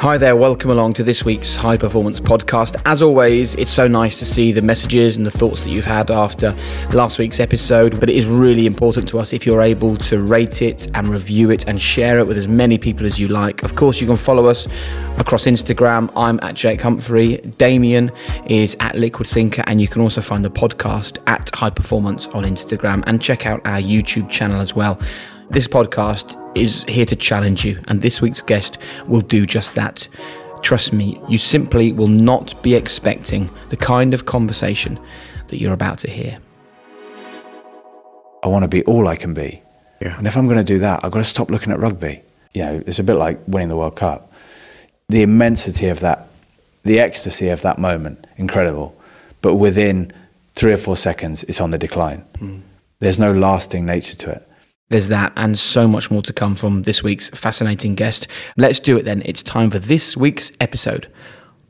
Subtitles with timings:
[0.00, 2.80] Hi there, welcome along to this week's High Performance Podcast.
[2.84, 6.10] As always, it's so nice to see the messages and the thoughts that you've had
[6.10, 6.54] after
[6.92, 10.60] last week's episode, but it is really important to us if you're able to rate
[10.60, 13.62] it and review it and share it with as many people as you like.
[13.62, 14.68] Of course, you can follow us
[15.16, 16.12] across Instagram.
[16.14, 17.38] I'm at Jake Humphrey.
[17.56, 18.12] Damian
[18.46, 22.44] is at Liquid Thinker, and you can also find the podcast at High Performance on
[22.44, 25.00] Instagram and check out our YouTube channel as well.
[25.50, 30.08] This podcast is here to challenge you, and this week's guest will do just that.
[30.62, 34.98] Trust me, you simply will not be expecting the kind of conversation
[35.46, 36.38] that you're about to hear.
[38.42, 39.62] I want to be all I can be.
[40.00, 40.18] Yeah.
[40.18, 42.22] And if I'm going to do that, I've got to stop looking at rugby.
[42.52, 44.32] You know, it's a bit like winning the World Cup.
[45.08, 46.26] The immensity of that,
[46.82, 48.96] the ecstasy of that moment, incredible.
[49.42, 50.12] But within
[50.56, 52.24] three or four seconds, it's on the decline.
[52.38, 52.58] Hmm.
[52.98, 54.48] There's no lasting nature to it.
[54.88, 58.28] There's that and so much more to come from this week's fascinating guest.
[58.56, 59.20] Let's do it then.
[59.24, 61.10] It's time for this week's episode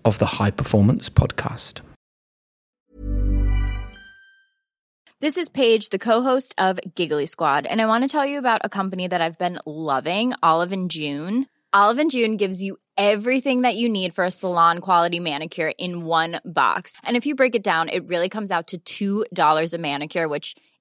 [0.05, 1.81] of the High Performance Podcast.
[5.21, 8.61] This is Paige, the co-host of Giggly Squad, and I want to tell you about
[8.65, 11.47] a company that I've been loving, Olive and June.
[11.73, 16.05] Olive and June gives you everything that you need for a salon quality manicure in
[16.05, 16.97] one box.
[17.03, 20.55] And if you break it down, it really comes out to $2 a manicure, which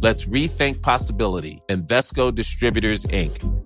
[0.00, 1.60] Let's rethink possibility.
[1.68, 3.57] Invesco Distributors, Inc.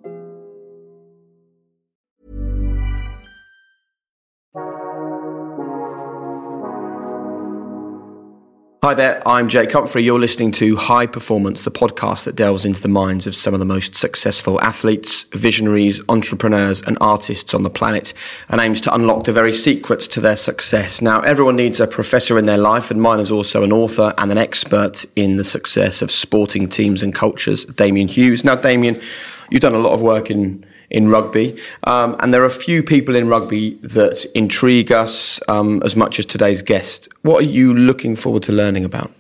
[8.85, 10.03] Hi there, I'm Jake Humphrey.
[10.03, 13.61] You're listening to High Performance, the podcast that delves into the minds of some of
[13.61, 18.13] the most successful athletes, visionaries, entrepreneurs, and artists on the planet
[18.49, 21.01] and aims to unlock the very secrets to their success.
[21.01, 24.33] Now, everyone needs a professor in their life, and mine is also an author and
[24.33, 28.45] an expert in the success of sporting teams and cultures, Damian Hughes.
[28.45, 29.01] Now, Damian,
[29.49, 31.59] you've done a lot of work in in rugby.
[31.85, 36.19] Um, and there are a few people in rugby that intrigue us um, as much
[36.19, 37.09] as today's guest.
[37.23, 39.11] What are you looking forward to learning about?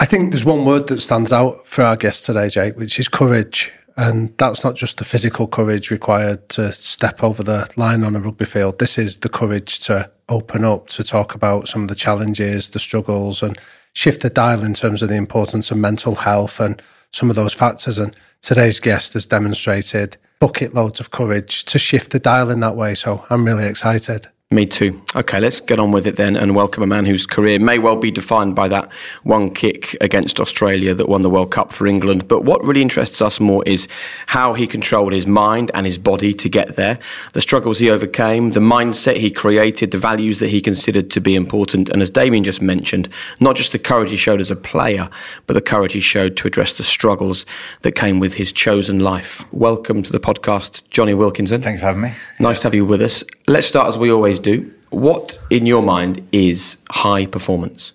[0.00, 3.08] I think there's one word that stands out for our guest today, Jake, which is
[3.08, 3.72] courage.
[3.96, 8.20] And that's not just the physical courage required to step over the line on a
[8.20, 8.78] rugby field.
[8.78, 12.78] This is the courage to open up, to talk about some of the challenges, the
[12.78, 13.58] struggles, and
[13.94, 16.82] shift the dial in terms of the importance of mental health and
[17.12, 17.98] some of those factors.
[17.98, 22.74] And today's guest has demonstrated bucket loads of courage to shift the dial in that
[22.74, 22.96] way.
[22.96, 24.26] So I'm really excited.
[24.52, 25.00] Me too.
[25.16, 27.96] Okay, let's get on with it then and welcome a man whose career may well
[27.96, 28.92] be defined by that
[29.22, 32.28] one kick against Australia that won the World Cup for England.
[32.28, 33.88] But what really interests us more is
[34.26, 36.98] how he controlled his mind and his body to get there,
[37.32, 41.34] the struggles he overcame, the mindset he created, the values that he considered to be
[41.34, 41.88] important.
[41.88, 43.08] And as Damian just mentioned,
[43.40, 45.08] not just the courage he showed as a player,
[45.46, 47.46] but the courage he showed to address the struggles
[47.80, 49.50] that came with his chosen life.
[49.50, 51.62] Welcome to the podcast, Jonny Wilkinson.
[51.62, 52.12] Thanks for having me.
[52.38, 53.24] Nice to have you with us.
[53.46, 54.72] Let's start as we always do.
[54.90, 57.92] What, in your mind, is high performance?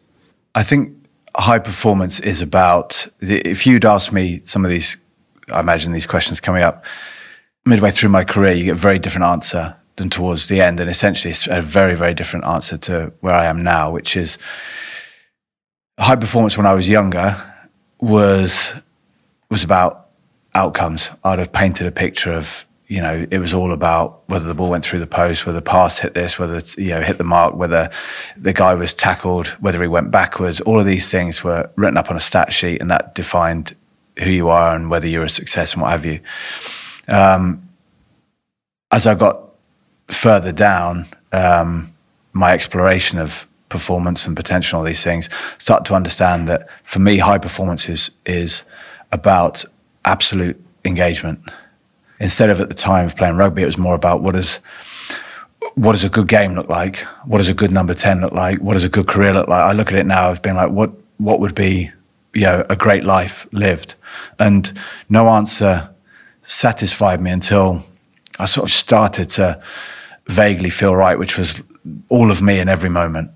[0.56, 0.94] I think
[1.36, 4.98] high performance is about, if you'd asked me some of these,
[5.52, 6.86] I imagine these questions coming up
[7.68, 10.80] midway through my career, you get a very different answer than towards the end.
[10.80, 14.38] And essentially, it's a very, very different answer to where I am now, which is
[16.00, 17.36] high performance when I was younger
[18.00, 18.74] was
[19.50, 20.10] was about
[20.56, 21.10] outcomes.
[21.24, 24.70] I'd have painted a picture of you know, it was all about whether the ball
[24.70, 27.56] went through the post, whether the pass hit this, whether you know, hit the mark,
[27.56, 27.90] whether
[28.38, 30.62] the guy was tackled, whether he went backwards.
[30.62, 33.76] All of these things were written up on a stat sheet, and that defined
[34.20, 36.20] who you are and whether you're a success and what have you.
[37.10, 37.68] Um,
[38.92, 39.42] as I got
[40.08, 41.94] further down, um,
[42.32, 47.18] my exploration of performance and potential, all these things, start to understand that for me,
[47.18, 48.64] high performance is is
[49.12, 49.66] about
[50.06, 51.40] absolute engagement
[52.20, 54.60] instead of at the time of playing rugby, it was more about what does
[55.76, 57.00] what does a good game look like?
[57.26, 58.60] What does a good number ten look like?
[58.60, 59.62] What does a good career look like?
[59.62, 61.92] I look at it now as being like, what what would be
[62.34, 63.96] you know a great life lived?
[64.40, 64.72] And
[65.10, 65.90] no answer
[66.44, 67.84] satisfied me until
[68.40, 69.62] I sort of started to
[70.28, 71.62] vaguely feel right, which was
[72.10, 73.32] all of me in every moment,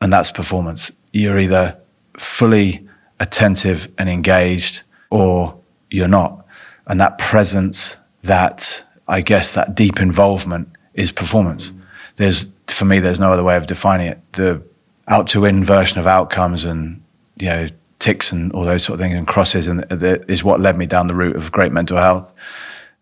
[0.00, 0.90] and that's performance.
[1.12, 1.76] You're either
[2.16, 2.86] fully
[3.20, 5.58] attentive and engaged, or
[5.90, 6.46] you're not,
[6.90, 11.70] and that presence that I guess that deep involvement is performance.
[12.16, 14.32] There's for me, there's no other way of defining it.
[14.32, 14.60] The
[15.06, 17.00] out to win version of outcomes and
[17.36, 17.68] you know
[18.00, 19.86] ticks and all those sort of things and crosses and
[20.28, 22.32] is what led me down the route of great mental health.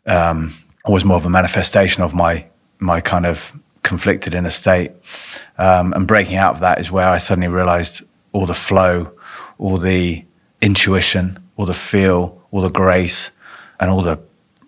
[0.07, 2.45] Um, always more of a manifestation of my
[2.81, 3.53] my kind of
[3.85, 4.93] conflicted inner state.
[5.57, 8.03] Um, and breaking out of that is where I suddenly realized
[8.33, 9.11] all the flow,
[9.57, 10.27] all the
[10.61, 13.33] intuition, all the feel, all the grace,
[13.81, 14.19] and all the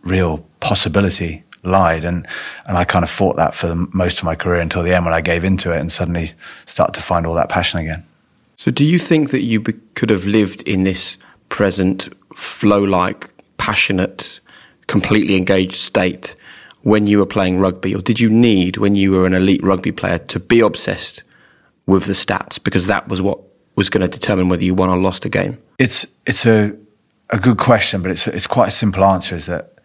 [0.05, 2.27] real possibility lied and
[2.67, 5.05] and I kind of fought that for the, most of my career until the end
[5.05, 6.33] when I gave into it and suddenly
[6.67, 8.03] started to find all that passion again.
[8.57, 11.19] So do you think that you be, could have lived in this
[11.49, 14.41] present flow like passionate
[14.87, 16.35] completely engaged state
[16.83, 19.93] when you were playing rugby or did you need when you were an elite rugby
[19.93, 21.23] player to be obsessed
[21.87, 23.39] with the stats because that was what
[23.77, 25.59] was going to determine whether you won or lost a game?
[25.79, 26.77] It's it's a
[27.33, 29.81] a good question but it's it's quite a simple answer is that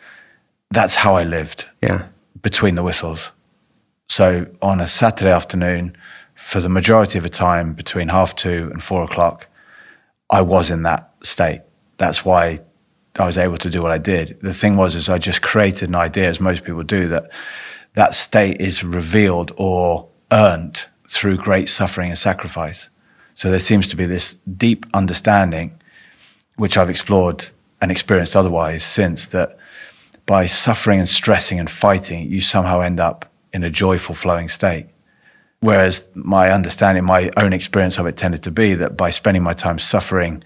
[0.71, 1.67] that's how I lived.
[1.81, 2.07] Yeah.
[2.41, 3.31] Between the whistles.
[4.09, 5.95] So on a Saturday afternoon,
[6.35, 9.47] for the majority of the time between half two and four o'clock,
[10.29, 11.61] I was in that state.
[11.97, 12.59] That's why
[13.17, 14.37] I was able to do what I did.
[14.41, 17.31] The thing was, is I just created an idea, as most people do, that
[17.93, 22.89] that state is revealed or earned through great suffering and sacrifice.
[23.35, 25.79] So there seems to be this deep understanding,
[26.57, 27.45] which I've explored
[27.81, 29.57] and experienced otherwise since that
[30.25, 34.87] by suffering and stressing and fighting, you somehow end up in a joyful flowing state.
[35.59, 39.53] Whereas my understanding, my own experience of it tended to be that by spending my
[39.53, 40.43] time suffering,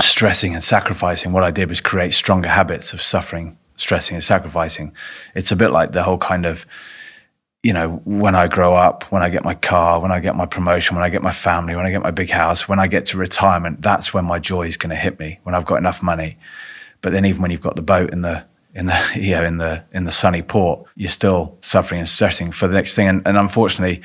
[0.00, 4.94] stressing and sacrificing, what I did was create stronger habits of suffering, stressing and sacrificing.
[5.34, 6.66] It's a bit like the whole kind of,
[7.66, 10.46] you know, when I grow up, when I get my car, when I get my
[10.46, 13.06] promotion, when I get my family, when I get my big house, when I get
[13.06, 16.00] to retirement, that's when my joy is going to hit me, when I've got enough
[16.00, 16.38] money.
[17.00, 18.46] But then even when you've got the boat in the
[18.76, 22.52] in the you know in the in the sunny port, you're still suffering and stressing
[22.52, 23.08] for the next thing.
[23.08, 24.00] And, and unfortunately,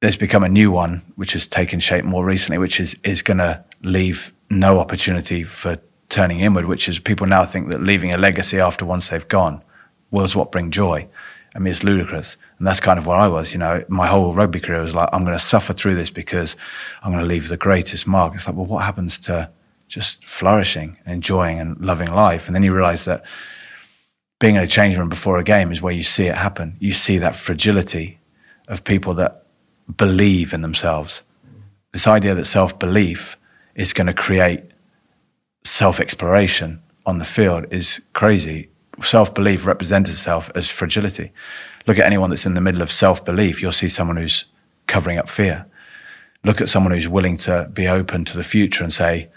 [0.00, 3.38] there's become a new one which has taken shape more recently, which is is going
[3.38, 5.76] to leave no opportunity for
[6.08, 6.64] turning inward.
[6.64, 9.62] Which is people now think that leaving a legacy after once they've gone
[10.10, 11.06] was what bring joy.
[11.54, 12.36] I mean, it's ludicrous.
[12.58, 13.52] And that's kind of where I was.
[13.52, 16.56] You know, my whole rugby career was like, I'm going to suffer through this because
[17.02, 18.34] I'm going to leave the greatest mark.
[18.34, 19.48] It's like, well, what happens to
[19.88, 22.46] just flourishing and enjoying and loving life.
[22.46, 23.24] And then you realize that
[24.38, 26.76] being in a change room before a game is where you see it happen.
[26.78, 28.20] You see that fragility
[28.68, 29.46] of people that
[29.96, 31.22] believe in themselves.
[31.92, 33.36] This idea that self belief
[33.74, 34.62] is going to create
[35.64, 38.68] self exploration on the field is crazy.
[39.02, 41.32] Self belief represents itself as fragility.
[41.86, 44.44] Look at anyone that's in the middle of self belief, you'll see someone who's
[44.86, 45.66] covering up fear.
[46.44, 49.28] Look at someone who's willing to be open to the future and say,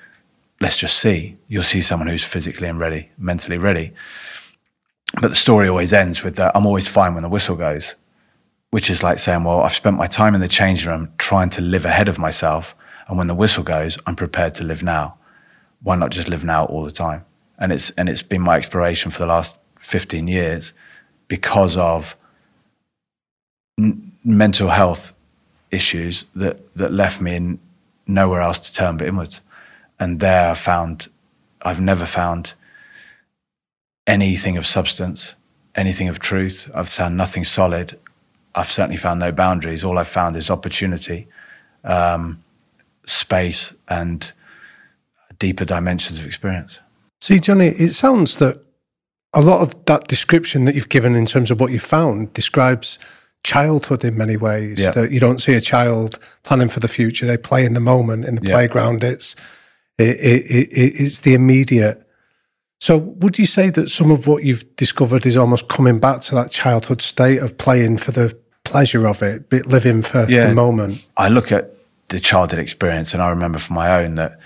[0.59, 1.35] let's just see.
[1.47, 3.93] You'll see someone who's physically and ready, mentally ready.
[5.19, 7.95] But the story always ends with that I'm always fine when the whistle goes,
[8.69, 11.61] which is like saying, well, I've spent my time in the change room trying to
[11.61, 12.75] live ahead of myself.
[13.07, 15.17] And when the whistle goes, I'm prepared to live now.
[15.83, 17.25] Why not just live now all the time?
[17.61, 20.73] And it's, and it's been my exploration for the last 15 years
[21.29, 22.17] because of
[23.79, 25.13] n- mental health
[25.71, 27.59] issues that, that left me in
[28.05, 29.39] nowhere else to turn but inwards
[30.01, 31.07] and there I found
[31.61, 32.55] I've never found
[34.07, 35.35] anything of substance,
[35.75, 36.69] anything of truth.
[36.73, 37.99] I've found nothing solid.
[38.55, 39.85] I've certainly found no boundaries.
[39.85, 41.27] All I've found is opportunity,
[41.83, 42.43] um,
[43.05, 44.31] space, and
[45.37, 46.79] deeper dimensions of experience.
[47.21, 48.61] See, Jonny, it sounds that
[49.33, 52.99] a lot of that description that you've given in terms of what you found describes
[53.43, 54.79] childhood in many ways.
[54.79, 54.91] Yeah.
[54.91, 58.25] That you don't see a child planning for the future; they play in the moment
[58.25, 58.53] in the Yeah.
[58.55, 59.03] playground.
[59.03, 59.35] It's
[59.97, 62.07] it, it, it, it's the immediate
[62.79, 66.35] So, would you say that some of what you've discovered is almost coming back to
[66.35, 70.47] that childhood state of playing for the pleasure of it, living for Yeah.
[70.47, 71.05] the moment?
[71.17, 71.75] I look at
[72.09, 74.39] the childhood experience and I remember from my own that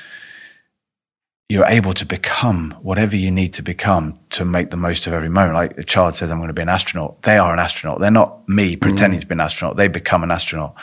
[1.48, 5.30] you're able to become whatever you need to become to make the most of every
[5.30, 5.54] moment.
[5.54, 7.22] Like a child says, I'm going to be an astronaut.
[7.22, 8.00] They are an astronaut.
[8.00, 8.82] They're not me mm.
[8.82, 9.78] pretending to be an astronaut.
[9.78, 10.74] They become an astronaut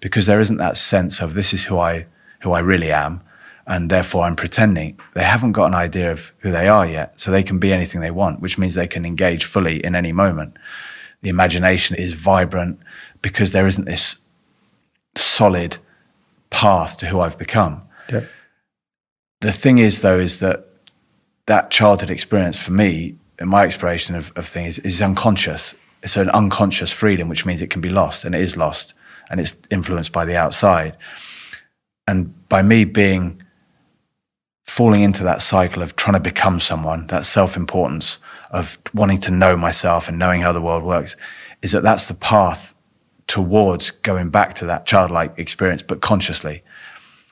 [0.00, 2.06] because there isn't that sense of this is who I,
[2.40, 3.22] who I really am.
[3.66, 4.98] And therefore I'm pretending.
[5.14, 7.18] They haven't got an idea of who they are yet.
[7.18, 10.12] So they can be anything they want, which means they can engage fully in any
[10.12, 10.58] moment.
[11.22, 12.78] The imagination is vibrant
[13.22, 14.16] because there isn't this
[15.14, 15.78] solid
[16.50, 17.82] path to who I've become.
[18.10, 18.24] Yeah.
[19.40, 20.66] The thing is, though, is that
[21.46, 25.74] that childhood experience for me, in my exploration of, of things, is unconscious.
[26.02, 28.94] It's an unconscious freedom, which means it can be lost, and it is lost,
[29.30, 30.96] and it's influenced by the outside.
[32.06, 33.42] And by me being
[34.66, 38.18] falling into that cycle of trying to become someone, that self importance
[38.50, 41.16] of wanting to know myself and knowing how the world works,
[41.62, 42.74] is that that's the path
[43.26, 46.62] towards going back to that childlike experience, but consciously.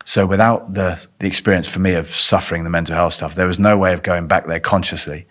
[0.09, 3.59] So without the the experience for me of suffering the mental health stuff, there was
[3.59, 5.27] no way of going back there consciously.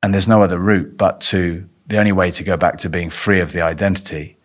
[0.00, 3.10] And there's no other route but to the only way to go back to being
[3.10, 4.36] free of the identity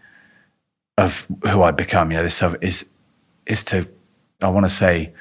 [0.98, 2.10] of who I become.
[2.10, 2.88] You know, this stuff is
[3.46, 3.88] is to
[4.42, 5.14] I want to say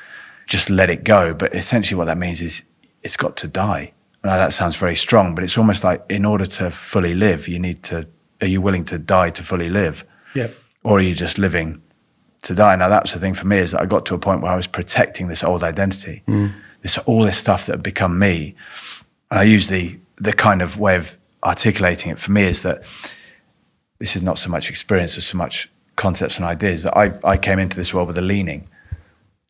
[0.46, 2.62] just let it go, but essentially what that means is
[3.02, 3.92] it's got to die.
[4.24, 7.58] Now that sounds very strong, but it's almost like in order to fully live, you
[7.58, 8.08] need to
[8.40, 10.02] are you willing to die to fully live?
[10.34, 10.48] Yeah.
[10.82, 11.82] or are you just living
[12.44, 12.76] to die?
[12.76, 14.56] Now that's the thing for me is that I got to a point where I
[14.56, 16.52] was protecting this old identity, mm.
[16.82, 18.54] this all this stuff that had become me.
[19.30, 22.82] And I use the the kind of way of articulating it for me is that
[23.98, 27.36] this is not so much experience as so much concepts and ideas that I, I
[27.36, 28.68] came into this world with a leaning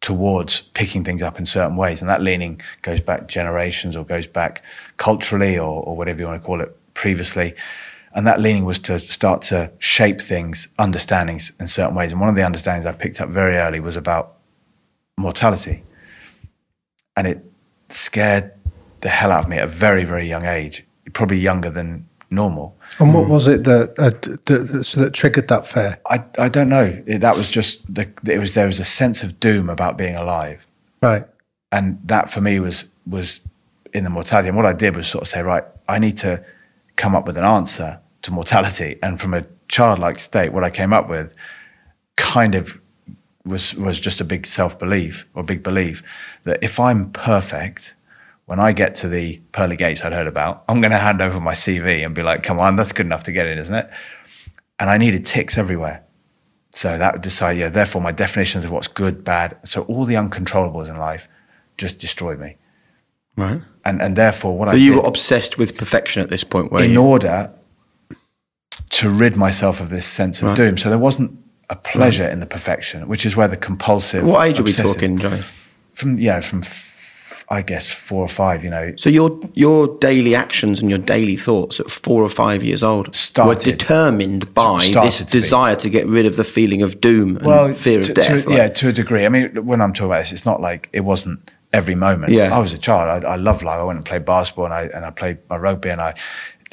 [0.01, 2.03] towards picking things up in certain ways.
[2.03, 4.63] And that leaning goes back generations or goes back
[4.99, 7.55] culturally or, or whatever you want to call it previously.
[8.15, 12.13] And that leaning was to start to shape things, understandings in certain ways.
[12.13, 14.37] And one of the understandings I picked up very early was about
[15.19, 15.83] mortality.
[17.17, 17.45] And it
[17.89, 18.53] scared
[19.01, 22.77] the hell out of me at a very, very young age, probably younger than normal.
[22.99, 25.99] And what was it that, uh, that, that so that triggered that fear?
[26.09, 27.03] I, I don't know.
[27.07, 30.17] It, that was just the, it was there was a sense of doom about being
[30.17, 30.67] alive.
[31.03, 31.27] Right.
[31.71, 33.41] and that for me was was
[33.93, 34.49] in the mortality.
[34.49, 36.43] And what I did was sort of say, right, I need to
[36.97, 38.99] come up with an answer to mortality.
[39.03, 41.35] And from a childlike state, what I came up with
[42.17, 42.81] kind of
[43.45, 46.03] was was just a big self belief or big belief
[46.45, 47.95] that if I'm perfect,
[48.47, 51.41] when I get to the pearly gates I'd heard about, I'm going to hand over
[51.41, 53.91] my CV and be like, come on, that's good enough to get in, isn't it?
[54.79, 56.03] And I needed ticks everywhere.
[56.73, 59.57] So that would decide, yeah, therefore my definitions of what's good, bad.
[59.65, 61.29] So all the uncontrollables in life
[61.79, 62.57] just destroyed me.
[63.37, 63.61] Right.
[63.85, 66.73] And and therefore what So I you did, were obsessed with perfection at this point,
[66.73, 67.03] were in you?
[67.03, 67.53] order
[68.91, 70.77] to rid myself of this sense of doom.
[70.79, 71.39] So there wasn't
[71.71, 74.25] a pleasure in the perfection, which is where the compulsive.
[74.27, 75.43] what age are we talking, Jonny?
[75.93, 78.65] From yeah, from f- I guess four or five.
[78.65, 82.63] You know, So your your daily actions and your daily thoughts at four or five
[82.65, 85.31] years old started, were determined by this to be.
[85.31, 88.27] desire to get rid of the feeling of doom and fear to, of death.
[88.45, 89.25] to- like- yeah, to a degree.
[89.25, 92.33] I mean, when I'm talking about this, it's not like it wasn't every moment.
[92.33, 92.55] Yeah.
[92.55, 93.25] I was a child.
[93.25, 93.79] I, I loved life.
[93.79, 96.15] I went and played basketball, and I and I played my rugby, and I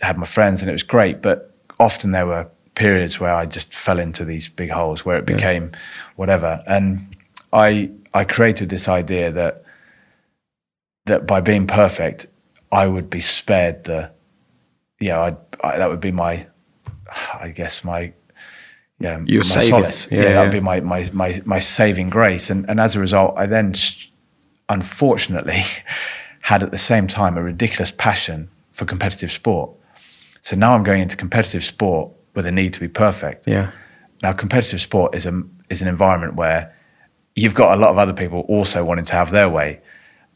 [0.01, 1.21] had my friends, and it was great.
[1.21, 1.50] But
[1.81, 5.71] often there were periods where I just fell into these big holes where it became
[6.15, 6.63] whatever.
[6.67, 7.15] And
[7.51, 9.63] I I created this idea that
[11.05, 12.27] that by being perfect,
[12.71, 14.11] I would be spared the
[14.99, 15.19] yeah.
[15.19, 16.47] I'd, I, that would be my
[17.39, 18.13] I guess my
[19.01, 19.79] yeah, Your my saviour.
[19.79, 20.07] solace.
[20.11, 22.51] Yeah, Yeah, that would be my, my, my, my saving grace.
[22.51, 23.73] And, and as a result, I then,
[24.69, 25.63] unfortunately,
[26.41, 29.71] had at the same time a ridiculous passion for competitive sport.
[30.41, 33.47] So now I'm going into competitive sport with a need to be perfect.
[33.47, 33.71] yeah.
[34.23, 36.75] Now, competitive sport is a is an environment where
[37.35, 39.81] you've got a lot of other people also wanting to have their way,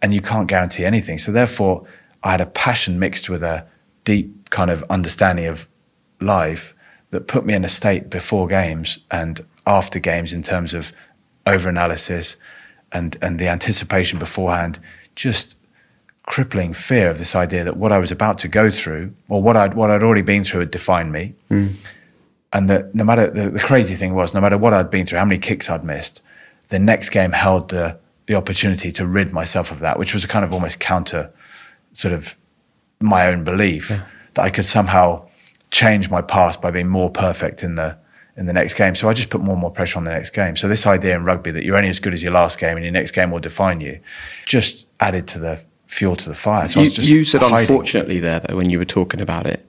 [0.02, 1.18] and you can't guarantee anything.
[1.18, 1.86] So therefore,
[2.24, 3.68] I had a passion mixed with a
[4.04, 5.68] deep kind of understanding of
[6.20, 6.74] life
[7.12, 10.92] that put me in a state before games and after games in terms of
[11.46, 12.38] over analysis
[12.92, 14.80] and and the anticipation beforehand,
[15.16, 15.58] just
[16.26, 19.56] crippling fear of this idea that what I was about to go through or what
[19.56, 21.68] I'd what I'd already been through had defined me hmm.
[22.52, 25.20] and that no matter the, the crazy thing was, no matter what I'd been through,
[25.20, 26.22] how many kicks I'd missed,
[26.70, 30.28] the next game held the the opportunity to rid myself of that, which was a
[30.28, 31.32] kind of almost counter
[31.94, 32.36] sort of
[33.00, 35.28] my own belief that I could somehow
[35.70, 37.98] change my past by being more perfect in the
[38.38, 38.96] in the next game.
[38.96, 40.56] So I just put more and more pressure on the next game.
[40.56, 42.84] So this idea in rugby that you're only as good as your last game and
[42.84, 44.00] your next game will define you,
[44.46, 46.68] just added to the fuel to the fire.
[46.68, 47.58] So I You, was just you said hiding.
[47.60, 49.66] unfortunately there though when you were talking about it.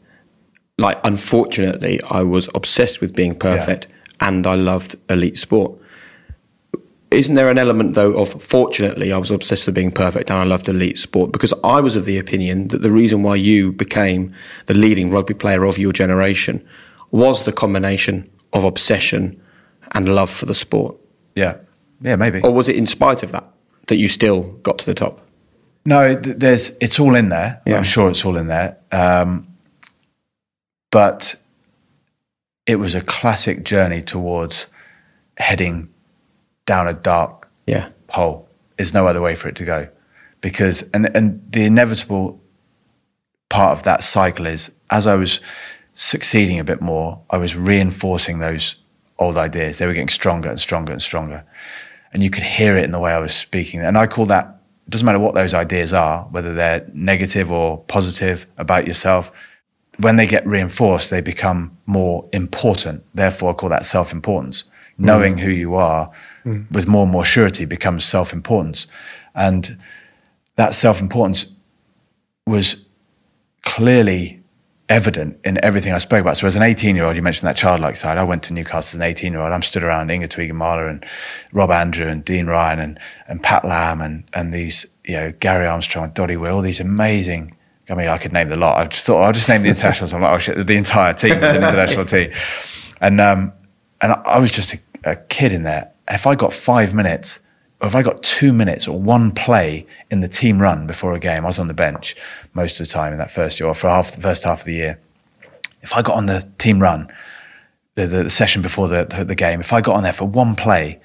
[0.78, 3.86] Like unfortunately, I was obsessed with being perfect,
[4.20, 5.78] and I loved elite sport.
[7.10, 10.44] Isn't there an element though of fortunately I was obsessed with being perfect and I
[10.44, 14.32] loved elite sport because I was of the opinion that the reason why you became
[14.66, 16.66] the leading rugby player of your generation
[17.12, 19.40] was the combination of obsession
[19.92, 20.96] and love for the sport,
[21.36, 21.58] Yeah,
[22.02, 22.40] yeah, maybe.
[22.40, 23.48] or was it in spite of that
[23.86, 25.20] that you still got to the top?
[25.86, 27.62] No, there's it's all in there.
[27.64, 27.76] Yeah.
[27.76, 28.76] I'm sure it's all in there.
[28.90, 29.46] Um,
[30.90, 31.36] but
[32.66, 34.66] it was a classic journey towards
[35.38, 35.88] heading
[36.66, 38.48] down a dark Yeah, hole.
[38.76, 39.88] There's no other way for it to go,
[40.40, 42.40] because and and the inevitable
[43.48, 45.40] part of that cycle is as I was
[45.94, 48.76] succeeding a bit more, I was reinforcing those
[49.18, 49.78] old ideas.
[49.78, 51.44] They were getting stronger and stronger and stronger,
[52.12, 53.80] and you could hear it in the way I was speaking.
[53.80, 54.55] And I call that
[54.88, 59.32] doesn't matter what those ideas are, whether they're negative or positive about yourself.
[59.98, 63.02] When they get reinforced, they become more important.
[63.14, 64.64] Therefore, I call that self importance.
[65.00, 65.04] Mm.
[65.04, 66.10] Knowing who you are
[66.44, 66.70] mm.
[66.70, 68.86] with more and more surety becomes self importance.
[69.34, 69.76] And
[70.56, 71.46] that self importance
[72.46, 72.86] was
[73.62, 74.35] clearly
[74.88, 76.36] evident in everything I spoke about.
[76.36, 78.18] So, as an 18 year old, you mentioned that childlike side.
[78.18, 79.52] I went to Newcastle as an 18 year old.
[79.52, 81.04] I'm stood around Inga Tuigamala and
[81.52, 85.66] Rob Andrew and Dean Ryan and, and Pat Lam and, and these, you know, Gary
[85.66, 87.56] Armstrong, and Doddie Weir, all these amazing.
[87.88, 88.78] I mean, I could name the lot.
[88.78, 90.12] I just thought I'll just name the internationals.
[90.12, 92.32] I'm like, oh shit, the entire team is an international team.
[93.00, 93.52] And um,
[94.00, 95.92] and I, I was just a, a kid in there.
[96.08, 97.40] And if I got five minutes,
[97.82, 101.44] if I got two minutes or one play in the team run before a game,
[101.44, 102.16] I was on the bench
[102.54, 104.64] most of the time in that first year, or for half the first half of
[104.64, 104.98] the year.
[105.82, 107.12] If I got on the team run,
[107.94, 110.26] the, the, the session before the, the, the game, if I got on there for
[110.26, 111.00] one play,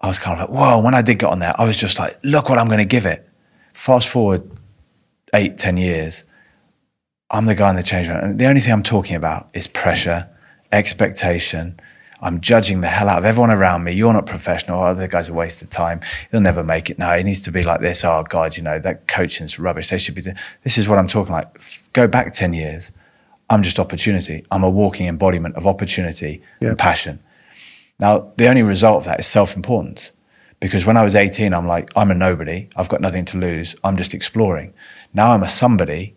[0.00, 0.80] I was kind of like, whoa.
[0.80, 2.84] When I did get on there, I was just like, look what I'm going to
[2.84, 3.28] give it.
[3.72, 4.48] Fast forward
[5.34, 6.24] eight, ten years,
[7.30, 8.18] I'm the guy in the change room.
[8.18, 10.28] And the only thing I'm talking about is pressure,
[10.70, 11.80] expectation.
[12.20, 13.92] I'm judging the hell out of everyone around me.
[13.92, 14.82] You're not professional.
[14.82, 16.00] Oh, the guy's a waste of time.
[16.30, 16.98] He'll never make it.
[16.98, 18.04] No, he needs to be like this.
[18.04, 19.90] Oh, God, you know, that coaching's rubbish.
[19.90, 20.78] They should be doing this.
[20.78, 21.48] is what I'm talking like.
[21.92, 22.90] Go back 10 years.
[23.50, 24.44] I'm just opportunity.
[24.50, 27.20] I'm a walking embodiment of opportunity and passion.
[27.98, 30.12] Now, the only result of that is self importance.
[30.60, 32.68] Because when I was 18, I'm like, I'm a nobody.
[32.76, 33.76] I've got nothing to lose.
[33.84, 34.74] I'm just exploring.
[35.14, 36.16] Now I'm a somebody.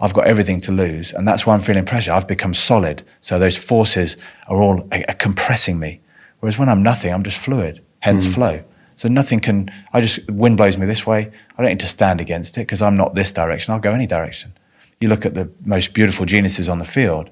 [0.00, 1.12] I've got everything to lose.
[1.12, 2.12] And that's why I'm feeling pressure.
[2.12, 3.02] I've become solid.
[3.20, 4.16] So those forces
[4.48, 6.00] are all are, compressing me.
[6.40, 8.32] Whereas when I'm nothing, I'm just fluid, hence hmm.
[8.32, 8.64] flow.
[8.96, 11.30] So nothing can, I just, wind blows me this way.
[11.56, 13.72] I don't need to stand against it because I'm not this direction.
[13.72, 14.52] I'll go any direction.
[15.00, 17.30] You look at the most beautiful geniuses on the field,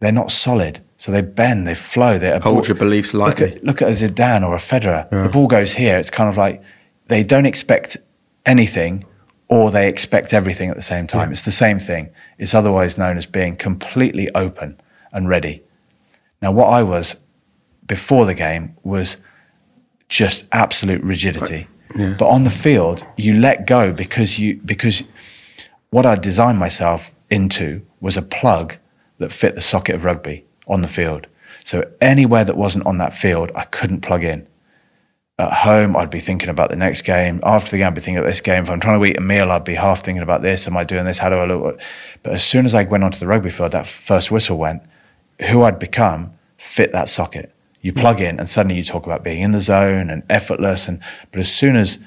[0.00, 0.80] they're not solid.
[0.98, 2.18] So they bend, they flow.
[2.18, 3.56] They Hold your beliefs Look lightly.
[3.56, 5.08] at, look at a Zidane or a Federer.
[5.10, 5.98] The ball goes here.
[5.98, 6.62] It's kind of like
[7.06, 7.96] they don't expect
[8.44, 9.04] anything
[9.48, 11.30] or they expect everything at the same time.
[11.32, 12.10] It's the same thing.
[12.38, 14.80] It's otherwise known as being completely open
[15.12, 15.62] and ready.
[16.40, 17.16] Now, what I was
[17.86, 19.16] before the game was
[20.08, 21.66] just absolute rigidity.
[22.18, 25.04] But on the field, you let go because you because
[25.90, 28.76] what I designed myself into was a plug
[29.18, 31.26] that fit the socket of rugby on the field.
[31.64, 34.46] So anywhere that wasn't on that field, I couldn't plug in.
[35.36, 37.40] At home, I'd be thinking about the next game.
[37.42, 38.62] After the game, I'd be thinking about this game.
[38.62, 40.68] If I'm trying to eat a meal, I'd be half thinking about this.
[40.68, 41.18] Am I doing this?
[41.18, 41.80] How do I look?
[42.22, 44.82] But as soon as I went onto the rugby field, that first whistle went,
[45.50, 47.52] who I'd become fit that socket.
[47.80, 50.86] You plug in, and suddenly you talk about being in the zone and effortless.
[50.86, 51.00] And
[51.32, 51.98] but as soon as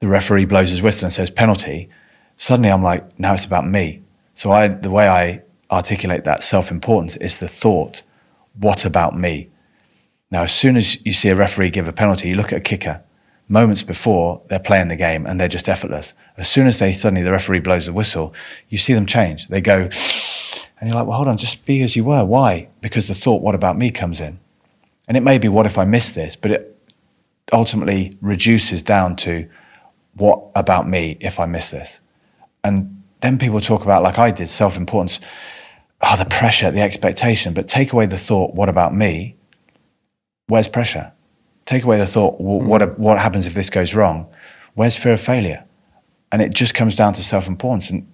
[0.00, 1.88] the referee blows his whistle and says penalty,
[2.36, 4.02] suddenly I'm like, now it's about me.
[4.34, 8.02] So I, the way I articulate that self-importance is the thought,
[8.58, 9.48] what about me?
[10.32, 12.62] Now, as soon as you see a referee give a penalty, you look at a
[12.62, 13.02] kicker.
[13.48, 16.14] Moments before, they're playing the game and they're just effortless.
[16.38, 18.32] As soon as they suddenly the referee blows the whistle,
[18.70, 19.48] you see them change.
[19.48, 19.76] They go,
[20.80, 22.24] and you're like, well, hold on, just be as you were.
[22.24, 22.70] Why?
[22.80, 24.38] Because the thought, what about me, comes in.
[25.06, 26.34] And it may be, what if I miss this?
[26.34, 26.78] But it
[27.52, 29.46] ultimately reduces down to,
[30.14, 32.00] what about me if I miss this?
[32.64, 35.20] And then people talk about, like I did, self importance.
[36.00, 37.52] Oh, ah, the pressure, the expectation.
[37.52, 39.36] But take away the thought, what about me?
[40.48, 41.12] Where's pressure?
[41.64, 42.66] Take away the thought, well, mm.
[42.66, 44.28] what, what happens if this goes wrong?
[44.74, 45.64] Where's fear of failure?
[46.32, 47.90] And it just comes down to self importance.
[47.90, 48.06] And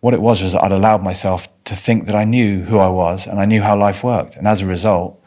[0.00, 2.88] what it was was that I'd allowed myself to think that I knew who I
[2.88, 4.36] was and I knew how life worked.
[4.36, 5.22] And as a result,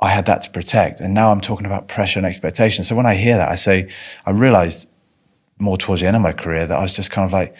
[0.00, 1.00] I had that to protect.
[1.00, 2.84] And now I'm talking about pressure and expectation.
[2.84, 3.88] So when I hear that, I say,
[4.26, 4.88] I realized
[5.58, 7.54] more towards the end of my career that I was just kind of like,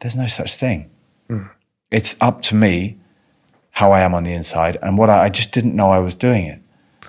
[0.00, 0.90] there's no such thing.
[1.28, 1.50] Mm.
[1.90, 2.98] It's up to me
[3.70, 6.14] how I am on the inside and what I, I just didn't know I was
[6.14, 6.60] doing it.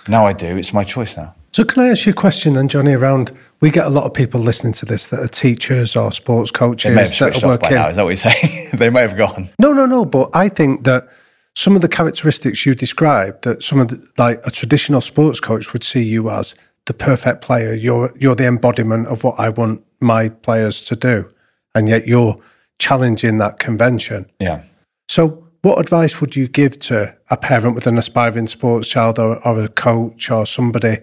[0.08, 0.58] Now I do.
[0.58, 1.34] It's my choice now.
[1.54, 2.94] So, can I ask you a question then, Jonny?
[2.94, 6.52] Around we get a lot of people listening to this that are teachers or sports
[6.52, 7.78] coaches They may have switched that are off by working.
[7.78, 7.88] now.
[7.90, 8.70] Is that what you're saying?
[8.74, 9.50] they may have gone.
[9.60, 10.06] No, no, no.
[10.06, 11.08] But I think that
[11.56, 15.74] some of the characteristics you described, that some of the, like a traditional sports coach
[15.74, 16.54] would see you as
[16.86, 17.74] the perfect player.
[17.74, 21.28] You're you're the embodiment of what I want my players to do,
[21.74, 22.40] and yet you're
[22.80, 24.30] challenging that convention.
[24.40, 24.62] Yeah.
[25.10, 29.46] So, what advice would you give to a parent with an aspiring sports child or,
[29.46, 30.98] or a coach or somebody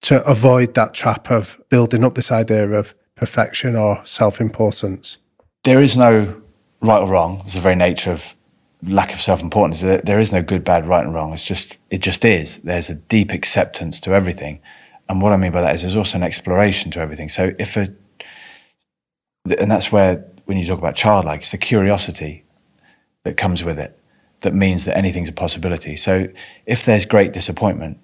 [0.00, 5.18] to avoid that trap of building up this idea of perfection or self importance?
[5.64, 6.40] There is no
[6.80, 7.42] right or wrong.
[7.44, 8.34] It's the very nature of
[8.82, 9.82] lack of self-importance.
[9.82, 11.34] There, there is no good, bad, right and wrong.
[11.34, 12.56] It's just it just is.
[12.58, 14.60] There's a deep acceptance to everything,
[15.10, 17.28] and what I mean by that is there's also an exploration to everything.
[17.28, 17.94] So if a
[19.58, 22.46] and that's where when you talk about childlike, it's the curiosity
[23.24, 24.00] that comes with it
[24.40, 25.96] that means that anything's a possibility.
[25.96, 26.28] So
[26.66, 27.98] if there's great disappointment,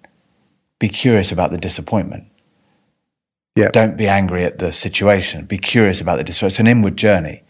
[0.78, 2.24] be curious about the disappointment.
[3.56, 3.70] Yeah.
[3.70, 5.46] Don't be angry at the situation.
[5.46, 6.52] Be curious about the disappointment.
[6.52, 7.42] It's an inward journey.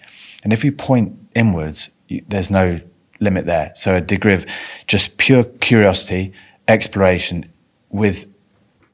[0.44, 2.79] And if you point inwards, you, there's no
[3.18, 3.72] limit there.
[3.74, 4.46] So a degree of
[4.87, 6.33] just pure curiosity,
[6.68, 7.44] exploration
[7.90, 8.26] with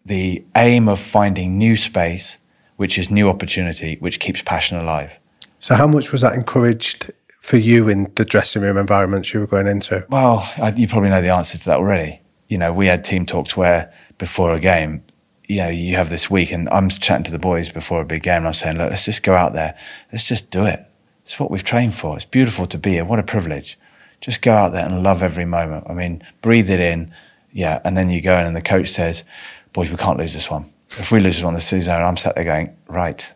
[0.07, 2.39] the aim of finding new space,
[2.77, 5.19] which is new opportunity, which keeps passion alive.
[5.59, 9.47] So, how much was that encouraged for you in the dressing room environments you were
[9.47, 10.07] going into?
[10.09, 12.21] Well, I, you probably know the answer to that already.
[12.49, 15.03] You know, we had team talks where before a game,
[15.49, 18.23] you know, you have this week, and I'm chatting to the boys before a big
[18.23, 19.77] game, and I'm saying, look, let's just go out there,
[20.13, 20.81] let's just do it.
[21.25, 22.17] It's what we've trained for.
[22.17, 23.05] It's beautiful to be here.
[23.05, 23.79] What a privilege.
[24.21, 25.87] Just go out there and love every moment.
[25.89, 27.13] I mean, breathe it in,
[27.51, 29.25] yeah, and then you go in, and the coach says,
[29.73, 30.73] boys, we can't lose this one.
[30.91, 33.31] If we lose this one this season, I'm sat there going, right,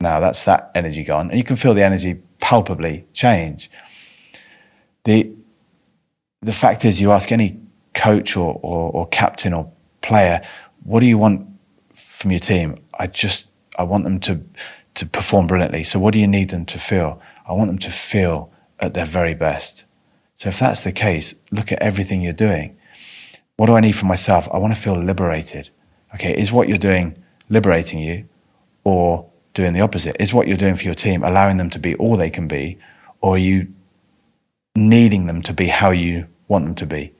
[0.00, 3.70] now that's that energy gone, and you can feel the energy palpably change.
[5.04, 5.32] The
[6.42, 7.58] the fact is, you ask any
[7.94, 9.70] coach or, or, or captain or
[10.02, 10.40] player,
[10.84, 11.46] what do you want
[11.94, 12.76] from your team?
[12.98, 14.40] I just I want them to
[14.94, 15.84] to perform brilliantly.
[15.84, 17.20] So what do you need them to feel?
[17.46, 19.84] I want them to feel at their very best.
[20.34, 22.76] So if that's the case, look at everything you're doing.
[23.56, 24.48] What do I need for myself?
[24.52, 25.70] I want to feel liberated.
[26.14, 27.16] Okay, is what you're doing
[27.48, 28.28] liberating you
[28.84, 30.14] or doing the opposite?
[30.20, 32.78] Is what you're doing for your team allowing them to be all they can be
[33.20, 33.66] or are you
[34.76, 37.12] needing them to be how you want them to be?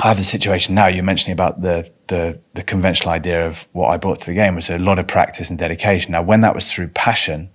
[0.00, 0.88] I have a situation now.
[0.88, 4.56] You're mentioning about the, the the conventional idea of what I brought to the game
[4.56, 6.12] was a lot of practice and dedication.
[6.12, 7.50] Now, when that was through passion,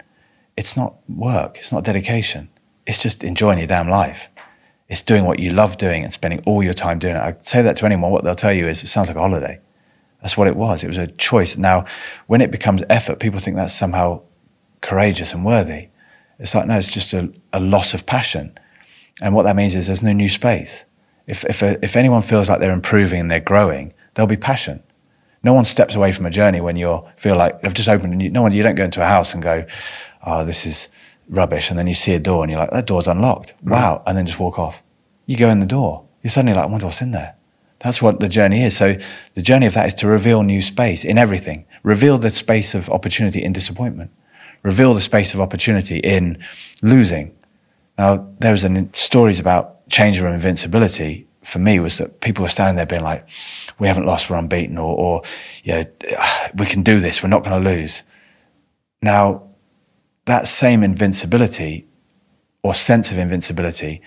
[0.56, 1.58] it's not work.
[1.58, 2.48] It's not dedication.
[2.86, 4.30] It's just enjoying your damn life.
[4.88, 7.20] It's doing what you love doing and spending all your time doing it.
[7.20, 8.12] I say that to anyone.
[8.12, 9.60] What they'll tell you is it sounds like a holiday.
[10.22, 10.84] That's what it was.
[10.84, 11.58] It was a choice.
[11.58, 11.86] Now,
[12.28, 14.22] when it becomes effort, people think that's somehow
[14.82, 15.90] courageous and worthy.
[16.40, 18.58] It's like no, it's just a, a loss of passion.
[19.22, 20.86] And what that means is there's no new space.
[21.28, 24.82] If, if, a, if anyone feels like they're improving and they're growing, there'll be passion.
[25.44, 28.16] No one steps away from a journey when you feel like I've just opened a
[28.16, 29.66] new, no one, you don't go into a house and go,
[30.26, 30.90] oh, this is
[31.30, 31.70] rubbish.
[31.70, 33.54] And then you see a door and you're like, that door's unlocked.
[33.64, 33.72] Mm.
[33.72, 34.04] Wow.
[34.06, 34.82] And then just walk off.
[35.26, 36.06] You go in the door.
[36.24, 37.36] You're suddenly like, I wonder what's in there.
[37.80, 38.76] That's what the journey is.
[38.76, 38.96] So
[39.36, 41.66] the journey of that is to reveal new space in everything.
[41.84, 44.12] Reveal the space of opportunity in disappointment.
[44.64, 46.44] Reveal the space of opportunity in
[46.82, 47.36] losing.
[47.98, 52.50] Now, there was an, stories about change or invincibility for me was that people were
[52.50, 53.28] standing there being like,
[53.80, 55.22] we haven't lost, we're unbeaten, or, or
[55.64, 55.86] yeah,
[56.56, 58.04] we can do this, we're not going to lose.
[59.02, 59.44] Now,
[60.26, 61.88] that same invincibility
[62.64, 64.02] or sense of invincibility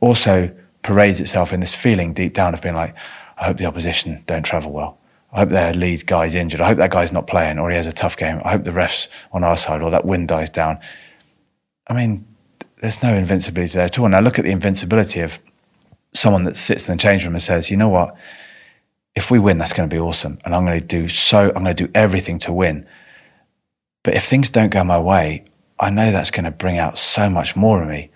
[0.00, 2.94] also parades itself in this feeling deep down of being like,
[3.38, 4.98] I hope the opposition don't travel well.
[5.32, 6.60] I hope their lead guy's injured.
[6.60, 8.40] I hope that guy's not playing or he has a tough game.
[8.44, 10.78] I hope the ref's on our side or that wind dies down.
[11.86, 12.26] I mean,
[12.78, 14.08] there's no invincibility there at all.
[14.08, 15.38] Now look at the invincibility of
[16.14, 18.16] someone that sits in the change room and says, you know what?
[19.14, 20.38] If we win, that's going to be awesome.
[20.44, 22.86] And I'm going to do so, I'm going to do everything to win.
[24.02, 25.44] But if things don't go my way,
[25.78, 28.10] I know that's going to bring out so much more of me.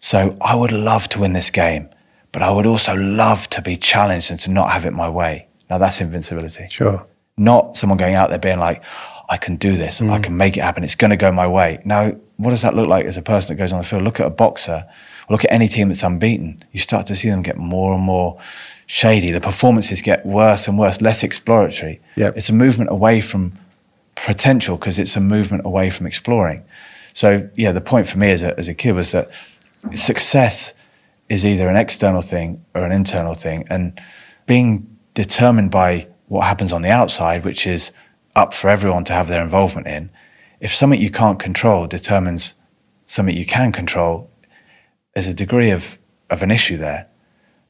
[0.00, 1.88] So I would love to win this game,
[2.32, 5.46] but I would also love to be challenged and to not have it my way.
[5.68, 6.66] Now that's invincibility.
[6.70, 7.06] Sure.
[7.36, 8.82] Not someone going out there being like,
[9.30, 10.22] I can do this, I mm.
[10.24, 11.80] can make it happen, it's going to go my way.
[11.84, 14.02] Now, what does that look like as a person that goes on the field?
[14.02, 14.84] Look at a boxer,
[15.28, 16.58] or look at any team that's unbeaten.
[16.72, 18.40] You start to see them get more and more
[18.86, 19.30] shady.
[19.30, 22.00] The performances get worse and worse, less exploratory.
[22.16, 22.36] Yep.
[22.38, 23.52] It's a movement away from
[24.16, 26.64] potential because it's a movement away from exploring.
[27.12, 29.30] So, yeah, the point for me as a, as a kid was that
[29.92, 30.72] success
[31.28, 33.64] is either an external thing or an internal thing.
[33.70, 34.00] And
[34.46, 37.92] being determined by what happens on the outside, which is
[38.36, 40.10] up for everyone to have their involvement in,
[40.60, 42.54] if something you can't control determines
[43.06, 44.30] something you can control,
[45.14, 45.98] there's a degree of,
[46.30, 47.06] of an issue there.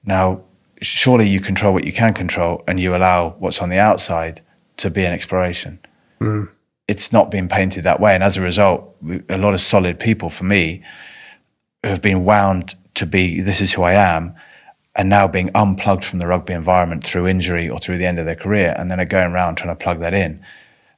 [0.05, 0.43] Now,
[0.81, 4.41] surely you control what you can control and you allow what's on the outside
[4.79, 5.79] to be an exploration.
[6.19, 6.45] Hmm.
[6.89, 8.15] It's not being painted that way.
[8.15, 8.97] And as a result,
[9.29, 10.83] a lot of solid people for me
[11.85, 14.35] have been wound to be this is who I am
[14.97, 18.27] and now being unplugged from the rugby environment through injury or through the end of
[18.27, 20.45] their career and then are going around trying to plug that in.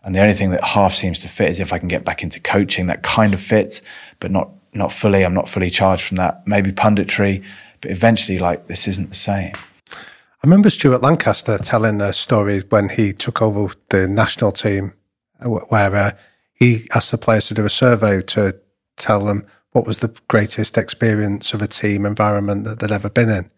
[0.04, 2.22] And the only thing that half seems to fit is if I can get back
[2.22, 3.82] into coaching, that kind of fits,
[4.18, 5.24] but not not fully.
[5.24, 6.46] I'm not fully charged from that.
[6.46, 7.44] Maybe punditry,
[7.80, 9.52] but eventually, like this isn't the same.
[9.92, 14.94] I remember Stuart Lancaster telling a story when he took over the national team,
[15.40, 16.12] where uh,
[16.54, 18.58] he asked the players to do a survey to
[18.96, 23.30] tell them what was the greatest experience of a team environment that they'd ever been
[23.30, 23.50] in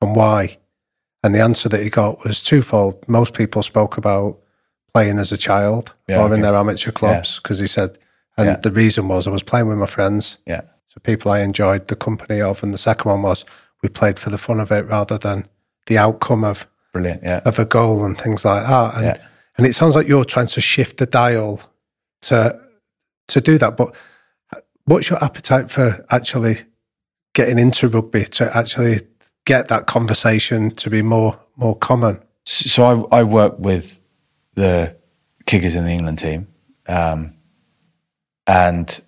[0.00, 0.56] and why.
[1.22, 3.04] And the answer that he got was twofold.
[3.08, 4.38] Most people spoke about
[4.94, 7.98] playing as a child Yeah, or in their amateur clubs because he said,
[8.38, 8.56] and Yeah.
[8.56, 10.38] the reason was I was playing with my friends.
[10.46, 12.62] Yeah, So people I enjoyed the company of.
[12.62, 13.44] And the second one was
[13.82, 15.46] we played for the fun of it rather than
[15.86, 17.22] the outcome of brilliant.
[17.22, 18.94] Yeah, of a goal and things like that.
[18.94, 19.16] And Yeah.
[19.58, 21.60] and it sounds like you're trying to shift the dial
[22.22, 22.58] to
[23.28, 23.76] to do that.
[23.76, 23.94] But
[24.90, 26.56] what's your appetite for actually
[27.32, 29.00] getting into rugby to actually
[29.44, 32.20] get that conversation to be more more common?
[32.44, 34.00] so I, I work with
[34.54, 34.96] the
[35.46, 36.48] kickers in the England team,
[36.88, 37.34] um,
[38.46, 39.00] and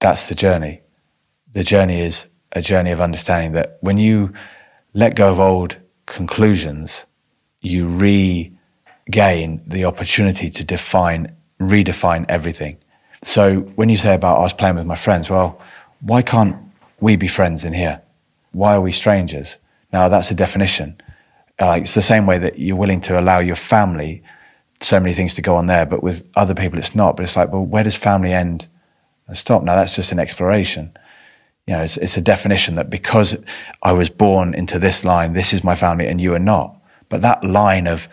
[0.00, 0.82] that's the journey.
[1.52, 4.32] The journey is a journey of understanding that when you
[4.94, 7.06] let go of old conclusions,
[7.60, 12.78] you regain the opportunity to define, redefine everything.
[13.22, 15.60] So when you say about us playing with my friends, well,
[16.00, 16.56] why can't
[17.00, 18.00] we be friends in here?
[18.52, 19.56] Why are we strangers?
[19.92, 20.96] Now that's a definition.
[21.60, 24.22] It's the same way that you're willing to allow your family
[24.80, 27.16] so many things to go on there, but with other people it's not.
[27.16, 28.68] But it's like, well, where does family end
[29.26, 29.62] and stop?
[29.64, 30.92] Now that's just an exploration.
[31.66, 33.42] You know, it's, it's a definition that because
[33.82, 36.76] I was born into this line, this is my family, and you are not.
[37.08, 38.08] But that line of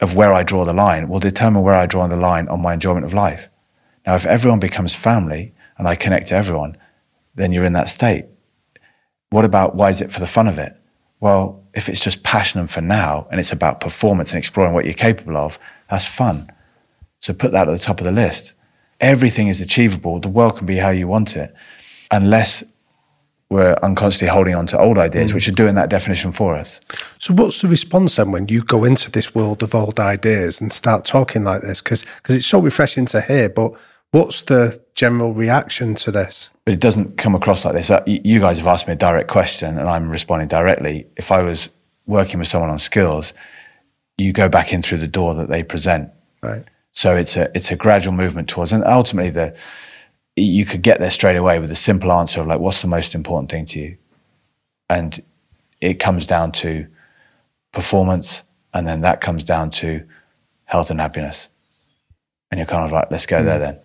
[0.00, 2.74] of where I draw the line will determine where I draw the line on my
[2.74, 3.48] enjoyment of life.
[4.08, 6.78] Now, if everyone becomes family and I connect to everyone,
[7.34, 8.24] then you're in that state.
[9.28, 10.72] What about why is it for the fun of it?
[11.20, 14.86] Well, if it's just passion and for now and it's about performance and exploring what
[14.86, 15.58] you're capable of,
[15.90, 16.50] that's fun.
[17.18, 18.54] So put that at the top of the list.
[18.98, 20.20] Everything is achievable.
[20.20, 21.52] The world can be how you want it,
[22.10, 22.64] unless
[23.50, 25.52] we're unconsciously holding on to old ideas, which mm.
[25.52, 26.80] are doing that definition for us.
[27.18, 30.72] So what's the response then when you go into this world of old ideas and
[30.72, 31.82] start talking like this?
[31.82, 33.74] Because it's so refreshing to hear, but
[34.10, 36.50] what's the general reaction to this?
[36.64, 37.90] but it doesn't come across like this.
[37.90, 41.06] Uh, You guys have asked me a direct question, and I'm responding directly.
[41.16, 41.70] If I was
[42.06, 43.32] working with someone on skills,
[44.18, 46.10] you go back in through the door that they present.
[46.42, 46.64] Right.
[46.92, 49.56] So it's a it's a gradual movement towards, and ultimately the
[50.36, 53.14] you could get there straight away with a simple answer of like, what's the most
[53.14, 53.96] important thing to you,
[54.90, 55.22] and
[55.80, 56.86] it comes down to
[57.72, 58.42] performance,
[58.74, 60.06] and then that comes down to
[60.64, 61.48] health and happiness,
[62.50, 63.78] and you're kind of like, let's go there then,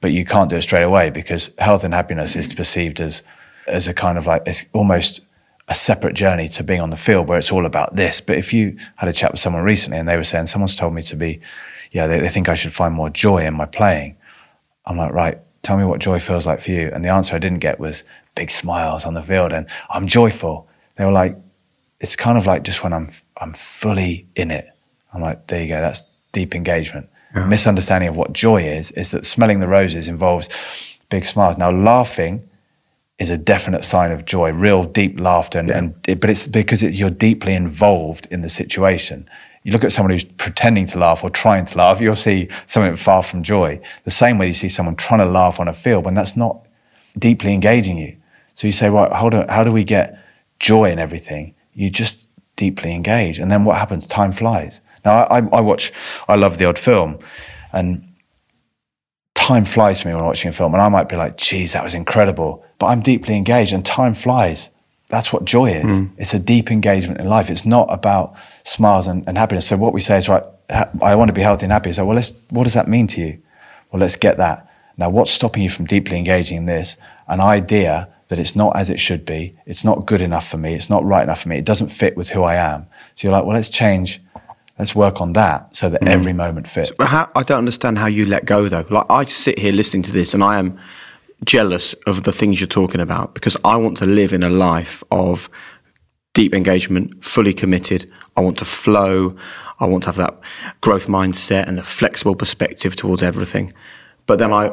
[0.00, 3.22] but you can't do it straight away because health and happiness is perceived as
[3.66, 5.20] as a kind of like it's almost
[5.68, 8.20] a separate journey to being on the field where it's all about this.
[8.20, 10.94] But if you had a chat with someone recently and they were saying, someone's told
[10.94, 11.40] me to be,
[11.92, 14.16] yeah, they, they think I should find more joy in my playing.
[14.86, 16.90] I'm like, right, tell me what joy feels like for you.
[16.94, 18.02] And the answer I didn't get was
[18.34, 20.66] big smiles on the field and I'm joyful.
[20.96, 21.36] They were like,
[22.00, 24.66] it's kind of like just when I'm I'm fully in it.
[25.12, 27.08] I'm like, there you go, that's deep engagement.
[27.34, 30.48] Misunderstanding of what joy is is that smelling the roses involves
[31.10, 31.58] big smiles.
[31.58, 32.48] Now laughing
[33.18, 36.82] is a definite sign of joy, real deep laughter, and, and it, but it's because
[36.82, 39.28] it, you're deeply involved in the situation.
[39.64, 42.96] You look at someone who's pretending to laugh or trying to laugh, you'll see something
[42.96, 43.80] far from joy.
[44.04, 46.64] The same way you see someone trying to laugh on a field when that's not
[47.18, 48.16] deeply engaging you.
[48.54, 50.18] So you say, right, hold on, how do we get
[50.60, 51.54] joy in everything?
[51.74, 54.06] You just deeply engage, and then what happens?
[54.06, 54.80] Time flies.
[55.04, 55.92] Now I, I, watch,
[56.28, 57.18] I love the odd film,
[57.72, 58.04] and
[59.34, 61.72] time flies for me when I'm watching a film, and I might be like, geez,
[61.72, 62.64] that was incredible.
[62.78, 64.70] But I'm deeply engaged, and time flies.
[65.10, 66.00] That's what joy is.
[66.00, 66.10] Mm.
[66.18, 67.48] It's a deep engagement in life.
[67.48, 69.66] It's not about smiles and, and happiness.
[69.66, 71.92] So what we say is, right, ha- I want to be healthy and happy.
[71.94, 73.40] So, well, let's, what does that mean to you?
[73.90, 74.68] Well, let's get that.
[74.98, 76.98] Now, what's stopping you from deeply engaging in this?
[77.28, 79.56] An idea that it's not as it should be.
[79.64, 80.74] It's not good enough for me.
[80.74, 81.56] It's not right enough for me.
[81.56, 82.86] It doesn't fit with who I am.
[83.14, 84.20] So you're like, well, let's change.
[84.78, 86.08] Let's work on that so that mm.
[86.08, 86.92] every moment fits.
[86.96, 88.86] But how, I don't understand how you let go though.
[88.88, 90.78] Like I sit here listening to this and I am
[91.44, 95.02] jealous of the things you're talking about because I want to live in a life
[95.10, 95.48] of
[96.34, 98.10] deep engagement, fully committed.
[98.36, 99.36] I want to flow.
[99.80, 100.38] I want to have that
[100.80, 103.72] growth mindset and a flexible perspective towards everything.
[104.26, 104.70] But then I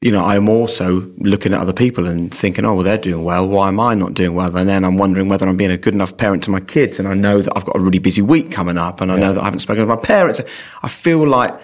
[0.00, 3.48] you know, I'm also looking at other people and thinking, oh, well, they're doing well.
[3.48, 4.54] Why am I not doing well?
[4.56, 6.98] And then I'm wondering whether I'm being a good enough parent to my kids.
[6.98, 9.32] And I know that I've got a really busy week coming up, and I know
[9.32, 10.40] that I haven't spoken to my parents.
[10.82, 11.54] I feel like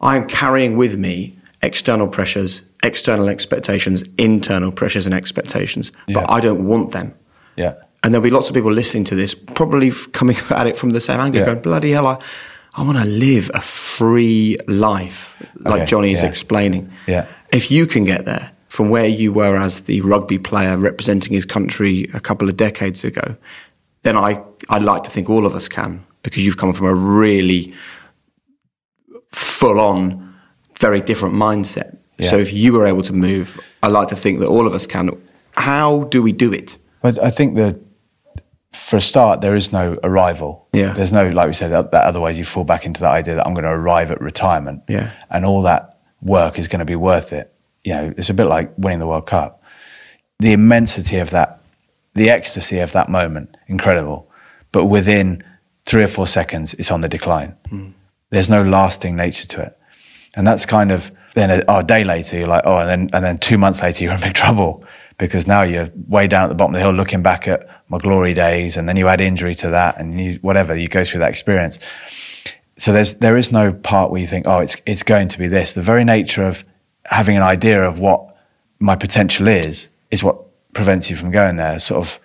[0.00, 6.20] I'm carrying with me external pressures, external expectations, internal pressures and expectations, Yeah.
[6.20, 7.14] but I don't want them.
[7.56, 7.74] Yeah.
[8.02, 11.00] And there'll be lots of people listening to this, probably coming at it from the
[11.00, 11.46] same angle, Yeah.
[11.46, 12.18] going, bloody hell, I,
[12.74, 16.28] I want to live a free life, like Okay, Jonny is yeah.
[16.28, 16.90] explaining.
[17.06, 17.26] Yeah.
[17.52, 21.44] If you can get there from where you were as the rugby player representing his
[21.44, 23.36] country a couple of decades ago,
[24.02, 26.94] then I, I'd like to think all of us can, because you've come from a
[26.94, 27.72] really
[29.32, 30.34] full on,
[30.78, 31.96] very different mindset.
[32.18, 32.30] Yeah.
[32.30, 34.86] So if you were able to move, I like to think that all of us
[34.86, 35.10] can.
[35.52, 36.78] How do we do it?
[37.02, 37.78] But I think that
[38.72, 40.68] for a start, there is no arrival.
[40.72, 40.92] Yeah.
[40.92, 43.46] There's no, like we said, that, that otherwise you fall back into that idea that
[43.46, 44.82] I'm going to arrive at retirement.
[44.88, 45.12] Yeah.
[45.30, 47.52] And all that work is going to be worth it.
[47.84, 49.62] You know, it's a bit like winning the World Cup.
[50.40, 51.60] The immensity of that,
[52.14, 54.30] the ecstasy of that moment, incredible.
[54.72, 55.42] But within
[55.86, 57.56] three or four seconds, it's on the decline.
[57.68, 57.90] Hmm.
[58.30, 59.78] There's no lasting nature to it.
[60.34, 63.10] And that's kind of then a, oh, a day later, you're like, oh, and then,
[63.12, 64.82] and then two months later, you're in big trouble
[65.18, 67.98] because now you're way down at the bottom of the hill looking back at my
[67.98, 68.76] glory days.
[68.76, 71.78] And then you add injury to that and you, whatever, you go through that experience.
[72.76, 75.48] So there's, there is no part where you think, oh, it's, it's going to be
[75.48, 75.72] this.
[75.72, 76.64] The very nature of
[77.06, 78.36] having an idea of what
[78.78, 80.38] my potential is, is what
[80.74, 81.78] prevents you from going there.
[81.78, 82.20] Sort of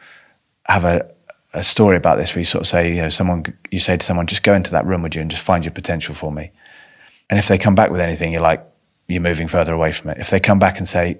[0.67, 1.09] have a,
[1.53, 4.05] a story about this where you sort of say, you know, someone, you say to
[4.05, 6.51] someone, just go into that room, with you, and just find your potential for me.
[7.29, 8.65] And if they come back with anything, you're like,
[9.07, 10.17] you're moving further away from it.
[10.17, 11.19] If they come back and say,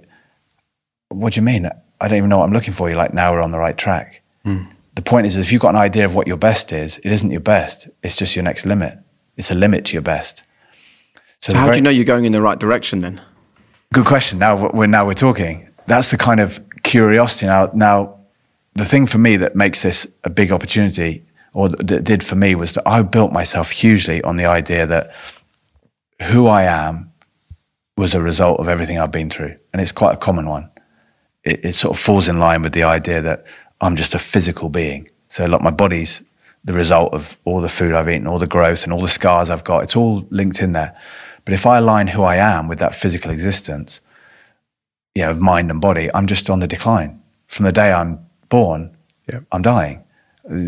[1.08, 1.70] what do you mean?
[2.02, 2.90] I don't even know what I'm looking for.
[2.90, 4.22] You're like, now we're on the right track.
[4.44, 4.64] Hmm.
[4.96, 7.32] The point is, if you've got an idea of what your best is, it isn't
[7.32, 7.90] your best.
[8.04, 9.00] It's just your next limit.
[9.42, 10.44] It's a limit to your best.
[11.40, 13.20] So So, how do you know you're going in the right direction then?
[13.92, 14.38] Good question.
[14.38, 15.68] Now we're now we're talking.
[15.88, 17.48] That's the kind of curiosity.
[17.48, 18.20] Now, now
[18.76, 21.26] the thing for me that makes this a big opportunity,
[21.56, 25.12] or that did for me, was that I built myself hugely on the idea that
[26.30, 27.12] who I am
[27.98, 30.70] was a result of everything I've been through, and it's quite a common one.
[31.44, 33.44] It, it sort of falls in line with the idea that
[33.82, 35.10] I'm just a physical being.
[35.30, 36.22] So, like my body's
[36.64, 39.50] the result of all the food I've eaten, all the growth, and all the scars
[39.50, 39.84] I've got.
[39.84, 40.96] It's all linked in there.
[41.46, 44.00] But if I align who I am with that physical existence,
[45.16, 47.22] you know, of mind and body, I'm just on the decline.
[47.48, 48.20] From the day I'm
[48.50, 48.96] born,
[49.52, 50.04] I'm dying.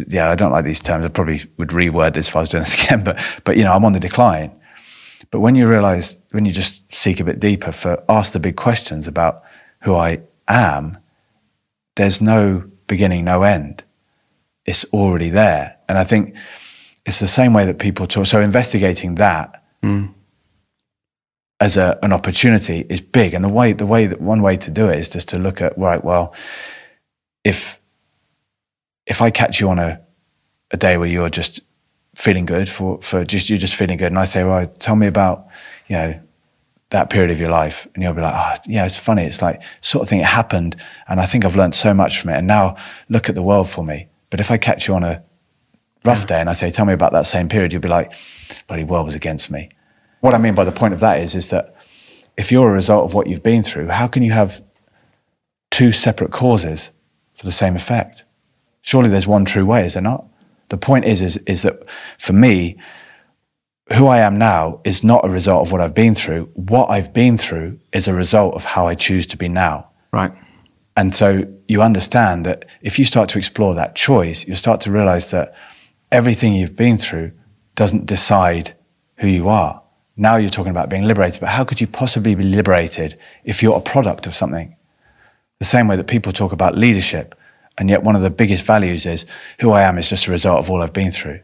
[0.08, 1.06] Yeah, I don't like these terms.
[1.06, 3.74] I probably would reword this if I was doing this again, but but you know,
[3.74, 4.52] I'm on the decline.
[5.32, 8.56] But when you realize, when you just seek a bit deeper for ask the big
[8.56, 9.42] questions about
[9.82, 10.98] who I am,
[11.96, 13.84] there's no beginning, no end.
[14.66, 15.73] It's already there.
[15.88, 16.36] And I think
[17.06, 18.26] it's the same way that people talk.
[18.26, 19.64] So investigating that
[21.60, 23.34] as a, an opportunity is big.
[23.34, 25.62] And the way, the way that one way to do it is just to look
[25.62, 26.34] at, right, well,
[27.44, 27.80] if,
[29.06, 30.02] if I catch you on a,
[30.72, 31.62] a day where you're just
[32.16, 34.08] feeling good for, for just, you're just feeling good.
[34.08, 35.48] And I say, right, tell me about,
[35.88, 36.20] you know,
[36.90, 37.88] that period of your life.
[37.94, 39.26] And you'll be like, oh, yeah, it's funny.
[39.26, 40.20] It's like sort of thing.
[40.20, 40.76] It happened.
[41.08, 42.38] And I think I've learned so much from it.
[42.38, 42.78] And now
[43.10, 44.08] look at the world for me.
[44.30, 45.24] But if I catch you on a
[46.04, 48.14] rough day and I say, tell me about that same period, you'll be like,
[48.68, 49.70] bloody world was against me.
[50.22, 51.76] What I mean by the point of that is, is that
[52.38, 54.64] if you're a result of what you've been through, how can you have
[55.72, 56.92] two separate causes
[57.36, 58.26] for the same effect?
[58.82, 60.26] Surely there's one true way, is there not?
[60.70, 61.84] The point is, is, is that
[62.20, 62.78] for me,
[63.98, 66.50] who I am now is not a result of what I've been through.
[66.54, 69.90] What I've been through is a result of how I choose to be now.
[70.12, 70.32] Right.
[70.96, 74.92] And so you understand that if you start to explore that choice, you'll start to
[74.92, 75.54] realize that
[76.14, 77.32] everything you've been through
[77.76, 78.76] doesn't decide
[79.18, 79.82] who you are.
[80.16, 83.78] Now you're talking about being liberated, but how could you possibly be liberated if you're
[83.78, 84.76] a product of something?
[85.58, 87.34] The same way that people talk about leadership,
[87.80, 89.26] and yet one of the biggest values is
[89.60, 91.40] who I am is just a result of all I've been through.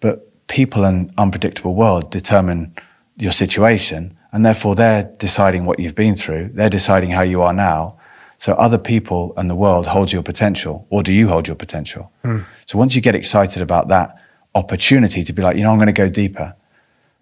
[0.00, 2.74] But people and unpredictable world determine
[3.18, 6.48] your situation, and therefore they're deciding what you've been through.
[6.54, 7.98] They're deciding how you are now.
[8.44, 12.12] So other people and the world holds your potential, or do you hold your potential?
[12.22, 12.40] Hmm.
[12.66, 14.22] So once you get excited about that
[14.54, 16.54] opportunity to be like, you know, I'm going to go deeper.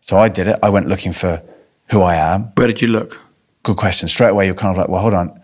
[0.01, 0.59] So I did it.
[0.65, 1.41] I went looking for
[1.93, 2.51] who I am.
[2.57, 3.21] Where did you look?
[3.63, 4.09] Good question.
[4.09, 5.41] Straight away, you're kind of like, well, hold on.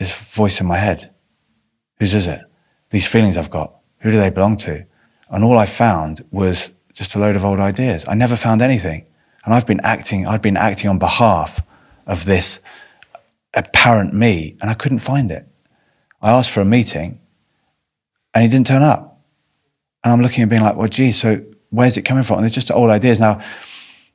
[0.00, 1.14] This voice in my head,
[2.00, 2.40] whose is it?
[2.90, 4.84] These feelings I've got, who do they belong to?
[5.28, 8.08] And all I found was just a load of old ideas.
[8.08, 9.06] I never found anything.
[9.44, 11.60] And I've been acting, I'd been acting on behalf
[12.08, 12.58] of this
[13.54, 15.46] apparent me, and I couldn't find it.
[16.22, 17.20] I asked for a meeting,
[18.34, 19.22] and he didn't turn up.
[20.04, 22.36] And I'm looking and being like, well, gee, so where's it coming from?
[22.36, 23.20] And they're just old ideas.
[23.20, 23.40] Now,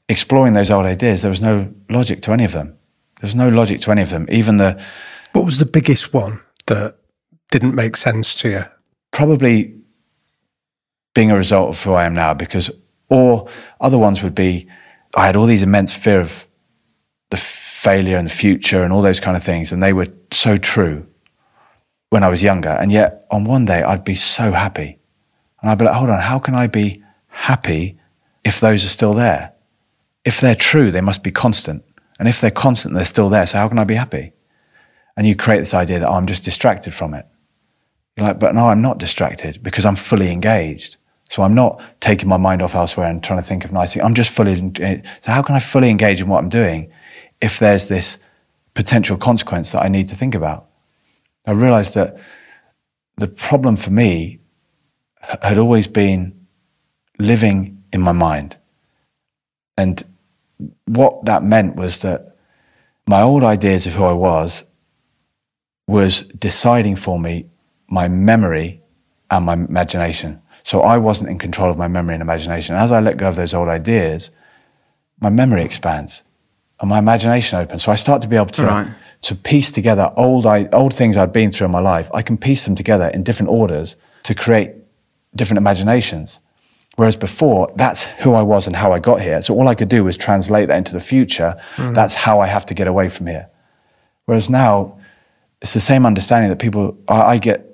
[0.09, 2.77] exploring those old ideas, there was no logic to any of them.
[3.19, 4.27] There was no logic to any of them.
[4.29, 4.81] Even the
[5.33, 6.97] What was the biggest one that
[7.51, 8.65] didn't make sense to you?
[9.15, 9.73] probably
[11.13, 12.69] being a result of who I am now, because
[13.09, 13.47] or
[13.79, 14.67] other ones would be
[15.15, 16.45] I had all these immense fear of
[17.29, 17.37] the
[17.85, 21.05] failure and the future and all those kind of things, and they were so true
[22.09, 22.69] when I was younger.
[22.81, 24.97] And yet on one day I'd be so happy.
[25.61, 27.99] And I'd be like, hold on, how can I be happy
[28.43, 29.53] if those are still there?
[30.23, 31.83] If they're true, they must be constant.
[32.17, 33.45] And if they're constant, they're still there.
[33.45, 34.33] So how can I be happy?
[35.17, 37.25] And you create this idea that oh, I'm just distracted from it.
[38.17, 40.97] You're like, but no, I'm not distracted because I'm fully engaged.
[41.29, 44.05] So I'm not taking my mind off elsewhere and trying to think of nice things.
[44.05, 44.71] I'm just fully.
[44.79, 46.91] Eh, so how can I fully engage in what I'm doing
[47.41, 48.17] if there's this
[48.73, 50.69] potential consequence that I need to think about?
[51.45, 52.17] I realized that
[53.17, 54.39] the problem for me
[55.21, 56.47] had always been
[57.19, 58.57] living in my mind.
[59.77, 60.03] And
[60.85, 62.37] what that meant was that
[63.07, 64.63] my old ideas of who I was
[65.87, 67.45] was deciding for me
[67.87, 68.81] my memory
[69.29, 70.41] and my imagination.
[70.63, 72.75] So I wasn't in control of my memory and imagination.
[72.75, 74.31] As I let go of those old ideas,
[75.19, 76.23] my memory expands
[76.79, 77.83] and my imagination opens.
[77.83, 78.87] So I start to be able to Right.
[79.21, 82.09] to piece together old I, old things I'd been through in my life.
[82.13, 84.71] I can piece them together in different orders to create
[85.35, 86.39] different imaginations.
[86.97, 89.41] Whereas before, that's who I was and how I got here.
[89.41, 91.55] So all I could do was translate that into the future.
[91.75, 91.93] Hmm.
[91.93, 93.47] That's how I have to get away from here.
[94.25, 94.97] Whereas now,
[95.61, 97.65] it's the same understanding that people, I, I get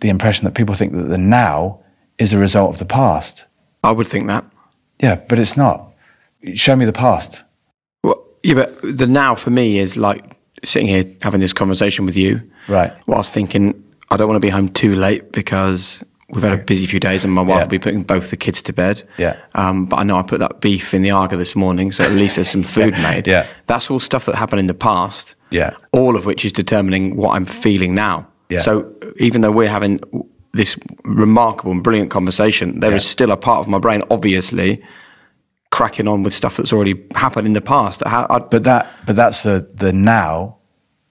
[0.00, 1.80] the impression that people think that the now
[2.18, 3.44] is a result of the past.
[3.84, 4.44] I would think that.
[5.02, 5.92] Yeah, but it's not.
[6.54, 7.42] Show me the past.
[8.42, 12.40] Yeah, but the now for me is like sitting here having this conversation with you,
[12.68, 12.92] Right.
[13.06, 13.74] whilst thinking
[14.10, 17.24] I don't want to be home too late because we've had a busy few days
[17.24, 17.62] and my wife Yeah.
[17.64, 19.02] will be putting both the kids to bed.
[19.18, 19.36] Yeah.
[19.54, 22.12] Um, but I know I put that beef in the Aga this morning, so at
[22.12, 23.26] least there's some food made.
[23.26, 23.46] Yeah.
[23.66, 25.34] That's all stuff that happened in the past.
[25.50, 25.70] Yeah.
[25.92, 28.26] All of which is determining what I'm feeling now.
[28.48, 28.60] Yeah.
[28.60, 28.86] So
[29.18, 30.00] even though we're having
[30.52, 33.10] this remarkable and brilliant conversation, there is Yeah.
[33.10, 34.80] still a part of my brain, obviously,
[35.70, 38.02] cracking on with stuff that's already happened in the past.
[38.06, 40.56] How, I, But that, but that's the, the now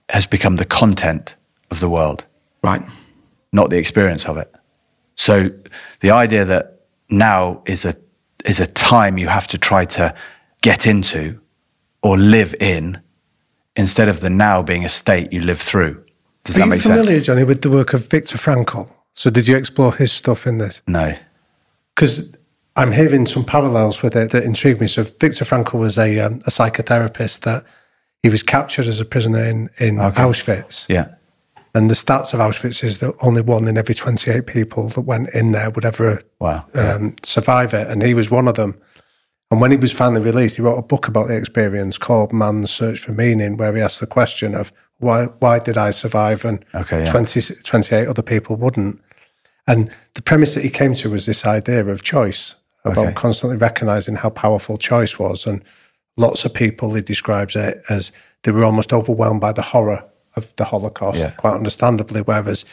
[0.09, 1.35] has become the content
[1.71, 2.25] of the world.
[2.63, 2.81] right.
[3.51, 4.53] not the experience of it.
[5.15, 5.49] So
[6.01, 7.95] the idea that now is a
[8.45, 10.13] is a time you have to try to
[10.61, 11.39] get into
[12.01, 13.01] or live in
[13.75, 16.01] instead of the now being a state you live through.
[16.45, 17.25] Does Are that you make familiar, sense?
[17.25, 18.89] Jonny, with the work of Viktor Frankl?
[19.13, 20.81] So did you explore his stuff in this?
[20.87, 21.13] No.
[21.93, 22.31] Because
[22.79, 24.87] I'm hearing some parallels with it that intrigue me.
[24.87, 27.63] So Viktor Frankl was a, um, a psychotherapist that
[28.23, 30.21] he was captured as a prisoner in, in Okay.
[30.21, 30.87] Auschwitz.
[30.89, 31.09] Yeah.
[31.75, 35.29] And the stats of Auschwitz is that only one in every 28 people that went
[35.35, 36.65] in there would ever Wow.
[36.73, 37.87] um, survive it.
[37.87, 38.79] And he was one of them.
[39.51, 42.71] And when he was finally released, he wrote a book about the experience called Man's
[42.71, 46.63] Search for Meaning, where he asked the question of why, why did I survive and
[46.75, 47.11] Okay, yeah.
[47.11, 49.01] 20, 28 other people wouldn't?
[49.67, 52.55] And the premise that he came to was this idea of choice,
[52.91, 53.13] about Okay.
[53.15, 55.45] constantly recognizing how powerful choice was.
[55.45, 55.63] And
[56.17, 58.11] lots of people, he describes it as
[58.43, 60.03] they were almost overwhelmed by the horror
[60.35, 61.31] of the Holocaust, Yeah.
[61.31, 62.65] quite understandably, whereas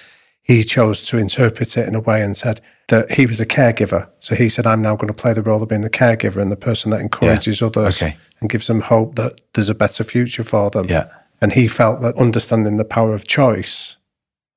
[0.43, 4.07] he chose to interpret it in a way and said that he was a caregiver.
[4.21, 6.53] So he said, I'm now going to play the role of being the caregiver and
[6.53, 8.17] the person that encourages others Okay.
[8.41, 10.87] and gives them hope that there's a better future for them.
[10.89, 11.07] Yeah.
[11.41, 13.97] And he felt that understanding the power of choice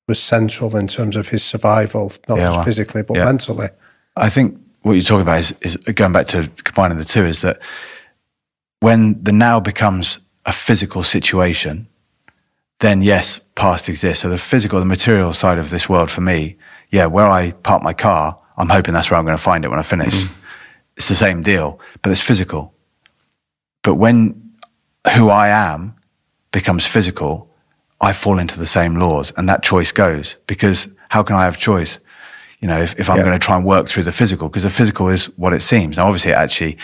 [0.07, 2.63] was central in terms of his survival, not Yeah, just wow.
[2.63, 3.25] physically, but Yeah.
[3.25, 3.69] mentally.
[4.15, 7.41] I think what you're talking about is, is going back to combining the two is
[7.41, 7.59] that
[8.79, 11.87] when the now becomes a physical situation,
[12.79, 14.21] then yes, past exists.
[14.21, 16.57] So the physical, the material side of this world for me,
[16.91, 19.69] yeah, where I park my car, I'm hoping that's where I'm going to find it
[19.69, 20.13] when I finish.
[20.13, 20.33] Mm-hmm.
[20.97, 22.73] It's the same deal, but it's physical.
[23.83, 24.51] But when
[25.15, 25.95] who I am
[26.51, 27.49] becomes physical,
[28.01, 31.57] I fall into the same laws and that choice goes because how can I have
[31.57, 31.99] choice?
[32.59, 33.23] You know, if, if I'm Yeah.
[33.23, 35.97] going to try and work through the physical, because the physical is what it seems.
[35.97, 36.77] Now, obviously, actually,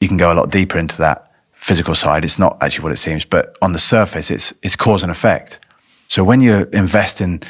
[0.00, 2.24] you can go a lot deeper into that physical side.
[2.24, 5.60] It's not actually what it seems, but on the surface, it's it's cause and effect.
[6.08, 7.40] So when you invest in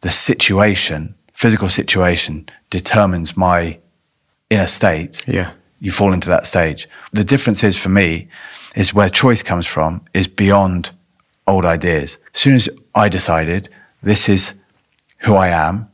[0.00, 3.78] the situation, physical situation determines my
[4.50, 5.22] inner state.
[5.26, 5.50] Yeah.
[5.80, 6.88] You fall into that stage.
[7.12, 8.28] The difference is for me
[8.76, 10.90] is where choice comes from is beyond
[11.46, 12.18] old ideas.
[12.34, 13.68] As soon as I decided
[14.02, 14.54] this is
[15.18, 15.88] who I am,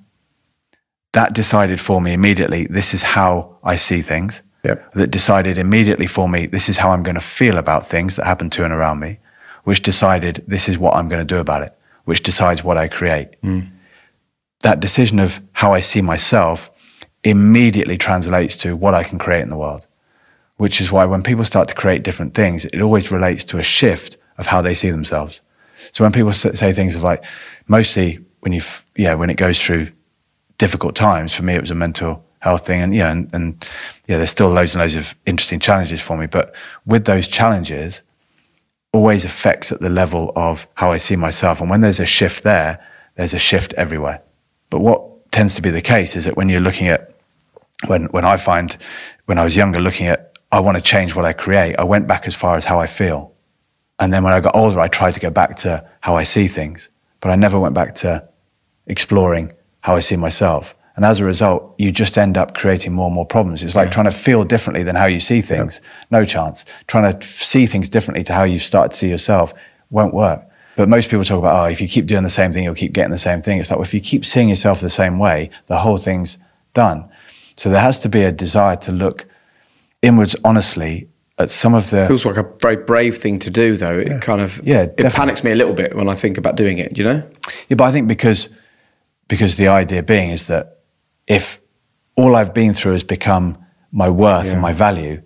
[1.12, 4.42] that decided for me immediately this is how I see things.
[4.64, 4.92] Yep.
[4.94, 8.26] That decided immediately for me this is how I'm going to feel about things that
[8.26, 9.18] happen to and around me,
[9.64, 12.88] which decided this is what I'm going to do about it, which decides what I
[12.88, 13.40] create.
[13.42, 13.70] Mm.
[14.60, 16.70] That decision of how I see myself
[17.24, 19.86] immediately translates to what I can create in the world
[20.58, 23.62] which is why when people start to create different things, it always relates to a
[23.62, 25.40] shift of how they see themselves.
[25.92, 27.24] So when people say things of like,
[27.68, 28.60] mostly when you,
[28.96, 29.90] yeah, when it goes through
[30.58, 32.82] difficult times, for me, it was a mental health thing.
[32.82, 33.64] And yeah, and, and
[34.06, 36.26] yeah, there's still loads and loads of interesting challenges for me.
[36.26, 36.54] But
[36.86, 38.02] with those challenges,
[38.92, 41.60] always affects at the level of how I see myself.
[41.60, 42.84] And when there's a shift there,
[43.16, 44.20] there's a shift everywhere.
[44.70, 47.14] But what tends to be the case is that when you're looking at,
[47.86, 48.76] when, when I find,
[49.26, 52.08] when I was younger, looking at, I want to change what I create, I went
[52.08, 53.34] back as far as how I feel.
[53.98, 56.46] And then when I got older, I tried to go back to how I see
[56.46, 56.88] things,
[57.20, 58.26] but I never went back to
[58.86, 60.74] exploring how I see myself.
[60.96, 63.62] And as a result, you just end up creating more and more problems.
[63.62, 63.92] It's like yeah.
[63.92, 65.80] trying to feel differently than how you see things.
[65.80, 66.18] Yeah.
[66.18, 66.64] No chance.
[66.88, 69.54] Trying to see things differently to how you start to see yourself
[69.90, 70.42] won't work.
[70.74, 72.92] But most people talk about, oh, if you keep doing the same thing, you'll keep
[72.92, 73.58] getting the same thing.
[73.60, 76.38] It's like, well, if you keep seeing yourself the same way, the whole thing's
[76.74, 77.08] done.
[77.56, 79.26] So there has to be a desire to look
[80.02, 81.08] inwards honestly
[81.38, 82.06] at some of the.
[82.06, 83.98] Feels like a very brave thing to do, though.
[83.98, 84.18] It yeah.
[84.20, 85.16] kind of yeah, it definitely.
[85.16, 86.98] panics me a little bit when I think about doing it.
[86.98, 87.30] You know.
[87.68, 88.48] Yeah, but I think because
[89.28, 90.80] because the idea being is that
[91.26, 91.60] if
[92.16, 93.56] all I've been through has become
[93.92, 94.52] my worth yeah.
[94.52, 95.22] and my value,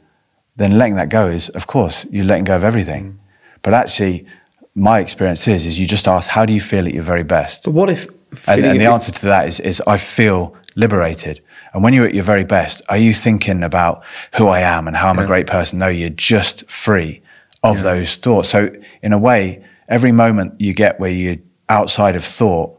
[0.57, 3.12] then letting that go is, of course, you're letting go of everything.
[3.12, 3.18] Mm.
[3.62, 4.26] But actually,
[4.74, 7.64] my experience is, is you just ask, how do you feel at your very best?
[7.64, 8.07] But what if?
[8.48, 11.42] And, and the answer to that is, is I feel liberated.
[11.74, 14.05] And when you're at your very best, are you thinking about
[14.36, 15.24] who I am and how I'm yeah.
[15.24, 15.78] a great person?
[15.78, 17.22] No, you're just free
[17.62, 17.82] of yeah.
[17.82, 18.48] those thoughts.
[18.48, 18.70] So
[19.03, 21.36] in a way, every moment you get where you're
[21.68, 22.78] outside of thought,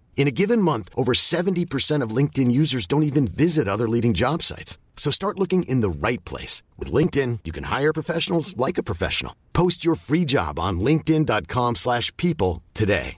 [0.15, 4.43] In a given month, over 70% of LinkedIn users don't even visit other leading job
[4.43, 4.77] sites.
[4.95, 6.61] So start looking in the right place.
[6.77, 9.35] With LinkedIn, you can hire professionals like a professional.
[9.53, 13.17] Post your free job on linkedin.com slash people today.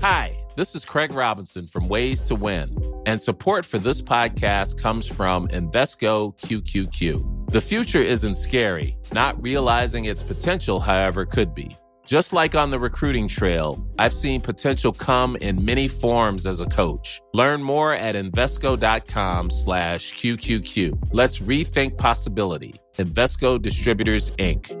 [0.00, 5.08] Hi, this is Craig Robinson from Ways to Win, and support for this podcast comes
[5.08, 7.50] from Invesco QQQ.
[7.50, 8.96] The future isn't scary.
[9.12, 11.76] Not realizing its potential, however, could be.
[12.08, 16.64] Just like on the recruiting trail, I've seen potential come in many forms as a
[16.64, 17.20] coach.
[17.34, 21.10] Learn more at Invesco.com slash QQQ.
[21.12, 22.72] Let's rethink possibility.
[22.96, 24.74] Invesco Distributors, Inc.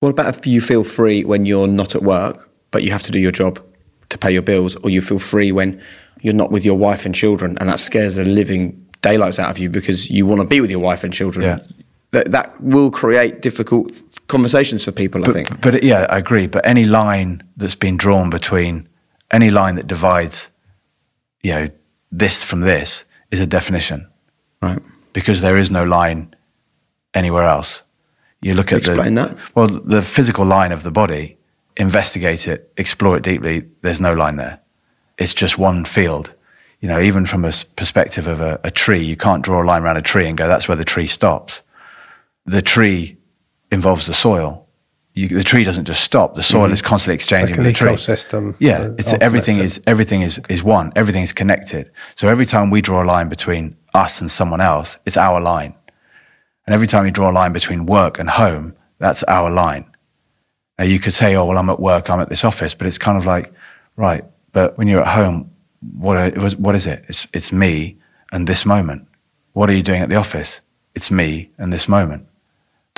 [0.00, 3.12] What about if you feel free when you're not at work, but you have to
[3.12, 3.64] do your job
[4.08, 5.80] to pay your bills, or you feel free when
[6.22, 9.58] you're not with your wife and children, and that scares the living daylights out of
[9.60, 11.46] you because you want to be with your wife and children?
[11.46, 11.64] Yeah.
[12.12, 13.92] That, that will create difficult
[14.26, 15.60] conversations for people, but, I think.
[15.60, 16.48] But yeah, I agree.
[16.48, 18.88] But any line that's been drawn between
[19.30, 20.50] any line that divides,
[21.42, 21.68] you know,
[22.10, 24.08] this from this is a definition.
[24.60, 24.82] Right.
[25.12, 26.34] Because there is no line
[27.14, 27.82] anywhere else.
[28.42, 29.36] You look at explain the, that.
[29.54, 31.36] Well, the physical line of the body,
[31.76, 33.68] investigate it, explore it deeply.
[33.82, 34.58] There's no line there.
[35.18, 36.34] It's just one field.
[36.80, 39.82] You know, even from a perspective of a, a tree, you can't draw a line
[39.82, 41.62] around a tree and go, that's where the tree stops.
[42.46, 43.18] The tree
[43.70, 44.66] involves the soil.
[45.14, 46.34] You, the tree doesn't just stop.
[46.34, 46.72] The soil mm.
[46.72, 47.90] is constantly exchanging like with the tree.
[47.90, 48.54] Ecosystem.
[48.58, 50.92] Yeah, it's everything is everything is is one.
[50.94, 51.90] Everything is connected.
[52.14, 55.74] So every time we draw a line between us and someone else, it's our line.
[56.66, 59.84] And every time you draw a line between work and home, that's our line.
[60.78, 62.96] Now you could say, oh, well, I'm at work, I'm at this office, but it's
[62.96, 63.52] kind of like,
[63.96, 65.50] right, but when you're at home,
[65.96, 67.04] what, what is it?
[67.08, 67.98] It's, it's me
[68.32, 69.06] and this moment.
[69.52, 70.60] What are you doing at the office?
[70.94, 72.26] It's me and this moment.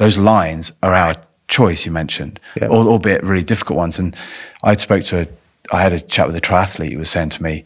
[0.03, 1.15] Those lines are our
[1.47, 2.67] choice, you mentioned, yeah.
[2.67, 4.01] albeit really difficult ones.
[4.01, 4.17] And
[4.65, 5.29] I spoke to, a,
[5.71, 7.65] I had a chat with a triathlete who was saying to me,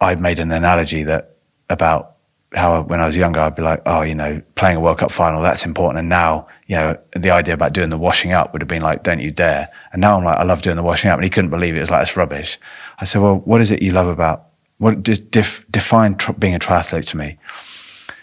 [0.00, 1.36] I'd made an analogy that
[1.68, 2.14] about
[2.54, 5.12] how when I was younger, I'd be like, oh, you know, playing a World Cup
[5.12, 5.98] final, that's important.
[5.98, 9.02] And now, you know, the idea about doing the washing up would have been like,
[9.02, 9.68] don't you dare.
[9.92, 11.18] And now I'm like, I love doing the washing up.
[11.18, 11.76] And he couldn't believe it.
[11.76, 12.58] It was like, it's rubbish.
[12.98, 14.46] I said, well, what is it you love about,
[14.78, 17.36] what def, define tr- being a triathlete to me?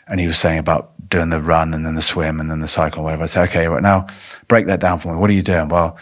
[0.08, 2.68] And he was saying about doing the run and then the swim and then the
[2.68, 3.24] cycle or whatever.
[3.24, 4.08] I said, okay, right now,
[4.48, 5.20] break that down for me.
[5.20, 5.70] What are you doing?
[5.70, 5.98] Well,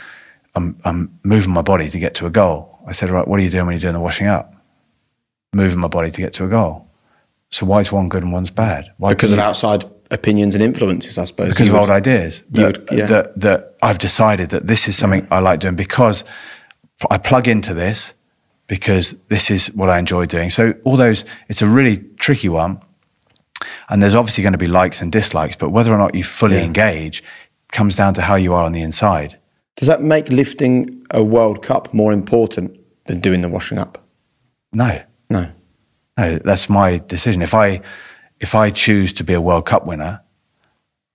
[0.55, 2.79] I'm, I'm moving my body to get to a goal.
[2.87, 4.55] I said, right, what are you doing when you're doing the washing up?
[5.53, 6.87] Moving my body to get to a goal.
[7.49, 8.91] So why is one good and one's bad?
[8.97, 11.49] Why because of you, outside opinions and influences, I suppose.
[11.49, 13.05] Because of would, old ideas that, would, yeah.
[13.05, 15.35] that, that I've decided that this is something yeah.
[15.35, 16.23] I like doing because
[17.11, 18.13] I plug into this
[18.67, 20.49] because this is what I enjoy doing.
[20.49, 22.81] So all those, it's a really tricky one.
[23.89, 26.57] And there's obviously going to be likes and dislikes, but whether or not you fully
[26.57, 26.63] yeah.
[26.63, 27.23] engage
[27.71, 29.39] comes down to how you are on the inside.
[29.75, 33.97] Does that make lifting a World Cup more important than doing the washing up?
[34.71, 35.01] No.
[35.29, 35.51] No.
[36.17, 37.41] No, that's my decision.
[37.41, 37.81] If I
[38.39, 40.21] if I choose to be a World Cup winner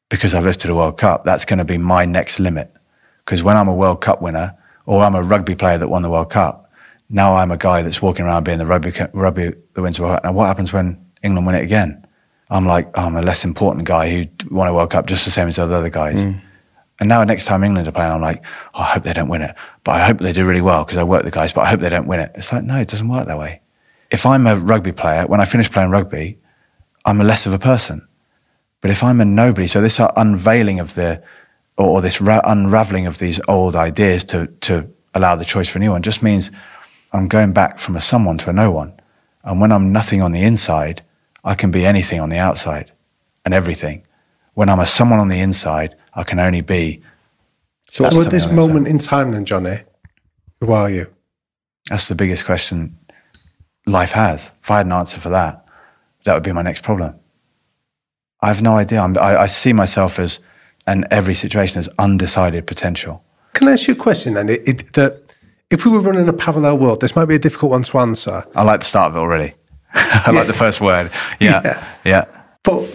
[0.09, 2.72] because I've lifted a World Cup, that's going to be my next limit.
[3.24, 6.11] Because when I'm a World Cup winner or I'm a rugby player that won the
[6.11, 6.72] World Cup,
[7.11, 10.16] now I'm a guy that's walking around being the rugby rugby that wins the World
[10.16, 10.24] Cup.
[10.24, 12.07] Now what happens when England win it again?
[12.51, 15.30] I'm like, oh, I'm a less important guy who won a World Cup just the
[15.30, 16.24] same as the other guys.
[16.24, 16.40] Mm.
[17.01, 18.44] And now next time England are playing, I'm like,
[18.74, 20.99] oh, I hope they don't win it, but I hope they do really well because
[20.99, 22.32] I work the guys, but I hope they don't win it.
[22.34, 23.61] It's like, no, it doesn't work that way.
[24.11, 26.38] If I'm a rugby player, when I finish playing rugby,
[27.05, 28.07] I'm a less of a person.
[28.80, 31.22] But if I'm a nobody, so this uh, unveiling of the,
[31.76, 35.78] or, or this ra- unraveling of these old ideas to, to allow the choice for
[35.78, 36.51] a new one just means
[37.12, 38.92] I'm going back from a someone to a no one.
[39.44, 41.03] And when I'm nothing on the inside,
[41.49, 42.92] I can be anything on the outside
[43.46, 44.07] and everything.
[44.53, 47.01] When I'm a someone on the inside, I can only be.
[47.90, 48.68] So, at this I think so.
[48.68, 49.78] moment in time, then, Jonny,
[50.61, 51.07] who are you?
[51.88, 52.99] That's the biggest question
[53.86, 54.53] life has.
[54.62, 55.64] If I had an answer for that,
[56.24, 57.18] that would be my next problem.
[58.42, 59.01] I have no idea.
[59.01, 60.40] I'm, I, I see myself as,
[60.86, 63.24] and every situation as undecided potential.
[63.55, 64.51] Can I ask you a question then?
[64.51, 65.22] It, it, that
[65.70, 68.44] if we were running a parallel world, this might be a difficult one to answer.
[68.55, 69.55] I like the start of it already.
[69.95, 71.11] I like the first word.
[71.41, 71.61] Yeah.
[71.64, 71.84] Yeah.
[72.05, 72.24] Yeah.
[72.62, 72.89] But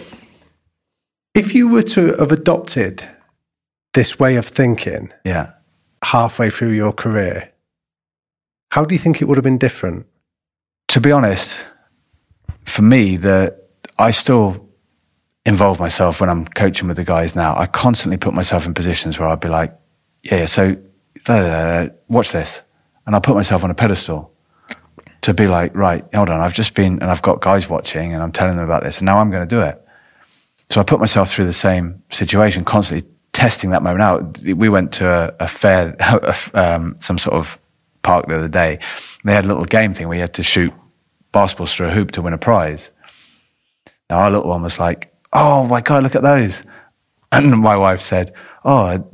[1.34, 3.08] if you were to have adopted
[3.94, 5.50] this way of thinking Yeah.
[6.02, 7.52] halfway through your career,
[8.70, 10.06] how do you think it would have been different?
[10.88, 11.58] To be honest,
[12.64, 13.56] for me, the
[13.98, 14.68] I still
[15.46, 17.54] involve myself when I'm coaching with the guys now.
[17.56, 19.76] I constantly put myself in positions where I'd be like,
[20.22, 20.76] yeah, yeah so
[21.28, 22.62] uh, watch this.
[23.06, 24.33] And I put myself on a pedestal
[25.24, 28.22] to be like, right, hold on, I've just been, and I've got guys watching and
[28.22, 29.80] I'm telling them about this, and now I'm going to do it.
[30.70, 34.38] So I put myself through the same situation, constantly testing that moment out.
[34.42, 35.96] We went to a, a fair,
[36.54, 37.58] um, some sort of
[38.02, 38.78] park the other day.
[39.24, 40.72] They had a little game thing where you had to shoot
[41.32, 42.90] basketballs through a hoop to win a prize.
[44.10, 46.62] Now our little one was like, "Oh my god, look at those!"
[47.32, 48.32] And my wife said,
[48.64, 49.04] "Oh,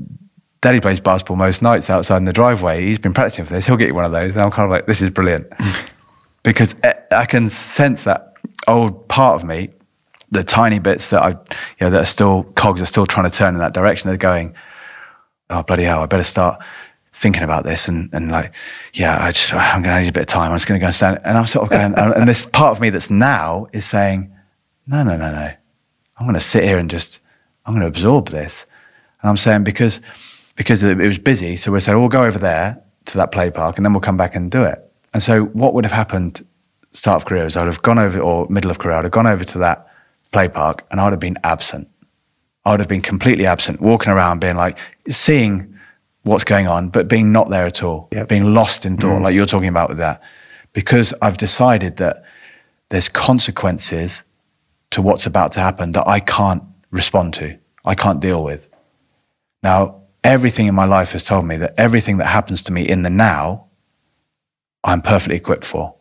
[0.60, 2.84] Daddy plays basketball most nights outside in the driveway.
[2.84, 3.66] He's been practicing for this.
[3.66, 5.46] He'll get you one of those." And I'm kind of like, "This is brilliant,"
[6.42, 6.74] because
[7.10, 8.34] I- can sense that
[8.66, 9.70] old part of me,
[10.30, 11.36] the tiny bits that I, you
[11.80, 14.08] know, that are still cogs are still trying to turn in that direction.
[14.08, 14.54] They're going,
[15.50, 16.00] "Oh bloody hell!
[16.00, 16.62] I better start."
[17.12, 18.54] Thinking about this and, and like,
[18.94, 20.52] yeah, I just, I'm going to need a bit of time.
[20.52, 21.18] I'm just going to go and stand.
[21.24, 24.32] And I'm sort of going, and, this part of me that's now is saying,
[24.86, 25.52] no, no, no, no.
[26.16, 27.18] I'm going to sit here and just,
[27.66, 28.64] I'm going to absorb this.
[29.22, 30.00] And I'm saying because,
[30.54, 33.76] because it was busy, so we said, we'll go over there to that play park
[33.76, 34.89] and then we'll come back and do it.
[35.12, 36.46] And so what would have happened
[36.92, 39.26] start of career is I'd have gone over, or middle of career, I'd have gone
[39.26, 39.88] over to that
[40.32, 41.88] play park and I would have been absent.
[42.64, 45.78] I would have been completely absent, walking around being like, seeing
[46.22, 48.28] what's going on, but being not there at all, Yep.
[48.28, 49.24] being lost in thought, mm.
[49.24, 50.22] like you're talking about with that.
[50.72, 52.22] Because I've decided that
[52.90, 54.22] there's consequences
[54.90, 58.68] to what's about to happen that I can't respond to, I can't deal with.
[59.62, 63.02] Now, everything in my life has told me that everything that happens to me in
[63.02, 63.66] the now,
[64.84, 65.94] I'm perfectly equipped for.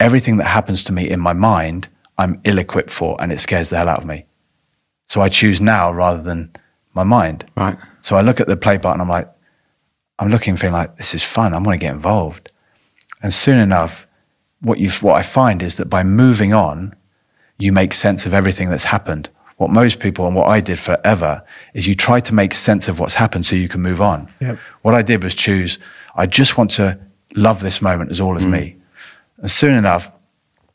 [0.00, 3.70] Everything that happens to me in my mind, I'm ill equipped for, and it scares
[3.70, 4.26] the hell out of me.
[5.06, 6.52] So I choose now rather than
[6.94, 7.44] my mind.
[7.56, 7.76] Right.
[8.02, 9.28] So I look at the play button, I'm like,
[10.18, 11.52] I'm looking, feeling like this is fun.
[11.52, 12.52] I want to get involved.
[13.22, 14.06] And soon enough,
[14.60, 16.94] what you what I find is that by moving on,
[17.58, 19.28] you make sense of everything that's happened.
[19.56, 21.42] What most people and what I did forever
[21.74, 24.28] is you try to make sense of what's happened so you can move on.
[24.40, 24.58] Yep.
[24.82, 25.78] What I did was choose,
[26.16, 26.98] I just want to
[27.34, 28.76] love this moment as all as me.
[29.38, 30.10] And soon enough,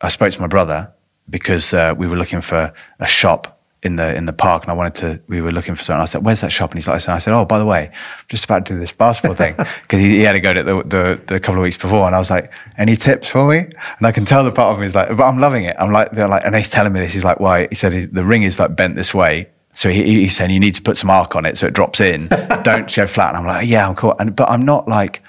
[0.02, 0.92] I spoke to my brother
[1.30, 4.74] because uh, we were looking for a shop in the in the park, and I
[4.74, 5.22] wanted to.
[5.28, 6.02] We were looking for something.
[6.02, 7.88] I said, "Where's that shop?" And he's like, and I said, "Oh, by the way,
[7.88, 10.64] I'm just about to do this basketball thing because he, he had to go to
[10.64, 13.60] the, the the couple of weeks before." And I was like, "Any tips for me?"
[13.60, 15.94] And I can tell the part of me is like, "But I'm loving it." I'm
[15.94, 17.14] like, they're like, and he's telling me this.
[17.14, 19.48] He's like, "Why?" He said the ring is like bent this way.
[19.74, 22.02] So he, he's saying you need to put some arc on it so it drops
[22.02, 22.28] in.
[22.64, 23.30] Don't go flat.
[23.30, 24.16] And I'm like, yeah, I'm cool.
[24.20, 25.22] And but I'm not like,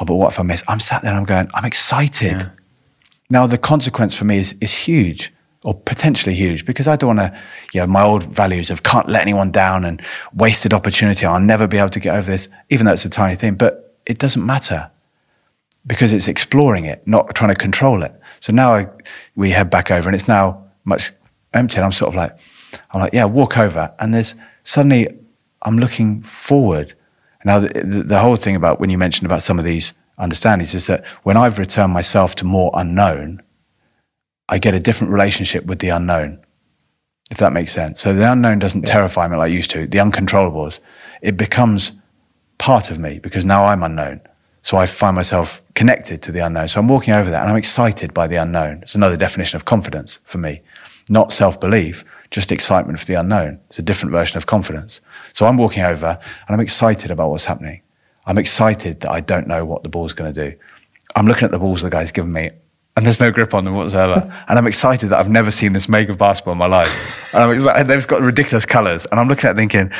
[0.00, 0.64] oh, but what if I miss?
[0.68, 2.50] I'm sat there and I'm going, I'm excited.
[3.28, 5.32] Now the consequence for me is is huge
[5.64, 7.38] or potentially huge because I don't want to,
[7.72, 10.00] you know, my old values of can't let anyone down and
[10.34, 11.26] wasted opportunity.
[11.26, 13.54] I'll never be able to get over this, even though it's a tiny thing.
[13.54, 14.90] But it doesn't matter
[15.86, 18.12] because it's exploring it, not trying to control it.
[18.40, 18.86] So now I,
[19.36, 21.12] we head back over and it's now much
[21.52, 21.76] empty.
[21.76, 22.36] And I'm sort of like,
[22.92, 23.94] I'm like, yeah, walk over.
[23.98, 24.34] And there's
[24.64, 25.08] suddenly
[25.62, 26.94] I'm looking forward.
[27.44, 30.74] Now, the, the, the whole thing about when you mentioned about some of these understandings
[30.74, 33.42] is that when I've returned myself to more unknown,
[34.48, 36.38] I get a different relationship with the unknown,
[37.30, 38.00] if that makes sense.
[38.00, 39.86] So the unknown doesn't terrify me like it used to.
[39.86, 40.80] The uncontrollables,
[41.22, 41.92] it becomes
[42.58, 44.20] part of me because now I'm unknown.
[44.62, 46.68] So I find myself connected to the unknown.
[46.68, 48.80] So I'm walking over that and I'm excited by the unknown.
[48.82, 50.60] It's another definition of confidence for me.
[51.08, 53.60] Not self belief, just excitement for the unknown.
[53.68, 55.00] It's a different version of confidence.
[55.32, 57.82] So I'm walking over and I'm excited about what's happening.
[58.26, 60.56] I'm excited that I don't know what the ball's going to do.
[61.16, 62.50] I'm looking at the balls the guy's given me
[62.96, 64.22] and there's no grip on them whatsoever.
[64.48, 67.34] and I'm excited that I've never seen this make of basketball in my life.
[67.34, 69.06] And I'm excited, they've got ridiculous colors.
[69.06, 69.90] And I'm looking at it thinking,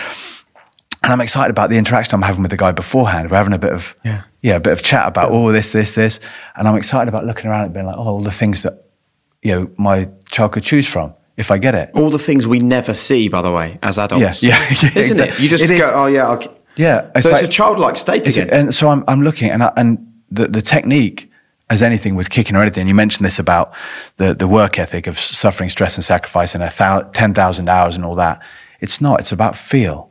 [1.03, 3.31] and I'm excited about the interaction I'm having with the guy beforehand.
[3.31, 5.95] We're having a bit of yeah, yeah a bit of chat about oh this, this,
[5.95, 6.21] this,
[6.57, 8.85] and I'm excited about looking around and being like, oh, all the things that
[9.43, 11.91] you know my child could choose from if I get it.
[11.95, 14.43] All the things we never see, by the way, as adults.
[14.43, 15.37] Yeah, yeah, yeah isn't exactly.
[15.37, 15.41] it?
[15.41, 15.91] You just it go, is.
[15.95, 16.59] oh yeah, I'll...
[16.77, 17.11] yeah.
[17.17, 18.49] It's so like, it's a childlike state again.
[18.51, 19.99] And so I'm I'm looking and I, and
[20.31, 21.27] the the technique.
[21.73, 23.73] As anything with kicking or anything, you mentioned this about
[24.17, 27.95] the, the work ethic of suffering, stress, and sacrifice, and a thou- ten thousand hours
[27.95, 28.43] and all that.
[28.81, 29.21] It's not.
[29.21, 30.11] It's about feel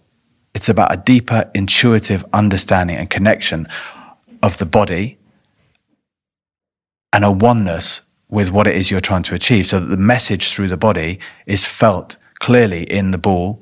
[0.53, 3.67] it's about a deeper intuitive understanding and connection
[4.41, 5.17] of the body
[7.13, 10.53] and a oneness with what it is you're trying to achieve so that the message
[10.53, 13.61] through the body is felt clearly in the ball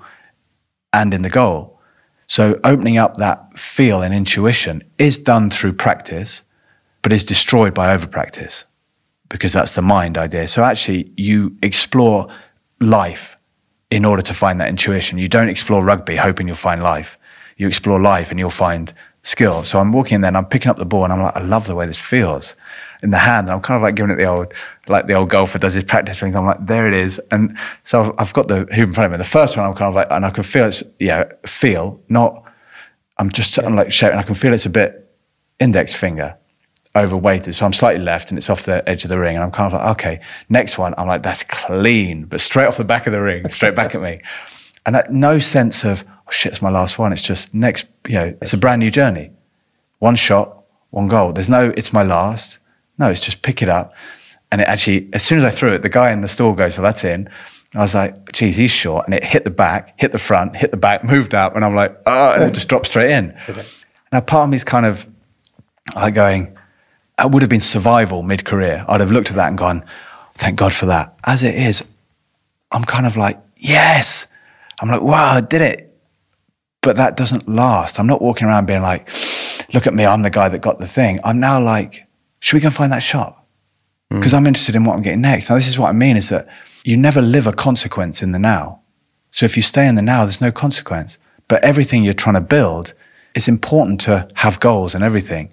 [0.93, 1.79] and in the goal.
[2.27, 6.41] So opening up that feel and intuition is done through practice,
[7.01, 8.65] but is destroyed by over practice
[9.29, 10.47] because that's the mind idea.
[10.47, 12.27] So actually you explore
[12.81, 13.37] life
[13.89, 15.17] in order to find that intuition.
[15.17, 17.17] You don't explore rugby hoping you'll find life.
[17.55, 18.93] You explore life and you'll find
[19.23, 19.63] skill.
[19.63, 21.41] So I'm walking in there and I'm picking up the ball and I'm like, I
[21.41, 22.55] love the way this feels
[23.03, 23.47] in the hand.
[23.47, 24.53] And I'm kind of like giving it the old,
[24.87, 26.35] like the old golfer does his practice things.
[26.35, 27.19] I'm like, there it is.
[27.31, 29.17] And so I've got the hoop in front of me.
[29.17, 32.51] The first one, I'm kind of like, and I can feel it's, yeah, feel, not,
[33.17, 34.19] I'm just, I'm like shouting.
[34.19, 35.15] I can feel it's a bit
[35.59, 36.37] index finger
[36.95, 37.53] overweighted.
[37.53, 39.35] So I'm slightly left and it's off the edge of the ring.
[39.35, 40.93] And I'm kind of like, okay, next one.
[40.97, 44.01] I'm like, that's clean, but straight off the back of the ring, straight back at
[44.01, 44.19] me.
[44.85, 47.11] And that, no sense of, oh shit, it's my last one.
[47.11, 49.31] It's just next, you know, it's a brand new journey.
[49.99, 51.33] One shot, one goal.
[51.33, 52.59] There's no, it's my last.
[52.97, 53.93] No, it's just pick it up.
[54.51, 56.75] And it actually, as soon as I threw it, the guy in the store goes,
[56.75, 57.29] so that's in.
[57.75, 59.05] I was like, geez, he's short.
[59.05, 61.55] And it hit the back, hit the front, hit the back, moved up.
[61.55, 63.37] And I'm like, oh, and it just dropped straight in.
[64.11, 65.05] Now, part of me is kind of
[65.95, 66.57] like going,
[67.19, 68.85] it would have been survival mid career.
[68.87, 69.83] I'd have looked at that and gone,
[70.35, 71.17] thank God for that.
[71.25, 71.83] As it is,
[72.71, 74.27] I'm kind of like, yes.
[74.81, 75.83] I'm like, wow, I did it.
[76.81, 77.99] But that doesn't last.
[77.99, 79.09] I'm not walking around being like,
[79.73, 81.19] look at me, I'm the guy that got the thing.
[81.23, 82.06] I'm now like,
[82.39, 83.47] should we go and find that shop?
[84.09, 84.37] Because mm.
[84.37, 85.49] I'm interested in what I'm getting next.
[85.49, 86.47] Now, this is what I mean is that
[86.83, 88.81] you never live a consequence in the now.
[89.31, 91.17] So if you stay in the now, there's no consequence.
[91.47, 92.93] But everything you're trying to build,
[93.35, 95.51] it's important to have goals and everything.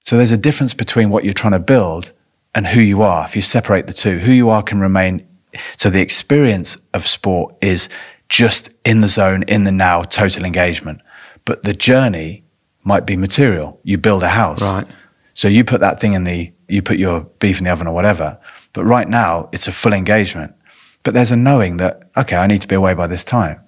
[0.00, 2.12] So there's a difference between what you're trying to build
[2.54, 3.24] and who you are.
[3.24, 5.26] If you separate the two, who you are can remain.
[5.76, 7.88] So the experience of sport is
[8.28, 11.00] just in the zone, in the now, total engagement.
[11.44, 12.44] But the journey
[12.82, 13.78] might be material.
[13.82, 14.62] You build a house.
[14.62, 14.86] Right.
[15.40, 17.94] So you put that thing in the, you put your beef in the oven or
[17.94, 18.38] whatever.
[18.74, 20.54] But right now, it's a full engagement.
[21.02, 23.58] But there's a knowing that, okay, I need to be away by this time.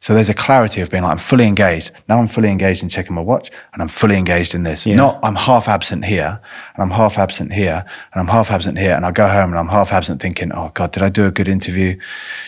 [0.00, 1.92] So there's a clarity of being like, I'm fully engaged.
[2.08, 4.86] Now I'm fully engaged in checking my watch and I'm fully engaged in this.
[4.86, 4.96] Yeah.
[4.96, 6.40] Not I'm half absent here
[6.74, 9.58] and I'm half absent here and I'm half absent here and I go home and
[9.58, 12.00] I'm half absent thinking, oh God, did I do a good interview?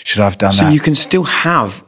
[0.04, 0.70] Should I have done so that?
[0.70, 1.84] So you can still have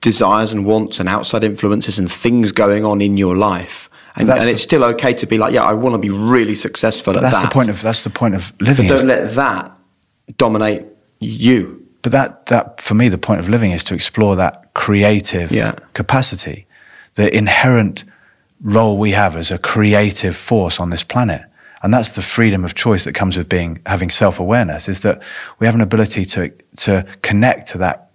[0.00, 3.90] desires and wants and outside influences and things going on in your life.
[4.16, 6.54] And, and the, it's still okay to be like, yeah, I want to be really
[6.54, 7.48] successful at that's that.
[7.48, 8.88] The point of, that's the point of living.
[8.88, 9.76] But don't let that
[10.36, 10.86] dominate
[11.20, 11.84] you.
[12.02, 15.74] But that, that, for me, the point of living is to explore that creative yeah.
[15.94, 16.66] capacity,
[17.14, 18.04] the inherent
[18.60, 21.42] role we have as a creative force on this planet.
[21.82, 25.22] And that's the freedom of choice that comes with being, having self awareness is that
[25.58, 28.10] we have an ability to, to connect to that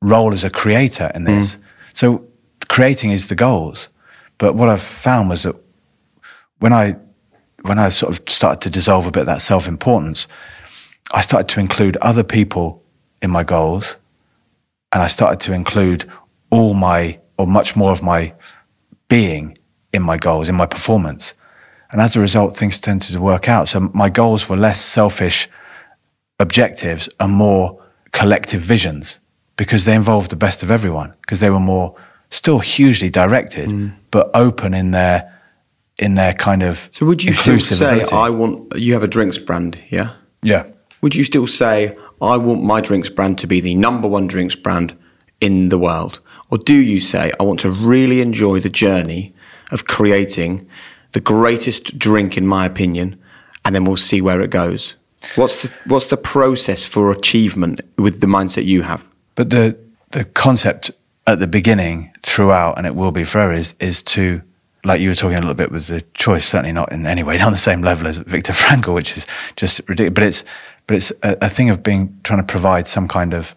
[0.00, 1.56] role as a creator in this.
[1.56, 1.60] Mm.
[1.92, 2.24] So
[2.68, 3.88] creating is the goals.
[4.38, 5.56] But what I've found was that
[6.60, 6.96] when I,
[7.62, 10.28] when I sort of started to dissolve a bit that self importance,
[11.12, 12.82] I started to include other people
[13.22, 13.96] in my goals.
[14.92, 16.10] And I started to include
[16.50, 18.34] all my, or much more of my
[19.08, 19.58] being
[19.92, 21.34] in my goals, in my performance.
[21.90, 23.68] And as a result, things tended to work out.
[23.68, 25.48] So my goals were less selfish
[26.38, 27.82] objectives and more
[28.12, 29.18] collective visions
[29.56, 31.94] because they involved the best of everyone, because they were more
[32.30, 33.92] still hugely directed, mm.
[34.10, 35.34] but open in their
[35.98, 36.88] in their kind of.
[36.92, 38.14] So would you still say ability.
[38.14, 40.12] I want you have a drinks brand, yeah?
[40.42, 40.66] Yeah.
[41.00, 44.56] Would you still say I want my drinks brand to be the number one drinks
[44.56, 44.96] brand
[45.40, 46.20] in the world?
[46.50, 49.34] Or do you say, I want to really enjoy the journey
[49.70, 50.66] of creating
[51.12, 53.20] the greatest drink, in my opinion,
[53.64, 54.96] and then we'll see where it goes?
[55.36, 59.08] What's the, what's the process for achievement with the mindset you have?
[59.34, 59.78] But the,
[60.10, 60.90] the concept
[61.28, 64.42] at the beginning, throughout, and it will be forever, is, is to
[64.84, 67.38] like you were talking a little bit with the choice, certainly not in any way
[67.40, 69.26] on the same level as Viktor Frankl, which is
[69.56, 70.14] just ridiculous.
[70.14, 70.44] But it's
[70.86, 73.54] but it's a, a thing of being trying to provide some kind of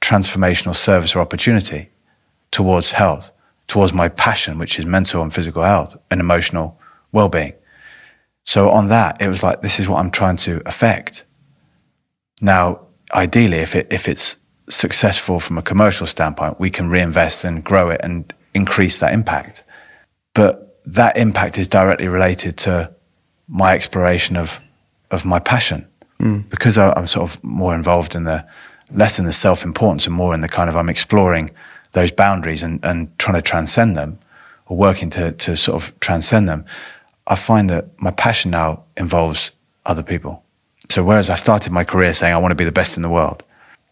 [0.00, 1.88] transformational service or opportunity
[2.50, 3.30] towards health,
[3.66, 6.78] towards my passion, which is mental and physical health and emotional
[7.12, 7.54] well-being.
[8.44, 11.24] So on that, it was like this is what I'm trying to affect.
[12.42, 14.36] Now, ideally, if it if it's
[14.68, 19.64] successful from a commercial standpoint, we can reinvest and grow it and increase that impact.
[20.34, 22.92] But that impact is directly related to
[23.48, 24.60] my exploration of
[25.12, 25.86] of my passion
[26.18, 26.48] mm.
[26.50, 28.44] because I, I'm sort of more involved in the
[28.92, 31.50] less in the self importance and more in the kind of I'm exploring
[31.92, 34.18] those boundaries and, and trying to transcend them
[34.66, 36.64] or working to, to sort of transcend them.
[37.26, 39.50] I find that my passion now involves
[39.86, 40.42] other people.
[40.90, 43.08] So whereas I started my career saying I want to be the best in the
[43.08, 43.42] world,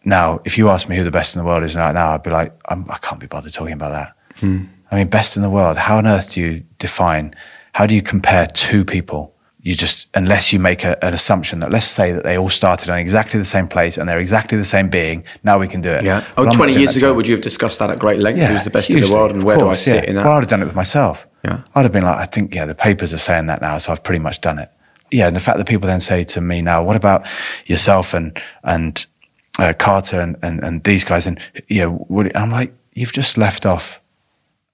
[0.05, 2.23] now if you ask me who the best in the world is right now, I'd
[2.23, 4.15] be like, I'm, I can not be bothered talking about that.
[4.39, 4.65] Hmm.
[4.91, 5.77] I mean, best in the world.
[5.77, 7.33] How on earth do you define?
[7.73, 9.35] How do you compare two people?
[9.59, 12.87] You just, unless you make a, an assumption that let's say that they all started
[12.87, 15.89] on exactly the same place and they're exactly the same being, now we can do
[15.89, 16.03] it.
[16.03, 16.23] Yeah.
[16.37, 18.37] Oh, 20 years ago, would you have discussed that at great length?
[18.37, 20.09] Yeah, Who's the best hugely, in the world and where course, do I sit yeah.
[20.11, 20.25] in that?
[20.25, 21.25] Well, I'd have done it with myself.
[21.43, 21.63] Yeah.
[21.73, 24.03] I'd have been like, I think, yeah, the papers are saying that now, so I've
[24.03, 24.69] pretty much done it.
[25.09, 25.27] Yeah.
[25.27, 27.25] And the fact that people then say to me now, what about
[27.65, 29.05] yourself and, and,
[29.59, 31.25] uh, Carter and, and, and these guys?
[31.27, 34.01] And, you know, I'm like, you've just left off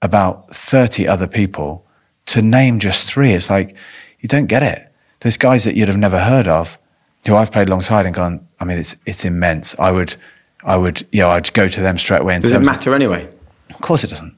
[0.02, 1.86] about 30 other people
[2.28, 3.32] to name just three.
[3.32, 3.76] It's like,
[4.20, 4.92] you don't get it.
[5.20, 6.78] There's guys that you'd have never heard of
[7.26, 9.76] who I've played alongside and gone, I mean, it's, it's immense.
[9.78, 10.16] I would,
[10.64, 12.40] I would, you know, I'd go to them straight away.
[12.40, 13.28] Does it matter of, anyway?
[13.74, 14.36] Of course it doesn't.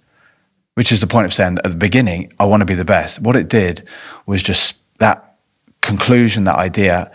[0.75, 2.85] Which is the point of saying that at the beginning, I want to be the
[2.85, 3.19] best.
[3.19, 3.87] What it did
[4.25, 5.35] was just that
[5.81, 7.11] conclusion, that idea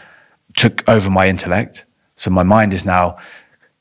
[0.57, 1.85] took over my intellect.
[2.19, 3.17] So my mind is now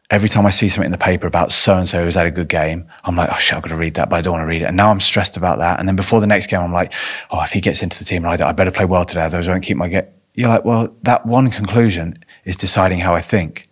[0.10, 2.32] every time I see something in the paper about so and so who's had a
[2.32, 4.44] good game, I'm like, oh shit, I've got to read that, but I don't want
[4.44, 4.66] to read it.
[4.66, 5.80] And now I'm stressed about that.
[5.80, 6.94] And then before the next game, I'm like,
[7.32, 9.52] oh, if he gets into the team, I, I better play well today, otherwise I
[9.52, 10.14] won't keep my get.
[10.36, 13.68] You're like, well, that one conclusion is deciding how I think.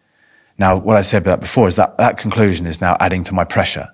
[0.58, 3.44] Now, what I said about before is that that conclusion is now adding to my
[3.44, 3.88] pressure.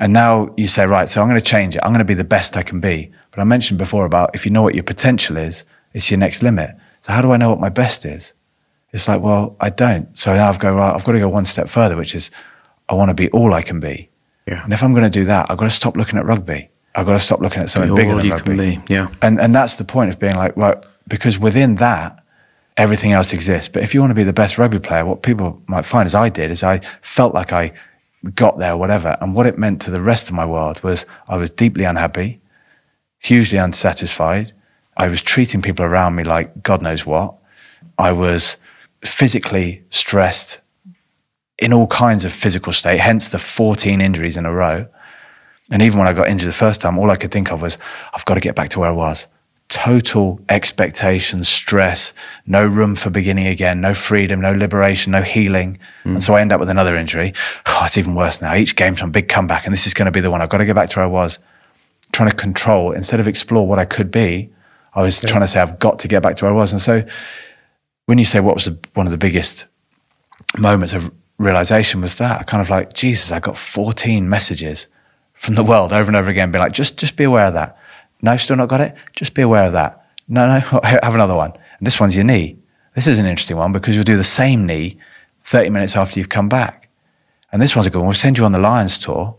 [0.00, 1.82] And now you say, right, so I'm going to change it.
[1.84, 3.12] I'm going to be the best I can be.
[3.30, 6.42] But I mentioned before about if you know what your potential is, it's your next
[6.42, 6.70] limit.
[7.02, 8.32] So how do I know what my best is?
[8.92, 10.16] It's like, well, I don't.
[10.18, 10.94] So now I've go right.
[10.94, 12.30] I've got to go one step further, which is
[12.88, 14.08] I want to be all I can be.
[14.46, 14.64] Yeah.
[14.64, 16.70] And if I'm going to do that, I've got to stop looking at rugby.
[16.94, 18.80] I've got to stop looking at something bigger than rugby.
[18.88, 19.08] Yeah.
[19.22, 20.76] And and that's the point of being like, right,
[21.06, 22.24] because within that,
[22.76, 23.68] everything else exists.
[23.68, 26.14] But if you want to be the best rugby player, what people might find, as
[26.14, 27.72] I did, is I felt like I
[28.34, 29.16] got there, or whatever.
[29.20, 32.40] And what it meant to the rest of my world was I was deeply unhappy,
[33.18, 34.52] hugely unsatisfied.
[34.96, 37.34] I was treating people around me like God knows what.
[37.98, 38.56] I was
[39.04, 40.60] physically stressed
[41.58, 44.86] in all kinds of physical state, hence the 14 injuries in a row.
[45.70, 47.76] And even when I got injured the first time, all I could think of was,
[48.14, 49.26] I've got to get back to where I was.
[49.68, 52.14] Total expectation, stress,
[52.46, 55.78] no room for beginning again, no freedom, no liberation, no healing.
[56.04, 56.12] Mm.
[56.12, 57.34] And so I end up with another injury.
[57.66, 58.54] Oh, it's even worse now.
[58.54, 60.40] Each game's a big comeback, and this is going to be the one.
[60.40, 61.38] I've got to get back to where I was.
[62.12, 64.48] Trying to control instead of explore what I could be,
[64.94, 65.28] I was yeah.
[65.28, 66.72] trying to say, I've got to get back to where I was.
[66.72, 67.04] And so
[68.08, 69.66] when you say what was the, one of the biggest
[70.56, 74.86] moments of realization was that kind of like Jesus, I got 14 messages
[75.34, 77.76] from the world over and over again, be like, just just be aware of that.
[78.22, 78.94] No, still not got it.
[79.12, 80.06] Just be aware of that.
[80.26, 81.52] No, no, have another one.
[81.52, 82.56] And this one's your knee.
[82.94, 84.96] This is an interesting one because you'll do the same knee
[85.42, 86.88] 30 minutes after you've come back.
[87.52, 88.06] And this one's a good one.
[88.06, 89.36] We'll send you on the Lions tour,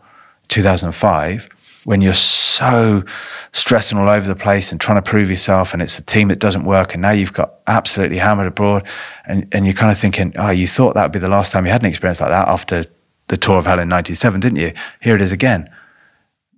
[0.49, 1.49] 2005
[1.89, 3.03] when you're so
[3.51, 6.37] stressing all over the place and trying to prove yourself and it's a team that
[6.37, 8.87] doesn't work and now you've got absolutely hammered abroad
[9.25, 11.65] and, and you're kind of thinking, oh, you thought that would be the last time
[11.65, 12.83] you had an experience like that after
[13.29, 14.71] the tour of hell in 97, didn't you?
[15.01, 15.67] Here it is again.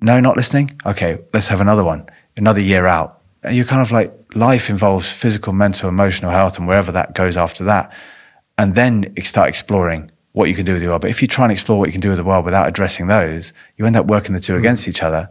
[0.01, 0.77] No, not listening?
[0.85, 2.05] Okay, let's have another one.
[2.35, 3.21] Another year out.
[3.43, 7.37] And you're kind of like, life involves physical, mental, emotional health and wherever that goes
[7.37, 7.93] after that.
[8.57, 11.01] And then start exploring what you can do with the world.
[11.01, 13.07] But if you try and explore what you can do with the world without addressing
[13.07, 14.59] those, you end up working the two mm.
[14.59, 15.29] against each other,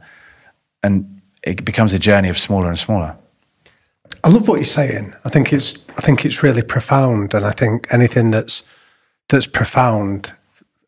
[0.82, 3.16] and it becomes a journey of smaller and smaller.
[4.24, 5.14] I love what you're saying.
[5.24, 8.62] I think it's I think it's really profound, and I think anything that's
[9.28, 10.34] that's profound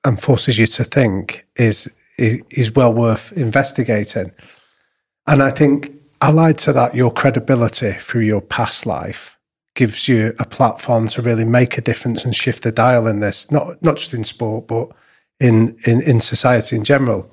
[0.05, 1.89] and forces you to think is
[2.19, 4.33] is, is well worth investigating.
[5.27, 9.37] And I think allied to that, your credibility through your past life
[9.75, 13.51] gives you a platform to really make a difference and shift the dial in this,
[13.51, 14.91] not not just in sport, but
[15.41, 17.31] in in, in society in general.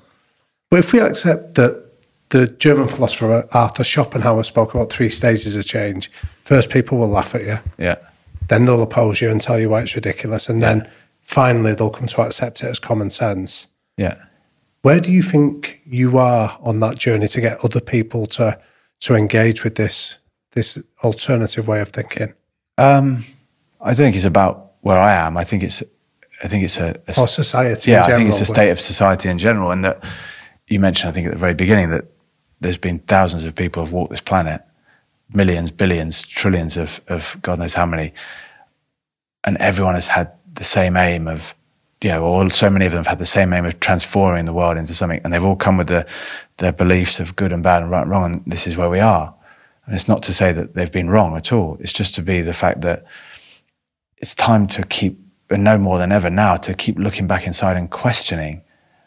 [0.70, 1.90] But if we accept that
[2.30, 6.10] the German philosopher Arthur Schopenhauer spoke about three stages of change,
[6.42, 7.58] first people will laugh at you.
[7.76, 7.96] Yeah.
[8.48, 10.48] Then they'll oppose you and tell you why it's ridiculous.
[10.48, 10.74] And yeah.
[10.74, 13.66] then finally they'll come to accept it as common sense.
[13.96, 14.16] Yeah.
[14.82, 18.58] Where do you think you are on that journey to get other people to
[19.00, 20.18] to engage with this
[20.52, 22.34] this alternative way of thinking?
[22.78, 23.24] Um,
[23.80, 25.36] I don't think it's about where I am.
[25.36, 25.82] I think it's
[26.42, 27.90] I think it's a, a Or society?
[27.90, 30.02] yeah, in I think it's a state of society in general, and that
[30.68, 32.06] you mentioned, I think at the very beginning, that
[32.60, 34.62] there's been thousands of people have walked this planet,
[35.32, 38.12] millions, billions, trillions of of God knows how many,
[39.44, 41.54] and everyone has had the same aim of,
[42.00, 44.52] you know, or so many of them have had the same aim of transforming the
[44.52, 46.06] world into something, and they've all come with the
[46.56, 49.00] their beliefs of good and bad and right and wrong, and this is where we
[49.00, 49.34] are.
[49.86, 51.76] And it's not to say that they've been wrong at all.
[51.80, 53.04] It's just to be the fact that
[54.18, 55.18] it's time to keep,
[55.48, 58.62] and no more than ever now, to keep looking back inside and questioning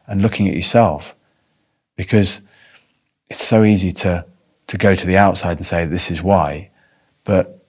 [0.08, 1.16] and looking at yourself.
[1.96, 2.42] Because
[3.30, 4.26] it's so easy to,
[4.68, 6.70] to go to the outside and say, this is why.
[7.24, 7.66] But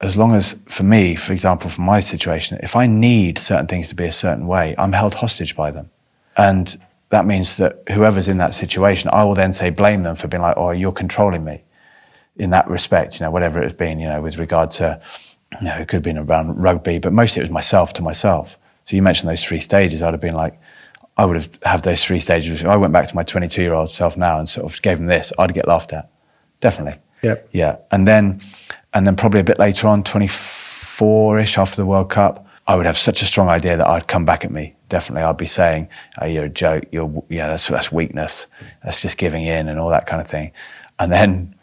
[0.00, 3.88] as long as, for me, for example, for my situation, if I need certain things
[3.88, 5.90] to be a certain way, I'm held hostage by them.
[6.36, 6.74] And
[7.10, 10.42] that means that whoever's in that situation, I will then say, blame them for being
[10.42, 11.62] like, oh, you're controlling me
[12.40, 15.00] in that respect, you know, whatever it has been, you know, with regard to,
[15.60, 18.58] you know, it could have been around rugby, but mostly it was myself to myself.
[18.84, 20.02] So you mentioned those three stages.
[20.02, 20.58] I'd have been like,
[21.18, 22.62] I would have had those three stages.
[22.62, 24.98] If I went back to my 22 year old self now and sort of gave
[24.98, 26.10] him this, I'd get laughed at.
[26.60, 26.98] Definitely.
[27.22, 27.48] Yep.
[27.52, 27.76] Yeah.
[27.90, 28.40] And then,
[28.94, 32.86] and then probably a bit later on, 24 ish after the World Cup, I would
[32.86, 34.74] have such a strong idea that I'd come back at me.
[34.88, 35.24] Definitely.
[35.24, 35.88] I'd be saying,
[36.22, 36.84] oh, you're a joke.
[36.90, 38.46] You're, yeah, that's, that's weakness.
[38.82, 40.52] That's just giving in and all that kind of thing.
[40.98, 41.54] And then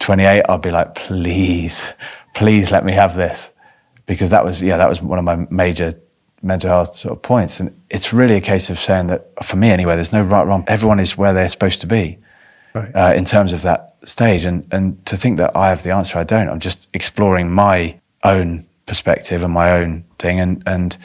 [0.00, 1.92] 28, I'd be like, please,
[2.34, 3.50] please let me have this.
[4.06, 5.94] Because that was, yeah, that was one of my major
[6.42, 7.60] mental health sort of points.
[7.60, 10.64] And it's really a case of saying that, for me anyway, there's no right, wrong.
[10.66, 12.18] Everyone is where they're supposed to be
[12.72, 12.90] Right.
[12.94, 14.44] uh, in terms of that stage.
[14.44, 16.48] And, and to think that I have the answer, I don't.
[16.48, 20.96] I'm just exploring my own perspective and my own thing and, and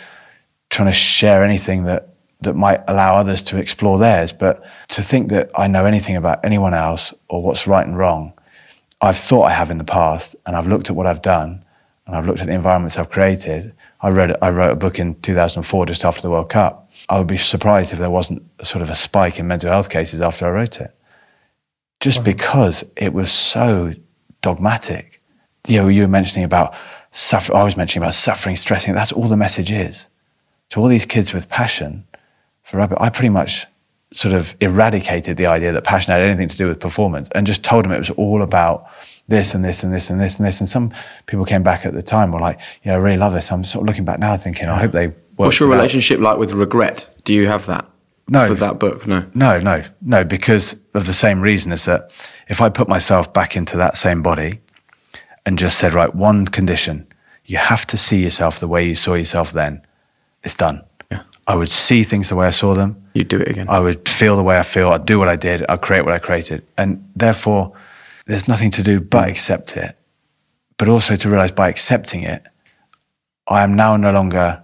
[0.70, 2.10] trying to share anything that,
[2.42, 4.32] that might allow others to explore theirs.
[4.32, 8.34] But to think that I know anything about anyone else or what's right and wrong,
[9.02, 11.64] I've thought I have in the past, and I've looked at what I've done,
[12.06, 13.74] and I've looked at the environments I've created.
[14.02, 16.92] I read, I wrote a book in 2004, just after the World Cup.
[17.10, 19.90] I would be surprised if there wasn't a sort of a spike in mental health
[19.90, 20.96] cases after I wrote it,
[22.00, 23.94] just because it was so
[24.42, 25.22] dogmatic.
[25.68, 26.76] You know, you were mentioning about
[27.12, 27.58] suffering.
[27.58, 28.94] I was mentioning about suffering, stressing.
[28.94, 30.08] That's all the message is.
[30.70, 32.06] To all these kids with passion
[32.64, 33.66] for rugby, I pretty much
[34.16, 37.64] sort of eradicated the idea that passion had anything to do with performance and just
[37.64, 38.88] told them it was all about
[39.28, 40.60] this and this and this and this and this.
[40.62, 40.94] And some
[41.26, 43.52] people came back at the time were like, yeah, I really love this.
[43.52, 45.78] I'm sort of looking back now thinking, I hope they What's your it out.
[45.78, 47.14] relationship like with regret?
[47.26, 47.90] Do you have that?
[48.30, 48.48] No.
[48.48, 49.06] For that book?
[49.06, 49.26] No.
[49.34, 52.12] No, no, no, because of the same reason is that
[52.48, 54.62] if I put myself back into that same body
[55.46, 57.06] and just said, right, one condition,
[57.44, 59.82] you have to see yourself the way you saw yourself then,
[60.44, 60.82] it's done.
[61.48, 63.02] I would see things the way I saw them.
[63.14, 63.68] You'd do it again.
[63.70, 64.90] I would feel the way I feel.
[64.90, 65.66] I'd do what I did.
[65.70, 66.66] I'd create what I created.
[66.78, 67.74] And therefore,
[68.26, 69.32] there's nothing to do but mm.
[69.32, 70.00] accept it.
[70.78, 72.46] But also to realize by accepting it,
[73.48, 74.64] I am now no longer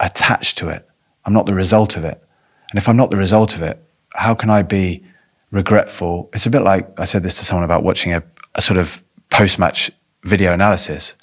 [0.00, 0.86] attached to it.
[1.24, 2.22] I'm not the result of it.
[2.70, 3.82] And if I'm not the result of it,
[4.14, 5.02] how can I be
[5.50, 6.28] regretful?
[6.34, 8.22] It's a bit like I said this to someone about watching a,
[8.54, 9.90] a sort of post match
[10.24, 11.14] video analysis.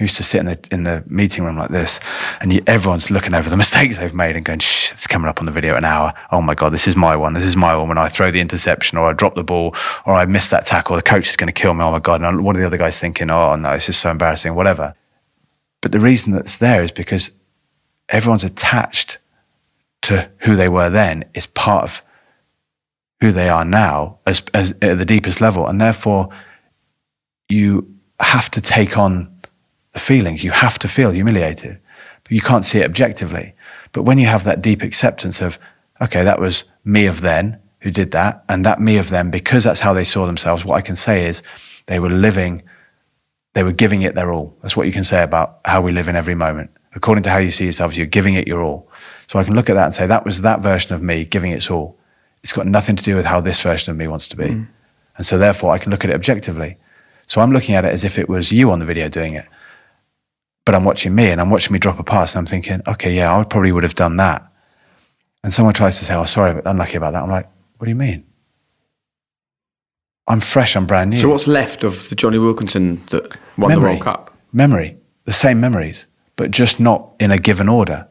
[0.00, 1.98] Used to sit in the in the meeting room like this,
[2.40, 5.40] and you, everyone's looking over the mistakes they've made and going, "Shh, it's coming up
[5.40, 6.14] on the video an hour.
[6.30, 7.34] Oh my god, this is my one.
[7.34, 7.88] This is my one.
[7.88, 9.74] When I throw the interception, or I drop the ball,
[10.06, 11.82] or I miss that tackle, the coach is going to kill me.
[11.82, 12.22] Oh my god!
[12.22, 13.30] And what are the other guys thinking?
[13.30, 14.54] Oh no, this is so embarrassing.
[14.54, 14.94] Whatever.
[15.80, 17.32] But the reason that's there is because
[18.08, 19.18] everyone's attached
[20.02, 21.24] to who they were then.
[21.34, 22.02] Is part of
[23.20, 26.28] who they are now, as as at the deepest level, and therefore
[27.48, 29.37] you have to take on
[29.98, 30.44] the feelings.
[30.44, 31.78] You have to feel humiliated,
[32.22, 33.54] but you can't see it objectively.
[33.92, 35.58] But when you have that deep acceptance of,
[36.00, 39.64] okay, that was me of then who did that, and that me of them, because
[39.64, 41.42] that's how they saw themselves, what I can say is
[41.86, 42.62] they were living,
[43.54, 44.56] they were giving it their all.
[44.62, 46.70] That's what you can say about how we live in every moment.
[46.94, 48.88] According to how you see yourselves, you're giving it your all.
[49.28, 51.52] So I can look at that and say, that was that version of me giving
[51.52, 51.96] its all.
[52.42, 54.46] It's got nothing to do with how this version of me wants to be.
[54.46, 54.68] Mm.
[55.16, 56.76] And so therefore I can look at it objectively.
[57.26, 59.46] So I'm looking at it as if it was you on the video doing it.
[60.68, 63.10] But I'm watching me and I'm watching me drop a pass and I'm thinking, okay,
[63.10, 64.52] yeah, I probably would have done that.
[65.42, 67.22] And someone tries to say, oh, sorry, but unlucky about that.
[67.22, 67.48] I'm like,
[67.78, 68.26] what do you mean?
[70.26, 71.16] I'm fresh, I'm brand new.
[71.16, 74.36] So what's left of the Jonny Wilkinson that won the World Cup?
[74.52, 76.04] Memory, the same memories,
[76.36, 78.06] but just not in a given order.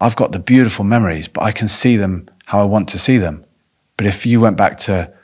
[0.00, 3.18] I've got the beautiful memories, but I can see them how I want to see
[3.18, 3.46] them.
[3.96, 5.14] But if you went back to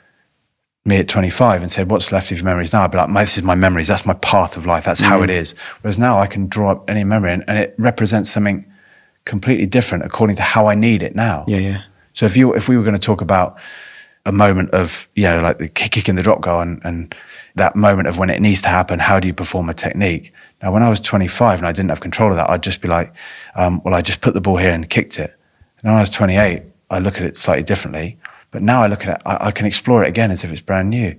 [0.85, 2.83] me at 25 and said, What's left of your memories now?
[2.83, 3.87] I'd be like, This is my memories.
[3.87, 4.85] That's my path of life.
[4.85, 5.53] That's how it is.
[5.81, 8.65] Whereas now I can draw up any memory and, and it represents something
[9.25, 11.45] completely different according to how I need it now.
[11.47, 11.81] Yeah, yeah.
[12.13, 13.59] So if you if we were going to talk about
[14.25, 17.15] a moment of you know like the kick in the drop goal and, and
[17.55, 20.33] that moment of when it needs to happen, how do you perform a technique?
[20.61, 22.87] Now, when I was 25 and I didn't have control of that, I'd just be
[22.87, 23.13] like,
[23.55, 25.35] um, well, I just put the ball here and kicked it.
[25.81, 28.17] And when I was 28, I look at it slightly differently.
[28.51, 30.61] But now I look at it, I, I can explore it again as if it's
[30.61, 31.15] brand new.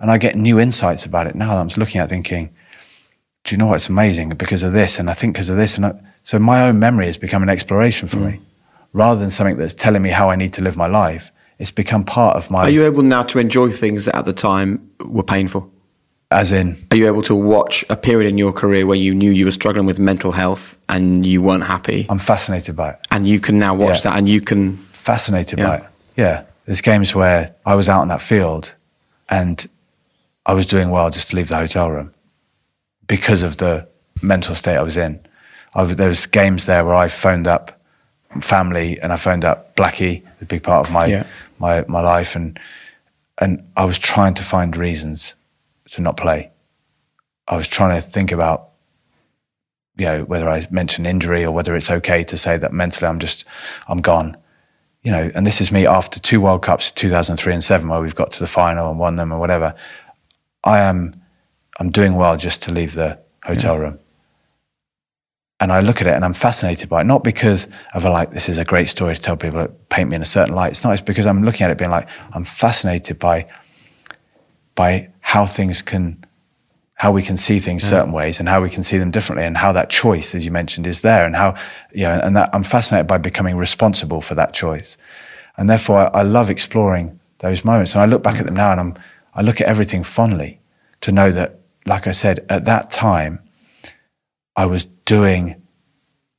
[0.00, 2.50] And I get new insights about it now that I'm just looking at thinking,
[3.44, 4.98] do you know what's amazing because of this?
[4.98, 5.76] And I think because of this.
[5.76, 8.32] And I, so my own memory has become an exploration for mm.
[8.32, 8.40] me
[8.92, 11.30] rather than something that's telling me how I need to live my life.
[11.58, 12.62] It's become part of my.
[12.62, 15.70] Are you able now to enjoy things that at the time were painful?
[16.32, 19.30] As in, are you able to watch a period in your career where you knew
[19.30, 22.06] you were struggling with mental health and you weren't happy?
[22.08, 24.10] I'm fascinated by it, and you can now watch yeah.
[24.10, 25.66] that, and you can fascinated yeah.
[25.66, 25.90] by it.
[26.16, 28.74] Yeah, there's games where I was out on that field,
[29.28, 29.66] and
[30.46, 32.12] I was doing well just to leave the hotel room
[33.06, 33.88] because of the
[34.22, 35.20] mental state I was in.
[35.74, 37.80] I there was games there where I phoned up
[38.40, 41.26] family and I phoned up Blackie, a big part of my yeah.
[41.58, 42.58] my my life, and
[43.38, 45.34] and I was trying to find reasons
[45.90, 46.50] to not play.
[47.48, 48.70] I was trying to think about,
[49.96, 53.18] you know, whether I mention injury or whether it's okay to say that mentally I'm
[53.18, 53.44] just,
[53.88, 54.36] I'm gone.
[55.02, 58.14] You know, and this is me after two World Cups, 2003 and seven, where we've
[58.14, 59.74] got to the final and won them or whatever.
[60.62, 61.20] I am,
[61.80, 63.80] I'm doing well just to leave the hotel yeah.
[63.80, 63.98] room.
[65.58, 68.30] And I look at it and I'm fascinated by it, not because of a like,
[68.30, 70.72] this is a great story to tell people, paint me in a certain light.
[70.72, 73.48] It's not, it's because I'm looking at it being like, I'm fascinated by,
[74.74, 76.24] by how things can
[76.94, 77.90] how we can see things yeah.
[77.90, 80.50] certain ways and how we can see them differently and how that choice as you
[80.50, 81.54] mentioned is there and how
[81.92, 84.96] you know and that I'm fascinated by becoming responsible for that choice
[85.56, 88.70] and therefore I, I love exploring those moments and I look back at them now
[88.72, 88.94] and I'm
[89.34, 90.60] I look at everything fondly
[91.00, 93.40] to know that like I said at that time
[94.54, 95.62] I was doing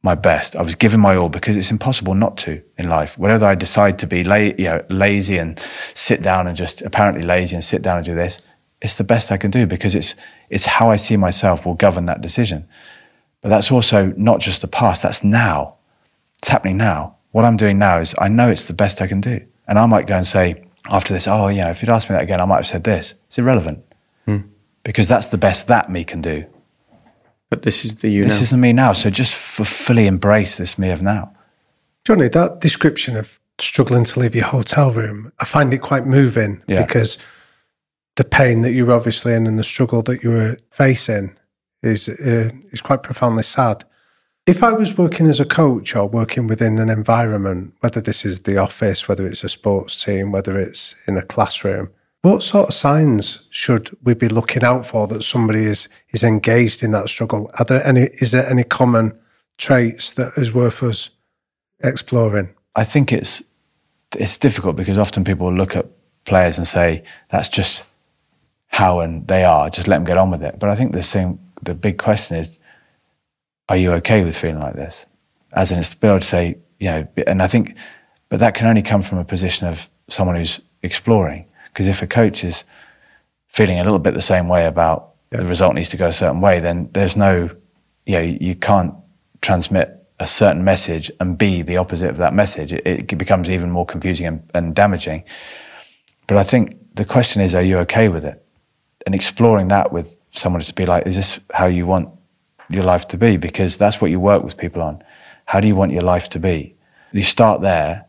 [0.03, 0.55] my best.
[0.57, 3.17] I was giving my all because it's impossible not to in life.
[3.17, 5.57] Whether I decide to be la- you know, lazy and
[5.95, 8.37] sit down and just apparently lazy and sit down and do this,
[8.83, 10.13] it's the best I can do because it's
[10.49, 12.67] it's how I see myself will govern that decision.
[13.41, 15.75] But that's also not just the past, that's now.
[16.37, 17.15] It's happening now.
[17.31, 19.41] What I'm doing now is I know it's the best I can do.
[19.67, 22.21] And I might go and say after this, oh yeah, if you'd asked me that
[22.21, 23.15] again, I might have said this.
[23.27, 23.83] It's irrelevant.
[24.25, 24.41] Hmm.
[24.83, 26.45] Because that's the best that me can do.
[27.49, 28.43] But this is the you This now.
[28.43, 28.93] isn't me now.
[28.93, 31.33] So just fully embrace this me of now.
[32.03, 36.61] Jonny, that description of struggling to leave your hotel room, I find it quite moving
[36.67, 36.85] yeah.
[36.85, 37.17] because
[38.15, 41.35] the pain that you're obviously in and the struggle that you were facing
[41.81, 43.83] is uh, is quite profoundly sad.
[44.45, 48.41] If I was working as a coach or working within an environment, whether this is
[48.41, 51.91] the office, whether it's a sports team, whether it's in a classroom,
[52.23, 56.83] what sort of signs should we be looking out for that somebody is is engaged
[56.83, 57.51] in that struggle?
[57.59, 58.01] Are there any?
[58.21, 59.17] Is there any common
[59.57, 61.09] traits that is worth us
[61.83, 62.53] exploring?
[62.75, 63.43] I think it's
[64.15, 65.87] it's difficult because often people look at
[66.25, 67.83] players and say that's just
[68.73, 70.57] how and they are, just let them get on with it.
[70.57, 72.57] But I think the same, the big question is,
[73.69, 75.05] are you okay with feeling like this?
[75.51, 77.77] As in, it's to be able to say, you know, and I think,
[78.29, 81.45] but that can only come from a position of someone who's exploring.
[81.65, 82.63] Because if a coach is
[83.47, 85.37] feeling a little bit the same way about yeah.
[85.37, 87.51] the result needs to go a certain way, then there's no,
[88.07, 88.95] you know, you can't
[89.41, 92.73] transmit a certain message and be the opposite of that message.
[92.73, 95.25] It, it becomes even more confusing and, and damaging.
[96.25, 98.42] But I think the question is, are you okay with it?
[99.05, 102.09] And exploring that with someone to be like, is this how you want
[102.69, 103.37] your life to be?
[103.37, 105.03] Because that's what you work with people on.
[105.45, 106.75] How do you want your life to be?
[107.11, 108.05] You start there,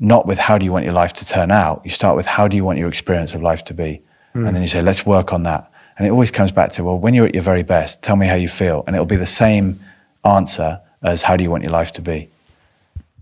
[0.00, 1.82] not with how do you want your life to turn out.
[1.84, 4.02] You start with how do you want your experience of life to be?
[4.34, 4.46] Mm.
[4.46, 5.70] And then you say, let's work on that.
[5.96, 8.26] And it always comes back to, well, when you're at your very best, tell me
[8.26, 8.84] how you feel.
[8.86, 9.78] And it'll be the same
[10.24, 12.30] answer as how do you want your life to be?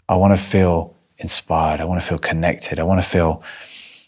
[0.08, 1.80] I want to feel inspired.
[1.80, 2.78] I want to feel connected.
[2.78, 3.42] I want to feel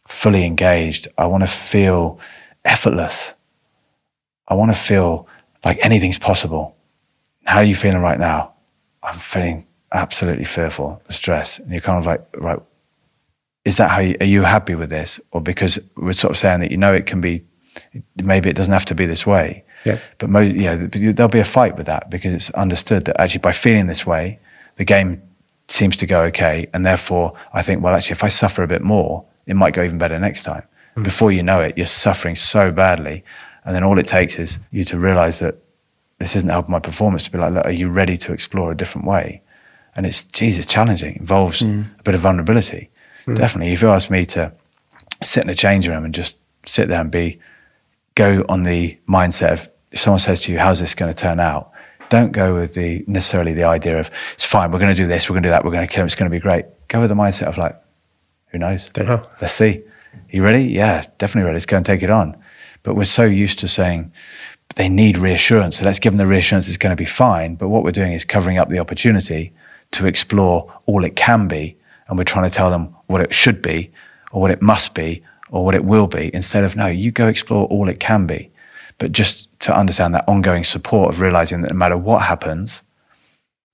[0.07, 1.09] fully engaged.
[1.17, 2.21] I want to feel
[2.65, 3.35] effortless.
[4.49, 5.29] I want to feel
[5.65, 6.77] like anything's possible.
[7.45, 8.55] How are you feeling right now?
[9.03, 11.61] I'm feeling absolutely fearful, stressed.
[11.61, 12.59] And you're kind of like, right,
[13.65, 15.21] is that how you, are you happy with this?
[15.33, 17.45] Or because we're sort of saying that, you know, it can be,
[18.23, 19.65] maybe it doesn't have to be this way.
[19.85, 19.99] Yeah.
[20.19, 23.41] But mo- you know, there'll be a fight with that because it's understood that actually
[23.41, 24.39] by feeling this way,
[24.77, 25.23] the game
[25.69, 26.67] seems to go okay.
[26.73, 29.83] And therefore, I think, well, actually, if I suffer a bit more, it might go
[29.83, 30.63] even better next time.
[30.99, 31.05] Mm.
[31.05, 33.25] Before you know it, you're suffering so badly.
[33.65, 35.57] And then all it takes is you to realize that
[36.19, 38.77] this isn't helping my performance to be like, look, are you ready to explore a
[38.77, 39.43] different way?
[39.95, 41.15] And it's, Jesus, challenging.
[41.15, 41.85] It involves mm.
[41.99, 42.91] a bit of vulnerability.
[43.27, 43.37] Mm.
[43.37, 43.73] Definitely.
[43.73, 44.53] If you ask me to
[45.23, 47.39] sit in a change room and just sit there and be,
[48.15, 51.41] go on the mindset of, if someone says to you, how's this going to turn
[51.41, 51.71] out?
[52.09, 55.29] Don't go with the necessarily the idea of, it's fine, we're going to do this,
[55.29, 56.65] we're going to do that, we're going to kill him, it's going to be great.
[56.89, 57.77] Go with the mindset of like,
[58.49, 58.89] Who knows?
[58.91, 59.23] Don't know.
[59.41, 59.83] Let's see.
[60.31, 60.65] You ready?
[60.65, 61.55] Yeah, definitely ready.
[61.55, 62.37] Let's go and take it on.
[62.83, 64.13] But we're so used to saying
[64.77, 65.79] they need reassurance.
[65.79, 67.55] So let's give them the reassurance it's going to be fine.
[67.55, 69.53] But what we're doing is covering up the opportunity
[69.93, 71.77] to explore all it can be.
[72.09, 73.91] And we're trying to tell them what it should be
[74.33, 77.29] or what it must be or what it will be instead of, no, you go
[77.29, 78.51] explore all it can be.
[78.99, 82.83] But just to understand that ongoing support of realizing that no matter what happens,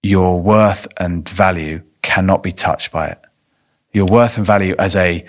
[0.02, 3.20] your worth and value cannot be touched by it.
[3.92, 5.24] Your worth and value as a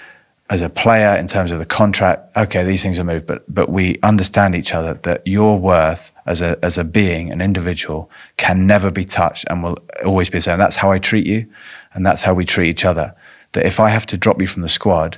[0.49, 3.69] as a player in terms of the contract, okay, these things are moved, but but
[3.69, 8.67] we understand each other that your worth as a as a being, an individual, can
[8.67, 10.59] never be touched and will always be the same.
[10.59, 11.47] That's how I treat you,
[11.93, 13.15] and that's how we treat each other.
[13.53, 15.17] That if I have to drop you from the squad,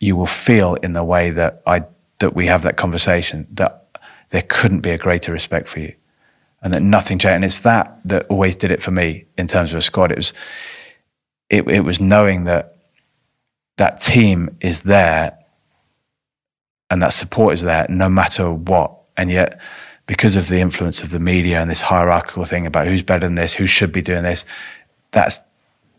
[0.00, 1.84] you will feel in the way that I
[2.18, 3.86] that we have that conversation that
[4.30, 5.94] there couldn't be a greater respect for you,
[6.62, 7.36] and that nothing changed.
[7.36, 10.10] And it's that that always did it for me in terms of a squad.
[10.10, 10.32] It was
[11.48, 12.77] it, it was knowing that
[13.78, 15.36] that team is there
[16.90, 18.94] and that support is there no matter what.
[19.16, 19.60] And yet,
[20.06, 23.34] because of the influence of the media and this hierarchical thing about who's better than
[23.34, 24.44] this, who should be doing this,
[25.12, 25.40] that's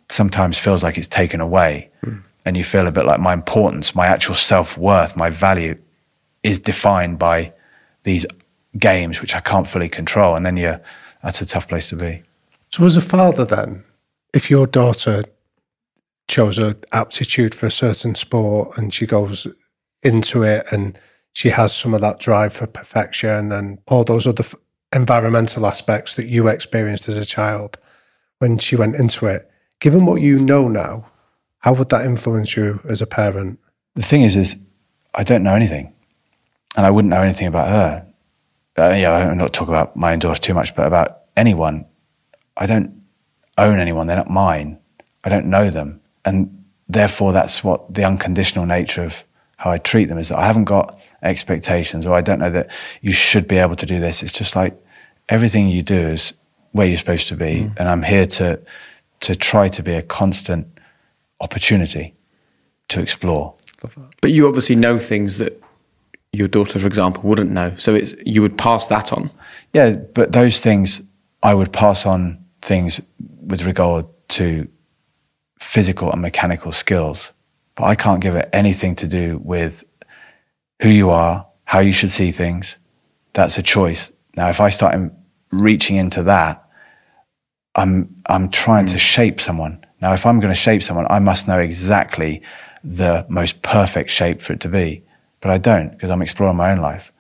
[0.10, 1.89] sometimes feels like it's taken away.
[2.03, 2.23] Mm.
[2.45, 5.76] And you feel a bit like my importance, my actual self worth, my value
[6.43, 7.53] is defined by
[8.03, 8.26] these
[8.77, 10.35] games which I can't fully control.
[10.35, 10.81] And then you're,
[11.22, 12.23] that's a tough place to be.
[12.72, 13.84] So, as a father, then,
[14.34, 15.23] if your daughter
[16.30, 19.47] chose an aptitude for a certain sport and she goes
[20.03, 20.97] into it and
[21.34, 24.56] she has some of that drive for perfection and all those other f-
[24.95, 27.77] environmental aspects that you experienced as a child
[28.38, 29.49] when she went into it.
[29.80, 31.10] Given what you know now,
[31.60, 33.60] how would that influence you as a parent?
[33.95, 34.56] The thing is, is
[35.15, 35.93] I don't know anything,
[36.76, 38.06] and I wouldn't know anything about her.
[38.77, 41.85] Uh, yeah, I'm not talking about my own daughter too much, but about anyone.
[42.56, 43.01] I don't
[43.57, 44.80] own anyone; they're not mine.
[45.23, 49.23] I don't know them and therefore that's what the unconditional nature of
[49.57, 52.69] how I treat them is that I haven't got expectations or I don't know that
[53.01, 54.23] you should be able to do this.
[54.23, 54.73] It's just like
[55.27, 56.33] everything you do is
[56.71, 57.63] where you're supposed to be.
[57.63, 57.73] Mm.
[57.77, 58.59] And I'm here to
[59.21, 60.65] to try to be a constant
[61.41, 62.13] opportunity
[62.87, 63.53] to explore.
[64.21, 65.61] But you obviously know things that
[66.31, 67.75] your daughter, for example, wouldn't know.
[67.75, 69.29] So it's you would pass that on.
[69.73, 71.01] Yeah, but those things
[71.43, 73.01] I would pass on things
[73.45, 74.67] with regard to
[75.60, 77.31] physical and mechanical skills.
[77.76, 79.84] But I can't give it anything to do with
[80.81, 82.77] who you are, how you should see things.
[83.34, 84.11] That's a choice.
[84.36, 84.95] Now, if I start
[85.52, 86.65] reaching into that,
[87.76, 88.91] I'm I'm trying mm.
[88.91, 89.86] to shape someone.
[90.02, 92.41] Now, if I'm going to shape someone, I must know exactly
[92.84, 95.03] the most perfect shape for it to be.
[95.41, 97.14] But I don't because I'm exploring my own life.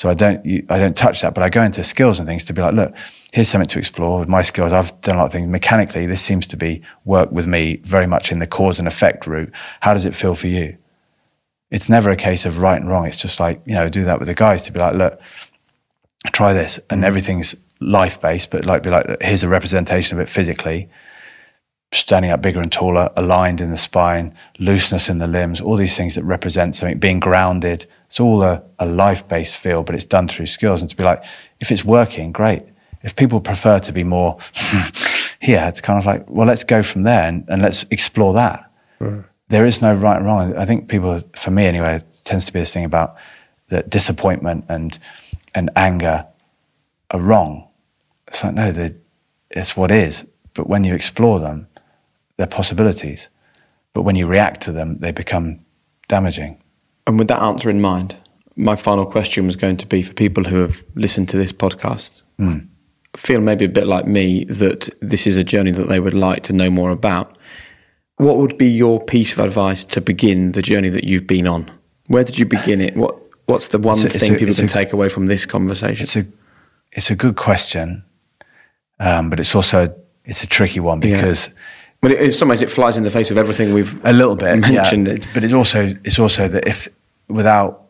[0.00, 0.40] So I don't
[0.70, 1.34] I don't touch that.
[1.34, 2.94] But I go into skills and things to be like, look,
[3.34, 4.72] here's something to explore with my skills.
[4.72, 6.06] I've done a lot of things mechanically.
[6.06, 9.52] This seems to be work with me very much in the cause and effect route.
[9.80, 10.74] How does it feel for you?
[11.70, 13.04] It's never a case of right and wrong.
[13.04, 15.20] It's just like, you know, do that with the guys to be like, look,
[16.32, 16.80] try this.
[16.88, 20.88] And everything's life based, but like, be like, here's a representation of it physically.
[21.92, 25.96] Standing up bigger and taller, aligned in the spine, looseness in the limbs, all these
[25.96, 27.86] things that represent something, being grounded.
[28.06, 30.80] It's all a, a life based feel, but it's done through skills.
[30.80, 31.24] And to be like,
[31.58, 32.62] if it's working, great
[33.02, 34.38] if people prefer to be more
[35.40, 38.70] here, it's kind of like, well, let's go from there and, and let's explore that.
[39.00, 39.24] Mm.
[39.48, 40.56] There is no right and wrong.
[40.56, 43.16] I think people, for me anyway, it tends to be this thing about
[43.68, 44.98] that disappointment and
[45.54, 46.26] and anger
[47.10, 47.66] are wrong.
[48.28, 48.90] It's like no,
[49.50, 50.24] it's what is.
[50.54, 51.66] But when you explore them,
[52.40, 53.28] they're possibilities.
[53.92, 55.60] But when you react to them, they become
[56.08, 56.60] damaging.
[57.06, 58.16] And with that answer in mind,
[58.56, 62.22] my final question was going to be for people who have listened to this podcast.
[62.38, 62.70] Mm
[63.16, 66.42] feel maybe a bit like me that this is a journey that they would like
[66.44, 67.36] to know more about,
[68.16, 71.70] what would be your piece of advice to begin the journey that you've been on?
[72.06, 72.96] Where did you begin it?
[72.96, 76.04] What What's the one a, thing a, people can a, take away from this conversation?
[76.04, 76.24] It's a
[76.92, 78.04] it's a good question,
[79.00, 79.92] um, but it's also
[80.24, 81.48] it's a tricky one because.
[81.48, 81.54] Yeah.
[82.02, 84.58] Well, in some ways, it flies in the face of everything we've a little bit
[84.58, 85.06] mentioned.
[85.06, 85.16] Yeah.
[85.34, 86.88] But it's also it's also that if
[87.28, 87.88] without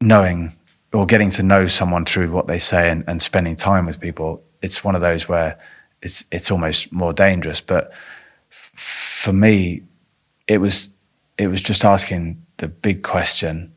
[0.00, 0.52] knowing
[0.92, 4.42] or getting to know someone through what they say and, and spending time with people,
[4.62, 5.58] it's one of those where
[6.02, 7.62] it's it's almost more dangerous.
[7.62, 7.92] But
[8.50, 9.82] f- for me,
[10.46, 10.90] it was
[11.38, 13.72] it was just asking the big question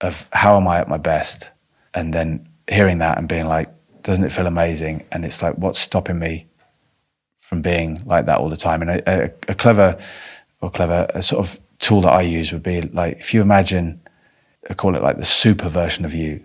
[0.00, 1.50] of how am I at my best,
[1.92, 3.68] and then hearing that and being like,
[4.02, 5.04] doesn't it feel amazing?
[5.12, 6.47] And it's like, what's stopping me
[7.48, 8.82] from being like that all the time?
[8.82, 9.98] And a, a, a clever
[10.60, 14.00] or clever sort of tool that I use would be like if you imagine
[14.68, 16.44] I call it like the super version of you.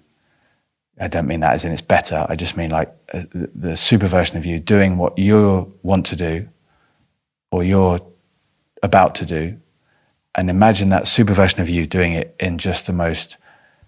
[1.00, 2.26] I don't mean that as in it's better.
[2.30, 6.06] I just mean like uh, the, the super version of you doing what you want
[6.08, 6.48] to do
[7.52, 8.00] or you're
[8.84, 9.60] about to do
[10.36, 13.38] and imagine that super version of you doing it in just the most,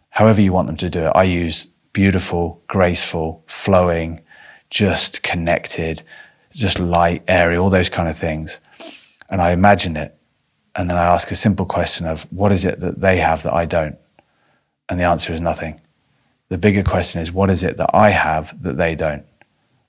[0.09, 1.11] however you want them to do it.
[1.15, 4.21] I use beautiful, graceful, flowing,
[4.69, 6.03] just connected,
[6.56, 8.60] just light, airy, all those kind of things.
[9.30, 10.18] And I imagine it.
[10.76, 13.53] And then I ask a simple question of what is it that they have that
[13.53, 13.98] I don't?
[14.90, 15.80] And the answer is nothing.
[16.49, 19.26] The bigger question is what is it that I have that they don't?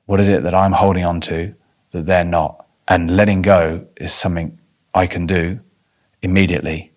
[0.07, 1.55] What is it that I'm holding on to
[1.91, 2.67] that they're not?
[2.89, 4.59] And letting go is something
[4.95, 5.61] I can do
[6.23, 6.93] immediately.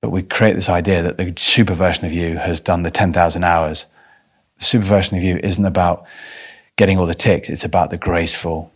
[0.00, 3.44] But we create this idea that the super version of you has done the 10,000
[3.44, 3.86] hours.
[4.58, 6.04] The super version of you isn't about
[6.78, 8.72] getting all the ticks, it's about the graceful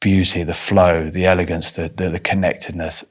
[0.00, 3.04] beauty, the flow, the elegance, the, the, the connectedness.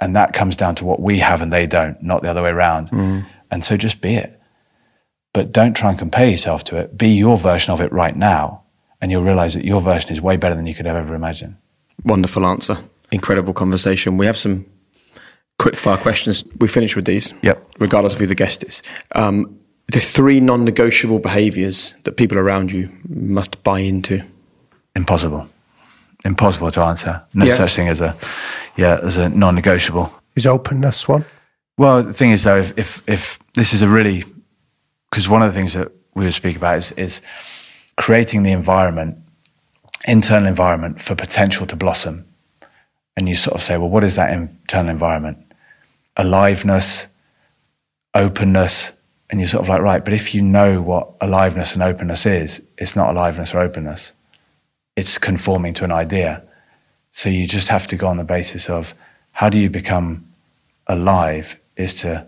[0.00, 2.50] And that comes down to what we have and they don't, not the other way
[2.50, 2.90] around.
[2.90, 3.26] Mm.
[3.50, 4.40] And so just be it.
[5.34, 6.96] But don't try and compare yourself to it.
[6.96, 8.62] Be your version of it right now,
[9.00, 11.56] and you'll realize that your version is way better than you could have ever imagined.
[12.04, 12.78] Wonderful answer.
[13.10, 14.16] Incredible conversation.
[14.16, 14.64] We have some
[15.58, 16.44] quick fire questions.
[16.60, 17.34] We finish with these.
[17.42, 17.62] Yep.
[17.78, 18.82] Regardless of who the guest is.
[19.14, 19.57] Um,
[19.88, 24.22] the three non negotiable behaviors that people around you must buy into?
[24.94, 25.48] Impossible.
[26.24, 27.22] Impossible to answer.
[27.34, 27.54] No yeah.
[27.54, 28.16] such thing as a
[28.76, 30.12] yeah, as a non negotiable.
[30.36, 31.24] Is openness one?
[31.76, 34.24] Well, the thing is though, if if, if this is a really
[35.10, 37.20] because one of the things that we would speak about is, is
[37.96, 39.16] creating the environment,
[40.06, 42.26] internal environment for potential to blossom.
[43.16, 45.38] And you sort of say, well, what is that internal environment?
[46.16, 47.06] Aliveness,
[48.14, 48.92] openness.
[49.30, 52.62] And you're sort of like, right, but if you know what aliveness and openness is,
[52.78, 54.12] it's not aliveness or openness.
[54.96, 56.42] It's conforming to an idea.
[57.12, 58.94] So you just have to go on the basis of
[59.32, 60.26] how do you become
[60.86, 62.26] alive is to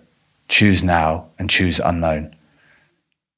[0.48, 2.35] choose now and choose unknown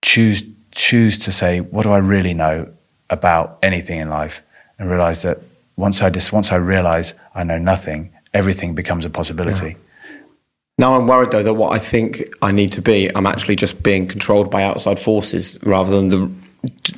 [0.03, 2.69] choose choose to say, what do I really know
[3.09, 4.43] about anything in life,
[4.79, 5.39] and realize that
[5.77, 9.69] once I just once I realize I know nothing, everything becomes a possibility.
[9.69, 9.77] Yeah.
[10.79, 13.83] Now I'm worried though that what I think I need to be, I'm actually just
[13.83, 16.31] being controlled by outside forces rather than the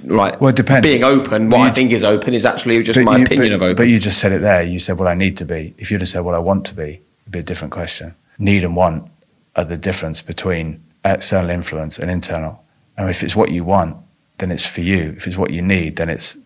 [0.05, 0.41] right.
[0.41, 0.87] Well, it depends.
[0.87, 3.55] Being open, what you, I think is open, is actually just my you, opinion but,
[3.57, 3.77] of open.
[3.77, 4.63] But you just said it there.
[4.63, 5.75] You said what I need to be.
[5.79, 8.15] If you'd have said what I want to be, it'd be a different question.
[8.39, 9.11] Need and want
[9.57, 12.63] are the difference between external influence and internal.
[12.97, 13.97] And if it's what you want,
[14.39, 15.15] then it's for you.
[15.17, 16.37] If it's what you need, then it's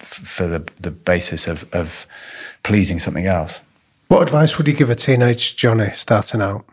[0.00, 2.06] f- for the, the basis of, of
[2.62, 3.60] pleasing something else.
[4.08, 6.64] What advice would you give a teenage Jonny starting out?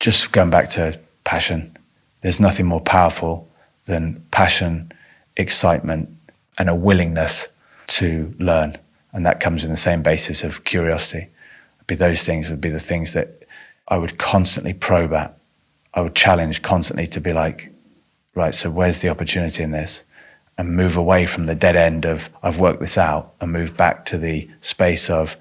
[0.00, 1.76] Just going back to passion.
[2.20, 3.48] There's nothing more powerful
[3.86, 4.92] than passion,
[5.36, 6.08] excitement,
[6.58, 7.48] and a willingness
[7.88, 8.76] to learn.
[9.12, 11.28] And that comes in the same basis of curiosity.
[11.86, 13.44] Be those things would be the things that
[13.88, 15.38] I would constantly probe at.
[15.94, 17.72] I would challenge constantly to be like,
[18.34, 20.02] right, so where's the opportunity in this?
[20.58, 24.04] And move away from the dead end of I've worked this out and move back
[24.06, 25.36] to the space of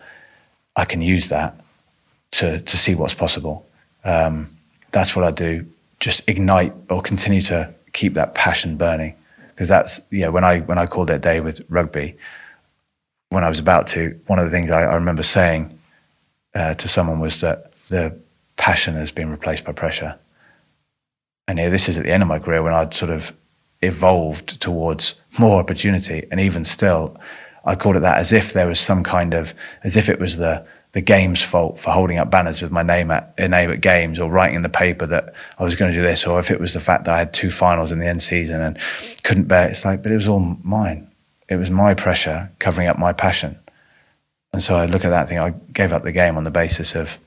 [0.76, 1.60] I can use that
[2.32, 3.65] to to see what's possible.
[4.06, 4.56] Um,
[4.92, 5.66] that's what I do.
[6.00, 9.16] Just ignite or continue to keep that passion burning
[9.50, 10.30] because that's yeah.
[10.30, 12.16] When I when I called that day with rugby,
[13.30, 15.78] when I was about to, one of the things I, I remember saying
[16.54, 18.18] uh, to someone was that the
[18.56, 20.18] passion has been replaced by pressure
[21.48, 23.32] and here this is at the end of my career when I'd sort of
[23.82, 26.26] evolved towards more opportunity.
[26.32, 27.18] And even still,
[27.66, 29.54] I called it that as if there was some kind of,
[29.84, 30.66] as if it was the,
[30.96, 34.18] the game's fault for holding up banners with my name at uh, name at games
[34.18, 36.58] or writing in the paper that I was going to do this, or if it
[36.58, 38.78] was the fact that I had two finals in the end season and
[39.24, 39.68] couldn't bear.
[39.68, 39.72] it.
[39.72, 41.12] It's like, but it was all mine.
[41.50, 43.60] It was my pressure covering up my passion.
[44.54, 45.38] And so I look at that thing.
[45.38, 47.20] I gave up the game on the basis of,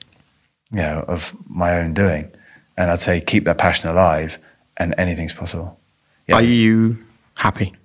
[0.71, 2.31] you know, of my own doing.
[2.75, 4.39] And I'd say keep that passion alive,
[4.77, 5.79] and anything's possible.
[6.25, 6.37] Yeah.
[6.37, 6.97] Are you
[7.37, 7.75] happy?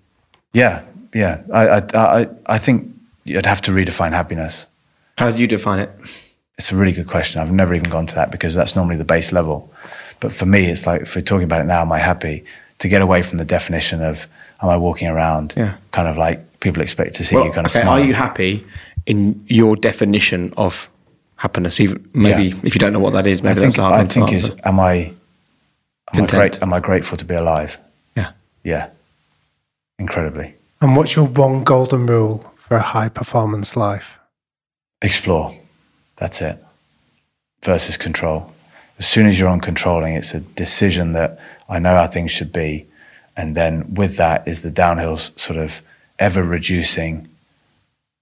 [0.55, 0.81] Yeah,
[1.12, 1.43] yeah.
[1.52, 2.90] I, I, I, I think
[3.24, 4.65] you'd have to redefine happiness.
[5.19, 5.91] How do you define it?
[6.59, 7.41] It's a really good question.
[7.41, 9.73] I've never even gone to that because that's normally the base level.
[10.20, 12.45] But for me, it's like if we're talking about it now, am I happy?
[12.81, 14.27] To get away from the definition of
[14.61, 15.77] am I walking around, yeah.
[15.93, 18.01] kind of like people expect to see well, you kind okay, of smile.
[18.01, 18.66] Are you happy
[19.07, 20.89] in your definition of
[21.36, 21.81] happiness.
[21.81, 22.61] Even maybe yeah.
[22.62, 24.51] if you don't know what that is, maybe I think, that's hard I think is
[24.65, 25.12] am I
[26.15, 27.78] am I, great, am I grateful to be alive?
[28.16, 28.32] Yeah,
[28.62, 28.91] yeah,
[29.99, 30.55] incredibly.
[30.81, 34.19] And what's your one golden rule for a high performance life?
[35.05, 35.55] Explore.
[36.16, 36.59] That's it.
[37.62, 38.51] Versus control.
[38.98, 42.55] As soon as you're on controlling, it's a decision that I know how things should
[42.55, 42.86] be,
[43.36, 45.82] and then with that is the downhill sort of
[46.18, 47.28] ever reducing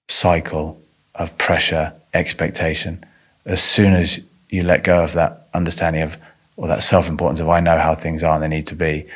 [0.08, 0.80] cycle
[1.14, 3.04] of pressure expectation.
[3.46, 4.18] As soon as
[4.48, 6.16] you let go of that understanding of
[6.56, 9.06] or that self importance of I know how things are and they need to be,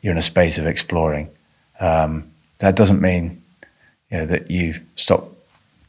[0.00, 1.28] you're in a space of exploring.
[1.80, 3.42] Um, that doesn't mean
[4.12, 5.35] you know, that you stop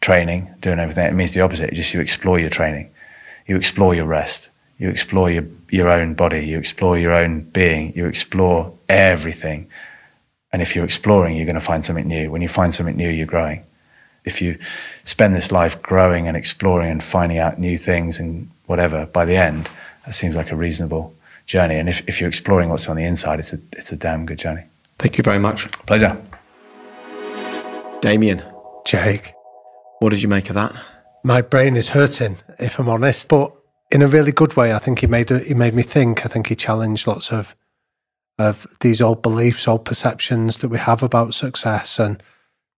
[0.02, 1.06] training, doing everything.
[1.06, 1.70] It means the opposite.
[1.70, 2.90] It just you explore your training.
[3.48, 7.94] you explore your rest, you explore your, your own body, you explore your own being,
[7.96, 9.68] you explore everything.
[10.52, 12.30] And if you're exploring, you're going to find something new.
[12.30, 13.64] When you find something new, you're growing.
[14.26, 14.60] If you
[15.06, 19.38] spend this life growing and exploring and finding out new things and whatever, by the
[19.38, 19.70] end,
[20.06, 21.14] that seems like a reasonable
[21.46, 21.76] journey.
[21.76, 24.38] And if, if you're exploring what's on the inside, it's a, it's a damn good
[24.38, 24.64] journey.
[25.00, 25.72] Thank you very much.
[25.86, 26.22] Pleasure.
[28.02, 28.44] Damian,
[28.86, 29.34] Jake,
[30.00, 30.76] what did you make of that?
[31.28, 33.52] my brain is hurting, if I'm honest, but
[33.92, 34.74] in a really good way.
[34.74, 36.26] I think he made he made me think.
[36.26, 37.54] I think he challenged lots of
[38.40, 42.24] of these old beliefs, old perceptions that we have about success, and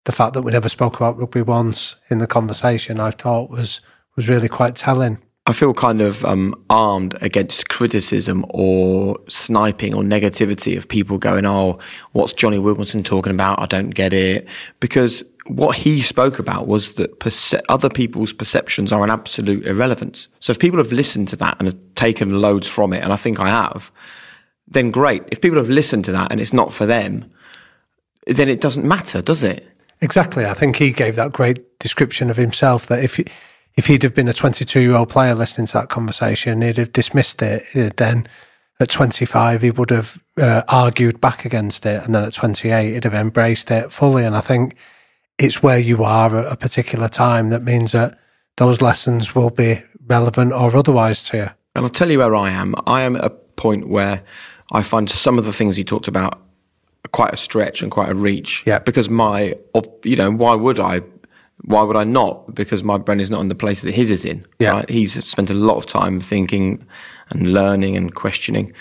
[0.06, 3.00] the fact that we never spoke about rugby once in the conversation.
[3.00, 3.80] I thought was
[4.16, 5.20] was really quite telling.
[5.46, 11.46] I feel kind of um, armed against criticism or sniping or negativity of people going,
[11.46, 11.80] "Oh,
[12.14, 13.60] what's Jonny Wilkinson talking about?
[13.60, 14.48] I don't get it."
[14.80, 20.30] Because what he spoke about was that perce- other people's perceptions are an absolute irrelevance.
[20.40, 23.16] So if people have listened to that and have taken loads from it, and I
[23.16, 23.92] think I have,
[24.68, 25.24] then great.
[25.32, 27.32] If people have listened to that and it's not for them,
[28.28, 29.68] then it doesn't matter, does it?
[30.02, 30.46] Exactly.
[30.46, 33.20] I think he gave that great description of himself that if
[33.76, 36.94] if he'd have been a 22 year old player listening to that conversation, he'd have
[36.94, 37.66] dismissed it.
[37.76, 38.28] Uh, then
[38.80, 42.04] at 25, he would have uh, argued back against it.
[42.04, 44.24] And then at 28, he'd have embraced it fully.
[44.26, 44.76] And I think
[45.40, 48.20] it's where you are at a particular time that means that
[48.57, 51.49] those lessons will be relevant or otherwise to you.
[51.76, 52.76] And I'll tell you where I am.
[52.86, 54.22] I am at a point where
[54.72, 56.41] I find some of the things he talked about
[57.11, 58.64] quite a stretch and quite a reach.
[58.66, 58.80] Yeah.
[58.80, 59.56] Because my,
[60.03, 61.02] you know, why would I?
[61.66, 62.56] Why would I not?
[62.56, 64.45] Because my brain is not in the place that his is in.
[64.60, 64.72] Yeah.
[64.72, 64.90] Right?
[64.90, 66.86] He's spent a lot of time thinking
[67.32, 68.74] and learning and questioning.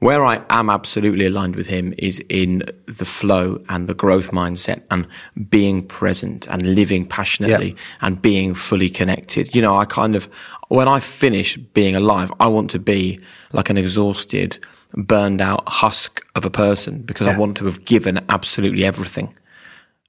[0.00, 4.82] Where I am absolutely aligned with him is in the flow and the growth mindset
[4.90, 5.06] and
[5.50, 9.54] being present and living passionately and being fully connected.
[9.54, 10.26] You know, I kind of,
[10.68, 13.20] when I finish being alive, I want to be
[13.52, 14.58] like an exhausted,
[14.94, 19.34] burned out husk of a person because I want to have given absolutely everything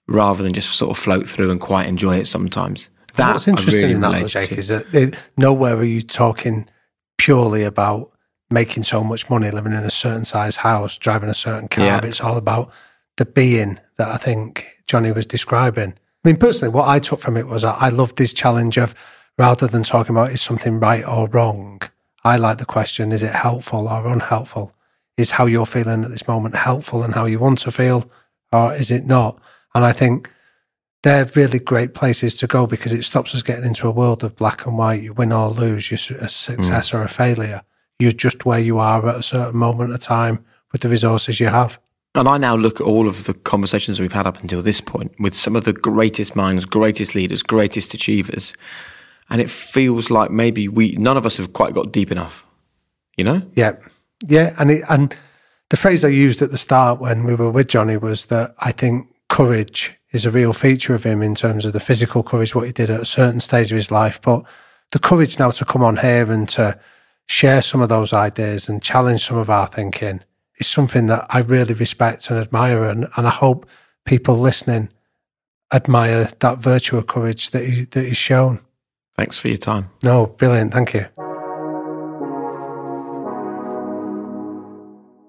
[0.08, 2.90] rather than just sort of float through and quite enjoy it sometimes.
[3.16, 4.58] That What's interesting really in that, Jake, to.
[4.58, 6.70] is that it, nowhere are you talking
[7.18, 8.12] purely about
[8.52, 11.86] making so much money, living in a certain size house, driving a certain car.
[11.86, 12.06] Yeah.
[12.06, 12.72] It's all about
[13.18, 15.94] the being that I think Jonny was describing.
[16.24, 18.94] I mean, personally, what I took from it was I I loved this challenge of
[19.38, 21.82] rather than talking about is something right or wrong,
[22.24, 24.74] I like the question is it helpful or unhelpful?
[25.18, 28.10] Is how you're feeling at this moment helpful and how you want to feel,
[28.52, 29.40] or is it not?
[29.76, 30.30] And I think
[31.04, 34.36] they're really great places to go because it stops us getting into a world of
[34.36, 35.02] black and white.
[35.02, 36.30] You win or lose, you're a mm.
[36.30, 37.62] success or a failure.
[38.02, 41.48] You're just where you are at a certain moment of time with the resources you
[41.48, 41.80] have.
[42.16, 45.14] And I now look at all of the conversations we've had up until this point
[45.20, 48.54] with some of the greatest minds, greatest leaders, greatest achievers.
[49.30, 52.46] And it feels like maybe we, none of us have quite got deep enough,
[53.16, 53.44] you know?
[53.56, 53.74] Yeah,
[54.28, 55.16] yeah, and it, and
[55.70, 58.72] the phrase I used at the start when we were with Jonny was that I
[58.72, 62.66] think courage is a real feature of him in terms of the physical courage, what
[62.66, 64.44] he did at a certain stage of his life, but
[64.92, 66.78] the courage now to come on here and to
[67.32, 70.22] share some of those ideas and challenge some of our thinking
[70.58, 73.66] is something that I really respect and admire, and, and I hope
[74.06, 74.90] people listening
[75.74, 78.60] admire that virtue of courage that he, that he's shown.
[79.18, 79.90] Thanks for your time.
[80.04, 81.06] No, brilliant, thank you.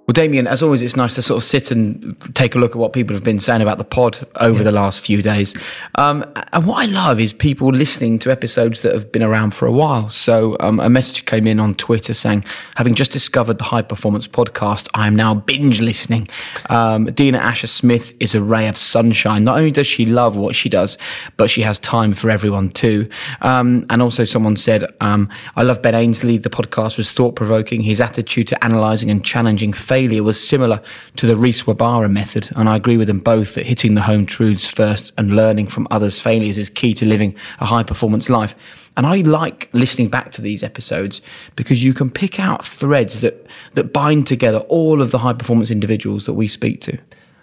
[0.05, 2.77] Well, Damian, as always, it's nice to sort of sit and take a look at
[2.77, 5.55] what people have been saying about the pod over the last few days.
[5.95, 9.67] Um, and what I love is people listening to episodes that have been around for
[9.67, 10.09] a while.
[10.09, 14.27] So um, a message came in on Twitter saying, having just discovered the High Performance
[14.27, 16.29] podcast, I am now binge listening.
[16.69, 19.45] Um, Dina Asher Smith is a ray of sunshine.
[19.45, 20.99] Not only does she love what she does,
[21.37, 23.09] but she has time for everyone too.
[23.41, 26.39] Um, and also someone said, um, I love Ben Ainslie.
[26.39, 27.83] The podcast was thought provoking.
[27.83, 30.81] His attitude to analysing and challenging failure was similar
[31.17, 32.49] to the Reece Wabara method.
[32.57, 35.87] And I agree with them both that hitting the home truths first and learning from
[35.91, 38.55] others' failures is key to living a high performance life.
[38.97, 41.21] And I like listening back to these episodes
[41.57, 45.71] because you can pick out threads that, that bind together all of the high performance
[45.71, 46.97] individuals that we speak to.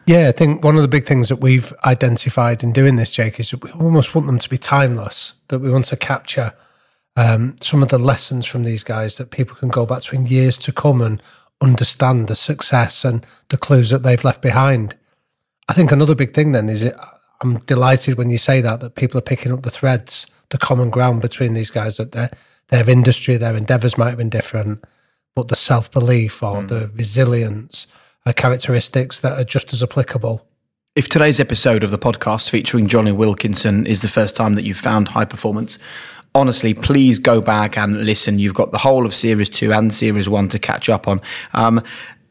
[0.07, 3.39] Yeah, I think one of the big things that we've identified in doing this, Jake,
[3.39, 6.55] is that we almost want them to be timeless, that we want to capture
[7.15, 10.25] um, some of the lessons from these guys that people can go back to in
[10.25, 11.21] years to come and
[11.61, 14.95] understand the success and the clues that they've left behind.
[15.67, 16.95] I think another big thing then is it,
[17.41, 20.89] I'm delighted when you say that, that people are picking up the threads, the common
[20.89, 22.31] ground between these guys, that their,
[22.69, 24.83] their industry, their endeavours might have been different,
[25.35, 26.67] but the self belief or hmm.
[26.67, 27.87] the resilience
[28.25, 30.45] are characteristics that are just as applicable.
[30.95, 34.77] If today's episode of the podcast featuring Jonny Wilkinson is the first time that you've
[34.77, 35.77] found high performance,
[36.35, 38.39] honestly, please go back and listen.
[38.39, 41.21] You've got the whole of series two and series one to catch up on.
[41.53, 41.83] Um,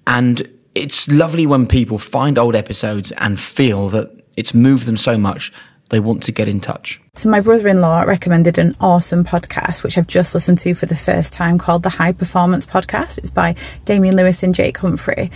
[0.07, 5.19] and it's lovely when people find old episodes and feel that it's moved them so
[5.19, 5.53] much
[5.91, 7.01] they want to get in touch.
[7.15, 10.87] So, my brother in law recommended an awesome podcast, which I've just listened to for
[10.87, 13.19] the first time called the High Performance Podcast.
[13.19, 13.55] It's by
[13.85, 15.31] Damian Lewis and Jake Humphrey.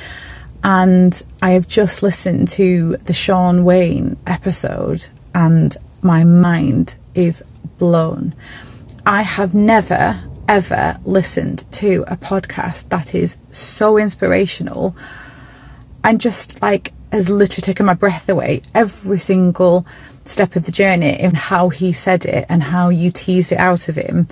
[0.63, 7.43] And I have just listened to the Shaun Wane episode, and my mind is
[7.83, 8.33] blown.
[9.05, 14.95] I have never, ever listened to a podcast that is so inspirational
[16.05, 19.85] and just like has literally taken my breath away every single
[20.25, 23.89] step of the journey in how he said it and how you tease it out
[23.89, 24.29] of him.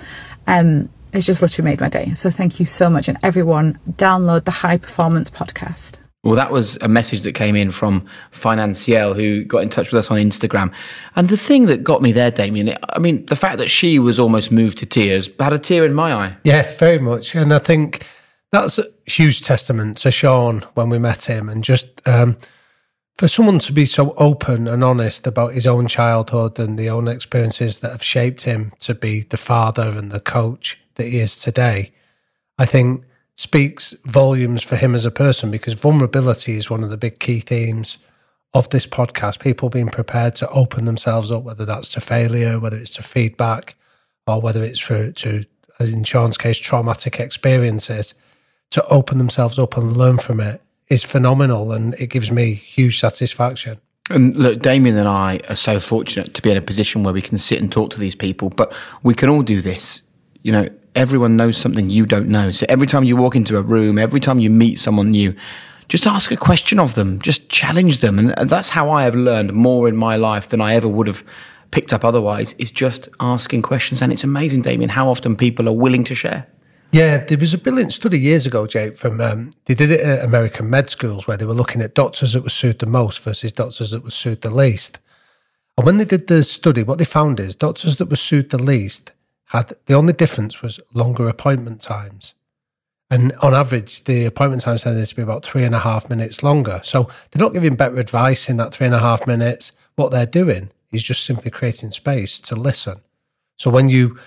[0.47, 2.13] Um, it's just literally made my day.
[2.13, 3.09] So thank you so much.
[3.09, 6.00] And everyone, download the High Performance Podcast.
[6.23, 9.99] Well, that was a message that came in from Financiel, who got in touch with
[9.99, 10.71] us on Instagram.
[11.15, 14.19] And the thing that got me there, Damian, I mean, the fact that she was
[14.19, 16.37] almost moved to tears had a tear in my eye.
[16.43, 17.33] Yeah, very much.
[17.33, 18.05] And I think
[18.51, 21.49] that's a huge testament to Shaun when we met him.
[21.49, 22.37] And just um,
[23.17, 27.07] for someone to be so open and honest about his own childhood and the own
[27.07, 31.35] experiences that have shaped him to be the father and the coach that he is
[31.35, 31.93] today,
[32.59, 33.05] I think
[33.41, 37.39] speaks volumes for him as a person because vulnerability is one of the big key
[37.39, 37.97] themes
[38.53, 39.39] of this podcast.
[39.39, 43.73] People being prepared to open themselves up, whether that's to failure, whether it's to feedback,
[44.27, 45.43] or whether it's for to,
[45.79, 48.13] in Shaun's case, traumatic experiences,
[48.69, 52.99] to open themselves up and learn from it is phenomenal, and it gives me huge
[52.99, 53.79] satisfaction.
[54.11, 57.23] And look, Damian and I are so fortunate to be in a position where we
[57.23, 60.01] can sit and talk to these people, but we can all do this.
[60.43, 62.51] You know, everyone knows something you don't know.
[62.51, 65.35] So every time you walk into a room, every time you meet someone new,
[65.87, 68.17] just ask a question of them, just challenge them.
[68.19, 71.23] And that's how I have learned more in my life than I ever would have
[71.71, 74.01] picked up otherwise, is just asking questions.
[74.01, 76.47] And it's amazing, Damian, how often people are willing to share.
[76.91, 80.25] Yeah, there was a brilliant study years ago, Jake, from um, they did it at
[80.25, 83.53] American med schools where they were looking at doctors that were sued the most versus
[83.53, 84.99] doctors that were sued the least.
[85.77, 88.61] And when they did the study, what they found is doctors that were sued the
[88.61, 89.13] least
[89.51, 92.33] had the only difference was longer appointment times.
[93.09, 96.41] And on average, the appointment times tended to be about three and a half minutes
[96.41, 96.79] longer.
[96.85, 99.73] So they're not giving better advice in that three and a half minutes.
[99.95, 103.01] What they're doing is just simply creating space to listen.
[103.57, 104.17] So when you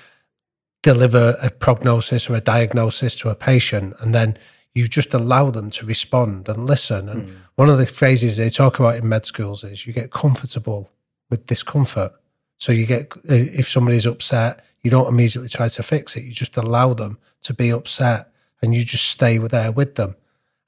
[0.83, 4.37] deliver a prognosis or a diagnosis to a patient and then
[4.75, 7.09] you just allow them to respond and listen.
[7.09, 7.37] And mm.
[7.55, 10.91] one of the phrases they talk about in med schools is you get comfortable
[11.31, 12.13] with discomfort.
[12.65, 16.25] So you get, uh, if somebody's upset, you don't immediately try to fix it.
[16.25, 18.33] You just allow them to be upset
[18.63, 20.17] and you just stay there with them.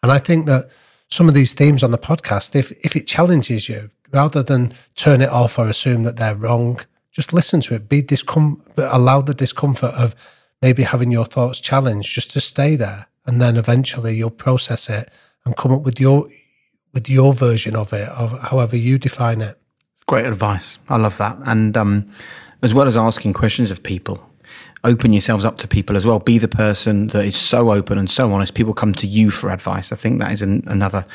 [0.02, 0.68] And I think that
[1.08, 5.22] some of these themes on the podcast, if, if it challenges you, rather than turn
[5.22, 6.80] it off or assume that they're wrong,
[7.12, 7.88] just listen to it.
[7.88, 10.14] Be discom- allow the discomfort of
[10.60, 15.10] maybe having your thoughts challenged just to stay there, and then eventually you'll process it
[15.46, 16.28] and come up with your
[16.92, 19.58] with your version of it, of however you define it.
[20.08, 20.78] Great advice.
[20.88, 21.36] I love that.
[21.44, 22.08] And um,
[22.62, 24.24] as well as asking questions of people,
[24.84, 26.20] open yourselves up to people as well.
[26.20, 28.54] Be the person that is so open and so honest.
[28.54, 29.90] People come to you for advice.
[29.90, 31.06] I think that is an, another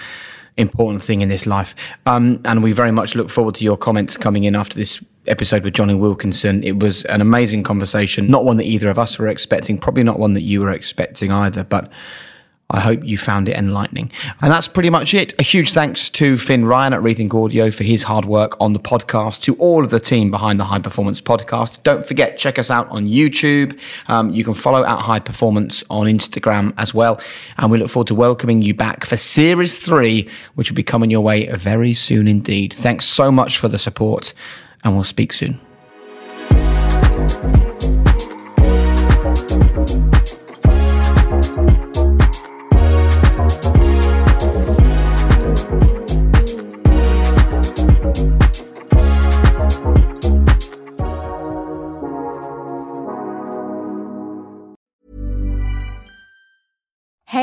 [0.58, 1.74] important thing in this life.
[2.06, 5.64] Um, and we very much look forward to your comments coming in after this episode
[5.64, 6.62] with Jonny Wilkinson.
[6.64, 10.20] It was an amazing conversation, not one that either of us were expecting, probably not
[10.20, 11.90] one that you were expecting either, but
[12.72, 14.12] I hope you found it enlightening.
[14.42, 15.34] And that's pretty much it.
[15.40, 18.80] A huge thanks to Finn Ryan at Rethink Audio for his hard work on the
[18.80, 21.84] podcast, to all of the team behind the High Performance podcast.
[21.84, 23.78] Don't forget, check us out on YouTube.
[24.08, 27.22] Um, you can follow at High Performance on Instagram as well.
[27.58, 31.12] And we look forward to welcoming you back for series three, which will be coming
[31.12, 32.74] your way very soon indeed.
[32.74, 34.34] Thanks so much for the support
[34.84, 35.60] and we'll speak soon.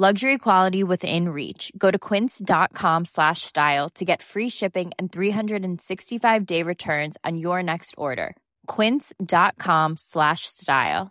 [0.00, 1.72] Luxury quality within reach.
[1.76, 7.96] Go to quince.com slash style to get free shipping and 365-day returns on your next
[7.98, 8.36] order.
[8.68, 11.10] quince.com slash style.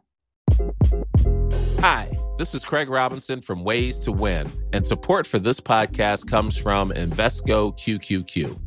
[1.82, 2.18] Hi.
[2.38, 6.92] this is Craig Robinson from Ways to Win, and support for this podcast comes from
[6.92, 8.67] Invesco QQQ.